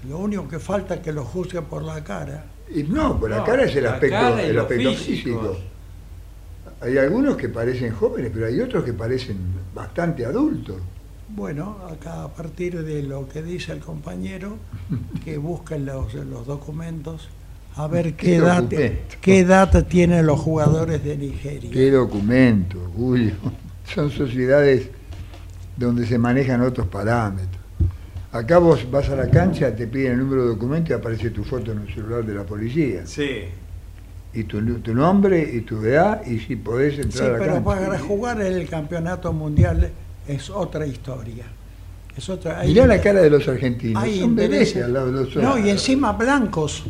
Lo 0.08 0.18
único 0.18 0.46
que 0.48 0.58
falta 0.58 0.94
es 0.96 1.00
que 1.00 1.12
lo 1.12 1.24
juzgue 1.24 1.62
por 1.62 1.82
la 1.82 2.04
cara. 2.04 2.44
Y 2.74 2.82
no, 2.84 3.18
pues 3.18 3.30
la 3.30 3.38
No, 3.38 3.44
cara 3.44 3.64
es 3.64 3.76
el 3.76 3.84
la 3.84 3.92
aspecto, 3.94 4.38
el 4.38 4.58
aspecto 4.58 4.92
físico. 4.94 5.56
Hay 6.80 6.98
algunos 6.98 7.36
que 7.36 7.48
parecen 7.48 7.92
jóvenes, 7.92 8.30
pero 8.34 8.46
hay 8.46 8.60
otros 8.60 8.84
que 8.84 8.92
parecen 8.92 9.36
bastante 9.74 10.24
adultos. 10.24 10.76
Bueno, 11.28 11.78
acá 11.90 12.24
a 12.24 12.28
partir 12.28 12.82
de 12.84 13.02
lo 13.02 13.28
que 13.28 13.42
dice 13.42 13.72
el 13.72 13.80
compañero, 13.80 14.56
que 15.24 15.38
busquen 15.38 15.86
los, 15.86 16.12
los 16.14 16.46
documentos, 16.46 17.28
a 17.76 17.86
ver 17.86 18.14
¿Qué 18.14 18.36
edad, 18.36 18.68
qué 18.68 19.38
edad 19.38 19.86
tienen 19.86 20.26
los 20.26 20.40
jugadores 20.40 21.02
de 21.02 21.16
Nigeria. 21.16 21.70
¿Qué 21.70 21.90
documento, 21.90 22.78
Julio? 22.94 23.34
Son 23.94 24.10
sociedades 24.10 24.90
donde 25.76 26.06
se 26.06 26.18
manejan 26.18 26.60
otros 26.60 26.86
parámetros. 26.88 27.61
Acá 28.32 28.58
vos 28.58 28.90
vas 28.90 29.08
a 29.10 29.16
la 29.16 29.28
cancha, 29.28 29.74
te 29.76 29.86
piden 29.86 30.12
el 30.12 30.18
número 30.20 30.42
de 30.44 30.48
documento 30.48 30.92
y 30.92 30.94
aparece 30.96 31.30
tu 31.30 31.44
foto 31.44 31.72
en 31.72 31.80
el 31.86 31.94
celular 31.94 32.24
de 32.24 32.34
la 32.34 32.44
policía. 32.44 33.02
Sí. 33.06 33.42
Y 34.34 34.44
tu, 34.44 34.58
tu 34.78 34.94
nombre 34.94 35.50
y 35.52 35.60
tu 35.60 35.84
edad 35.84 36.24
y 36.26 36.38
si 36.38 36.56
podés 36.56 36.94
Sí, 36.94 37.02
entrar 37.02 37.28
a 37.28 37.32
la 37.34 37.38
pero 37.38 37.52
cancha. 37.56 37.64
para 37.86 37.98
jugar 37.98 38.40
en 38.40 38.54
el 38.54 38.66
campeonato 38.68 39.32
mundial 39.34 39.90
es 40.26 40.48
otra 40.48 40.86
historia. 40.86 41.44
Es 42.16 42.28
otra. 42.30 42.60
hay- 42.60 42.68
Mirá 42.68 42.86
la 42.86 43.00
cara 43.02 43.20
de 43.20 43.28
los 43.28 43.46
argentinos, 43.46 44.02
hay 44.02 44.20
son 44.20 44.30
intereses. 44.30 44.82
al 44.82 44.92
lado 44.94 45.06
de 45.12 45.24
los 45.24 45.36
No, 45.36 45.58
y 45.58 45.68
encima 45.68 46.12
blancos. 46.12 46.84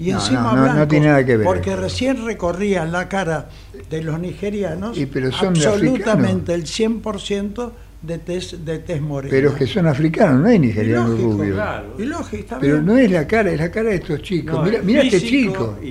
Y 0.00 0.10
No, 0.10 0.18
encima 0.18 0.42
no, 0.42 0.50
no, 0.50 0.56
no 0.56 0.62
blancos. 0.64 0.88
tiene 0.88 1.06
nada 1.06 1.24
que 1.24 1.36
ver 1.36 1.44
Porque 1.46 1.70
esto. 1.70 1.82
recién 1.82 2.24
recorrían 2.26 2.90
la 2.90 3.08
cara 3.08 3.48
de 3.90 4.02
los 4.02 4.18
nigerianos 4.20 4.96
Y 4.98 5.06
pero 5.06 5.30
son 5.32 5.54
de 5.54 5.66
absolutamente 5.66 6.54
el 6.54 6.64
100% 6.66 7.72
de 8.00 8.18
tez, 8.18 8.64
de 8.64 8.78
tez 8.78 9.00
morena. 9.00 9.30
Pero 9.30 9.54
que 9.54 9.66
son 9.66 9.86
africanos, 9.88 10.40
no 10.42 10.48
hay 10.48 10.58
nigerianos 10.58 11.20
rubios. 11.20 11.54
claro. 11.54 11.94
Y 11.98 12.04
lógico, 12.04 12.36
está 12.36 12.58
Pero 12.60 12.74
bien. 12.74 12.86
no 12.86 12.96
es 12.96 13.10
la 13.10 13.26
cara, 13.26 13.50
es 13.50 13.58
la 13.58 13.70
cara 13.70 13.90
de 13.90 13.96
estos 13.96 14.22
chicos. 14.22 14.54
No, 14.54 14.62
mira 14.62 14.82
mira 14.82 15.02
este 15.02 15.20
chico. 15.20 15.76
Y, 15.82 15.86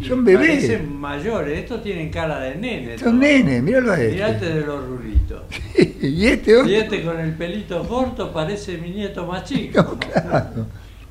y 0.00 0.04
Son 0.06 0.24
bebés. 0.24 0.48
Parecen 0.64 0.96
mayores, 0.96 1.58
estos 1.58 1.82
tienen 1.82 2.10
cara 2.10 2.40
de 2.40 2.54
nene. 2.56 2.92
Son 2.98 3.08
todos. 3.08 3.14
nenes, 3.20 3.62
míralo 3.62 3.92
a 3.92 3.96
Mirate 3.96 4.32
este. 4.32 4.54
de 4.54 4.60
los 4.62 4.88
rulitos. 4.88 5.42
y 6.02 6.26
este 6.26 6.56
otro. 6.56 6.70
Y 6.70 6.74
este 6.76 7.02
con 7.04 7.20
el 7.20 7.32
pelito 7.34 7.86
corto 7.86 8.32
parece 8.32 8.78
mi 8.78 8.90
nieto 8.90 9.26
más 9.26 9.44
chico. 9.48 9.82
No, 9.82 9.98
claro. 9.98 10.66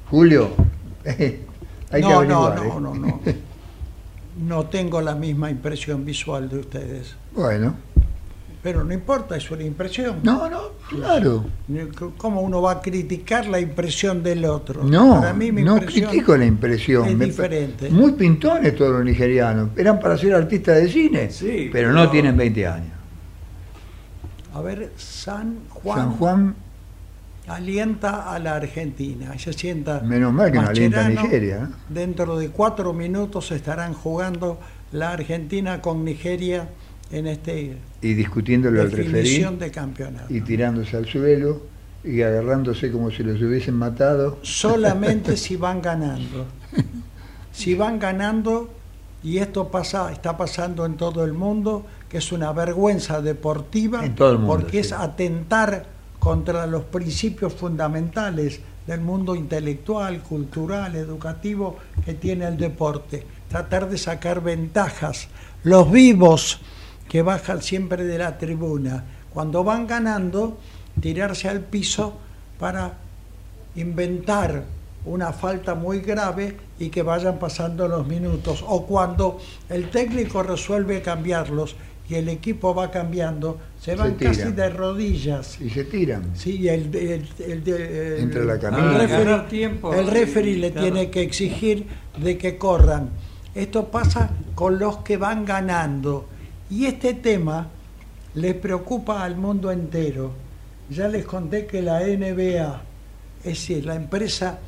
Julio, 0.10 0.50
eh, 1.06 1.42
hay 1.92 2.02
no, 2.02 2.24
no, 2.24 2.46
averiguar. 2.48 2.82
no, 2.82 2.96
¿eh? 2.96 3.00
no, 3.00 3.08
no. 3.08 3.22
No 4.40 4.68
tengo 4.68 5.02
la 5.02 5.16
misma 5.16 5.52
impresión 5.52 6.06
visual 6.06 6.48
de 6.48 6.60
ustedes. 6.60 7.14
Bueno, 7.36 7.76
Pero 8.62 8.84
no 8.84 8.94
importa, 8.94 9.38
es 9.38 9.50
una 9.52 9.64
impresión. 9.64 10.20
no, 10.22 10.50
no, 10.50 10.62
claro. 10.90 11.46
¿Cómo 12.18 12.42
uno 12.42 12.62
va 12.62 12.74
a 12.74 12.82
criticar 12.82 13.48
la 13.48 13.60
impresión 13.60 14.22
del 14.22 14.44
otro? 14.44 14.84
No, 14.84 15.22
Para 15.22 15.34
mí 15.34 15.52
mi 15.52 15.64
no 15.64 15.80
critico 15.80 16.36
la 16.36 16.46
impresión. 16.46 17.08
es 17.08 17.18
diferente. 17.20 17.90
Muy 17.90 18.12
pintones 18.14 18.76
todos 18.76 18.92
los 18.92 19.06
nigerianos. 19.06 19.70
Eran 19.78 19.98
para 20.00 20.18
ser 20.18 20.34
artistas 20.34 20.76
de 20.76 20.90
cine, 20.90 21.32
Sí, 21.32 21.70
pero 21.72 21.94
no 21.94 22.10
tienen 22.10 22.36
20 22.36 22.68
años. 22.68 22.92
A 24.54 24.62
ver, 24.62 24.92
San 24.98 25.60
Juan, 25.70 25.98
San 25.98 26.12
Juan, 26.18 26.56
alienta 27.48 28.34
a 28.34 28.40
la 28.40 28.56
Argentina. 28.56 29.38
Se 29.38 29.54
sienta 29.54 30.02
menos 30.02 30.34
mal 30.34 30.52
que 30.52 30.60
no 30.60 30.68
alienta 30.68 31.06
a. 31.06 31.10
Nigeria. 31.10 31.70
¿eh? 31.72 31.76
Dentro 31.88 32.38
de 32.38 32.50
cuatro 32.50 32.94
minutos 32.94 33.52
estarán 33.52 33.94
jugando 33.94 34.60
la 34.92 35.12
Argentina 35.12 35.82
con 35.82 36.04
Nigeria 36.04 36.68
en 37.12 37.28
este 37.28 37.78
Y 38.02 38.14
discutiéndolo 38.14 38.82
al 38.82 38.92
referí 38.92 39.12
definición 39.12 39.60
de 39.60 39.72
campeonato. 39.72 40.34
y 40.34 40.42
tirándose 40.42 40.98
al 40.98 41.06
suelo 41.06 41.62
y 42.04 42.22
agarrándose 42.22 42.92
como 42.92 43.12
si 43.12 43.24
los 43.24 43.42
hubiesen 43.42 43.76
matado. 43.76 44.40
solamente 44.42 45.36
si 45.38 45.56
van 45.56 45.82
ganando. 45.82 46.46
Si 47.52 47.76
van 47.76 48.00
ganando, 48.00 48.70
y 49.22 49.40
esto 49.40 49.68
pasa, 49.70 50.12
está 50.12 50.38
pasando 50.38 50.86
en 50.86 50.96
todo 50.96 51.26
el 51.26 51.34
mundo, 51.34 51.86
que 52.08 52.20
es 52.20 52.32
una 52.32 52.54
vergüenza 52.54 53.22
deportiva, 53.22 54.06
En 54.06 54.16
todo 54.16 54.32
el 54.32 54.38
mundo, 54.38 54.54
porque 54.54 54.80
es 54.80 54.94
atentar 54.94 55.86
contra 56.20 56.68
los 56.68 56.84
principios 56.84 57.54
fundamentales 57.54 58.62
del 58.88 59.02
mundo 59.02 59.36
intelectual, 59.36 60.22
cultural, 60.22 60.96
educativo 60.96 61.78
que 62.06 62.14
tiene 62.14 62.48
el 62.48 62.58
deporte. 62.58 63.26
Tratar 63.50 63.90
de 63.90 63.98
sacar 63.98 64.42
ventajas. 64.42 65.28
Los 65.64 65.92
vivos 65.92 66.60
que 67.10 67.22
bajan 67.24 67.62
siempre 67.62 68.06
de 68.06 68.18
la 68.18 68.38
tribuna, 68.38 69.04
cuando 69.34 69.64
van 69.64 69.88
ganando, 69.88 70.58
tirarse 71.02 71.50
al 71.50 71.62
piso 71.62 72.18
para 72.60 72.94
inventar 73.76 74.64
una 75.06 75.32
falta 75.34 75.76
muy 75.76 76.00
grave 76.02 76.56
y 76.78 76.90
que 76.90 77.02
vayan 77.04 77.40
pasando 77.40 77.88
los 77.88 78.06
minutos. 78.08 78.64
O 78.68 78.86
cuando 78.86 79.40
el 79.70 79.90
técnico 79.90 80.44
resuelve 80.44 81.02
cambiarlos 81.02 81.76
y 82.10 82.16
el 82.16 82.28
equipo 82.30 82.74
va 82.76 82.92
cambiando, 82.92 83.60
se 83.80 83.96
van 83.96 84.16
casi 84.16 84.52
de 84.52 84.70
rodillas. 84.70 85.60
Y 85.62 85.70
se 85.70 85.86
tiran. 85.86 86.36
Sí, 86.36 86.68
el, 86.68 86.94
el, 86.96 87.28
el- 87.40 87.68
el- 87.68 88.20
Entre 88.24 88.46
la 88.46 88.54
el 88.54 88.60
camisa. 88.60 88.84
Ah, 88.90 88.98
referee- 89.00 89.24
ganar 89.24 89.48
tiempo. 89.48 89.94
el 89.94 90.08
referee 90.08 90.58
le 90.58 90.72
Claro. 90.72 90.88
tiene 90.88 91.10
que 91.12 91.22
exigir 91.22 91.86
de 92.22 92.38
que 92.38 92.58
corran. 92.58 93.10
Esto 93.56 93.86
pasa 93.88 94.30
con 94.56 94.80
los 94.80 94.98
que 94.98 95.18
van 95.18 95.46
ganando. 95.46 96.28
Y 96.70 96.86
este 96.86 97.16
tema 97.16 97.68
le 98.36 98.54
preocupa 98.54 99.24
al 99.24 99.36
mundo 99.36 99.72
entero. 99.72 100.32
Ya 100.90 101.08
les 101.08 101.26
conté 101.26 101.66
que 101.66 101.82
la 101.82 102.00
NBA, 102.00 102.82
es 103.40 103.44
decir, 103.44 103.86
la 103.86 103.96
empresa 103.96 104.60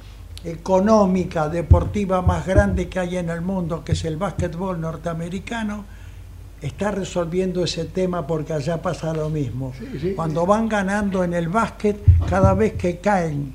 económica, 0.44 1.50
deportiva 1.50 2.22
más 2.22 2.46
grande 2.46 2.90
que 2.90 3.00
hay 3.00 3.18
en 3.18 3.30
el 3.30 3.42
mundo, 3.42 3.84
que 3.84 3.92
es 3.92 4.06
el 4.06 4.18
básquetbol 4.18 4.82
norteamericano, 4.82 5.86
está 6.62 6.92
resolviendo 6.92 7.64
ese 7.64 7.86
tema 7.86 8.26
porque 8.26 8.54
allá 8.54 8.82
pasa 8.82 9.14
lo 9.14 9.30
mismo. 9.30 9.74
Sí, 9.78 10.00
sí. 10.00 10.14
Cuando 10.16 10.46
van 10.46 10.68
ganando 10.70 11.24
en 11.24 11.34
el 11.34 11.50
básquet, 11.50 11.98
cada 12.28 12.54
vez 12.54 12.74
que 12.74 12.98
caen 12.98 13.54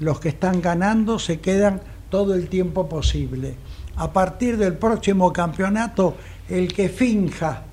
los 0.00 0.20
que 0.20 0.30
están 0.30 0.60
ganando, 0.60 1.18
se 1.18 1.40
quedan 1.40 1.80
todo 2.10 2.34
el 2.34 2.48
tiempo 2.48 2.88
posible. 2.88 3.54
A 3.96 4.12
partir 4.12 4.56
del 4.56 4.74
próximo 4.74 5.32
campeonato, 5.32 6.16
el 6.48 6.72
que 6.72 6.88
finja, 6.88 7.64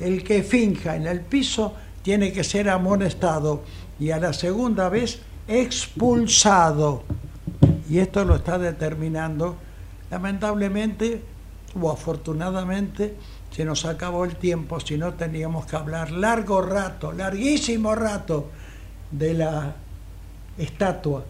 el 0.00 0.24
que 0.24 0.42
finja 0.42 0.96
en 0.96 1.06
el 1.06 1.20
piso, 1.20 1.74
tiene 2.02 2.32
que 2.32 2.44
ser 2.44 2.68
amonestado 2.68 3.62
y 3.98 4.10
a 4.10 4.18
la 4.18 4.32
segunda 4.32 4.88
vez 4.88 5.20
expulsado. 5.48 7.04
Y 7.88 7.98
esto 7.98 8.24
lo 8.24 8.36
está 8.36 8.58
determinando, 8.58 9.56
lamentablemente 10.10 11.22
o 11.80 11.90
afortunadamente, 11.90 13.16
se 13.50 13.64
nos 13.64 13.84
acabó 13.84 14.24
el 14.24 14.36
tiempo, 14.36 14.80
si 14.80 14.96
no 14.96 15.14
teníamos 15.14 15.66
que 15.66 15.76
hablar 15.76 16.10
largo 16.10 16.60
rato, 16.62 17.12
larguísimo 17.12 17.94
rato, 17.94 18.50
de 19.10 19.34
la 19.34 19.76
estatua. 20.58 21.24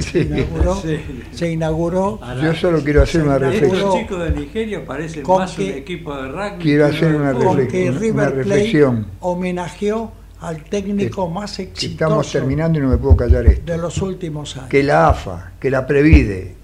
Se 0.00 0.20
inauguró, 0.20 0.74
Sí. 0.76 1.00
se 1.32 1.50
inauguró 1.52 2.20
Yo 2.42 2.54
solo 2.54 2.80
quiero 2.82 3.02
hacer 3.02 3.22
una 3.22 3.38
reflexión. 3.38 3.74
Estos 3.76 3.94
chicos 4.00 4.24
de 4.24 4.30
Nigeria 4.32 4.84
parecen 4.84 5.22
más 5.26 5.52
que- 5.54 5.64
un 5.64 5.78
equipo 5.78 6.14
de 6.16 6.28
rugby. 6.28 6.62
Quiero 6.62 6.86
hacer 6.86 7.14
una 7.14 7.32
reflexión. 7.32 7.68
que 7.68 7.90
una 7.90 7.98
River 8.00 8.14
Plate 8.32 8.34
reflexión. 8.36 9.06
homenajeó 9.20 10.12
al 10.40 10.62
técnico 10.64 11.30
más 11.30 11.56
Que 11.56 11.62
exitoso 11.62 11.92
estamos 11.92 12.32
terminando 12.32 12.78
y 12.78 12.82
no 12.82 12.88
me 12.88 12.98
puedo 12.98 13.16
callar 13.16 13.46
esto. 13.46 13.72
de 13.72 13.78
los 13.78 14.02
últimos 14.02 14.56
años. 14.58 14.68
Que 14.68 14.82
la 14.82 15.08
AFA, 15.08 15.52
que 15.58 15.70
la 15.70 15.86
Previde 15.86 16.54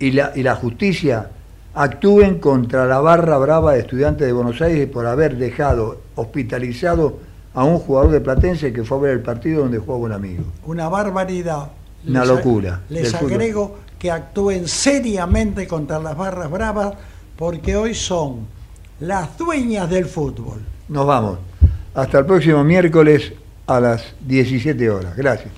y 0.00 0.10
la, 0.10 0.32
y 0.34 0.42
la 0.42 0.56
justicia 0.56 1.30
actúen 1.74 2.38
contra 2.40 2.86
la 2.86 2.98
barra 3.00 3.38
brava 3.38 3.74
de 3.74 3.80
estudiantes 3.80 4.26
de 4.26 4.32
Buenos 4.32 4.60
Aires 4.60 4.88
por 4.88 5.06
haber 5.06 5.36
dejado 5.36 6.00
hospitalizado 6.16 7.18
a 7.56 7.64
un 7.64 7.78
jugador 7.78 8.12
de 8.12 8.20
Platense 8.20 8.70
que 8.70 8.84
fue 8.84 8.98
a 8.98 9.00
ver 9.00 9.10
el 9.12 9.22
partido 9.22 9.62
donde 9.62 9.78
jugaba 9.78 10.04
un 10.04 10.12
amigo. 10.12 10.44
Una 10.66 10.88
barbaridad. 10.90 11.70
Una 12.06 12.20
Les 12.20 12.28
locura 12.28 12.82
Les 12.90 13.12
fútbol. 13.12 13.32
agrego 13.32 13.78
que 13.98 14.10
actúen 14.10 14.68
seriamente 14.68 15.66
contra 15.66 15.98
las 15.98 16.14
barras 16.16 16.50
bravas 16.50 16.92
porque 17.36 17.74
hoy 17.74 17.94
son 17.94 18.46
las 19.00 19.38
dueñas 19.38 19.88
del 19.88 20.04
fútbol. 20.04 20.60
Nos 20.88 21.06
vamos. 21.06 21.38
Hasta 21.94 22.18
el 22.18 22.26
próximo 22.26 22.62
miércoles 22.62 23.32
a 23.66 23.80
las 23.80 24.04
17 24.20 24.90
horas. 24.90 25.16
Gracias. 25.16 25.50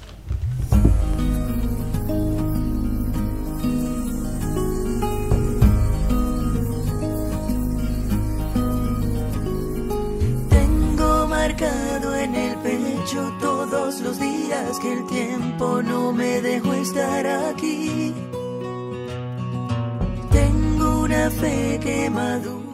Tiempo 15.18 15.82
no 15.82 16.12
me 16.12 16.40
dejó 16.40 16.72
estar 16.74 17.26
aquí. 17.26 18.14
Tengo 20.30 21.02
una 21.02 21.30
fe 21.30 21.80
que 21.82 22.10
madura. 22.10 22.67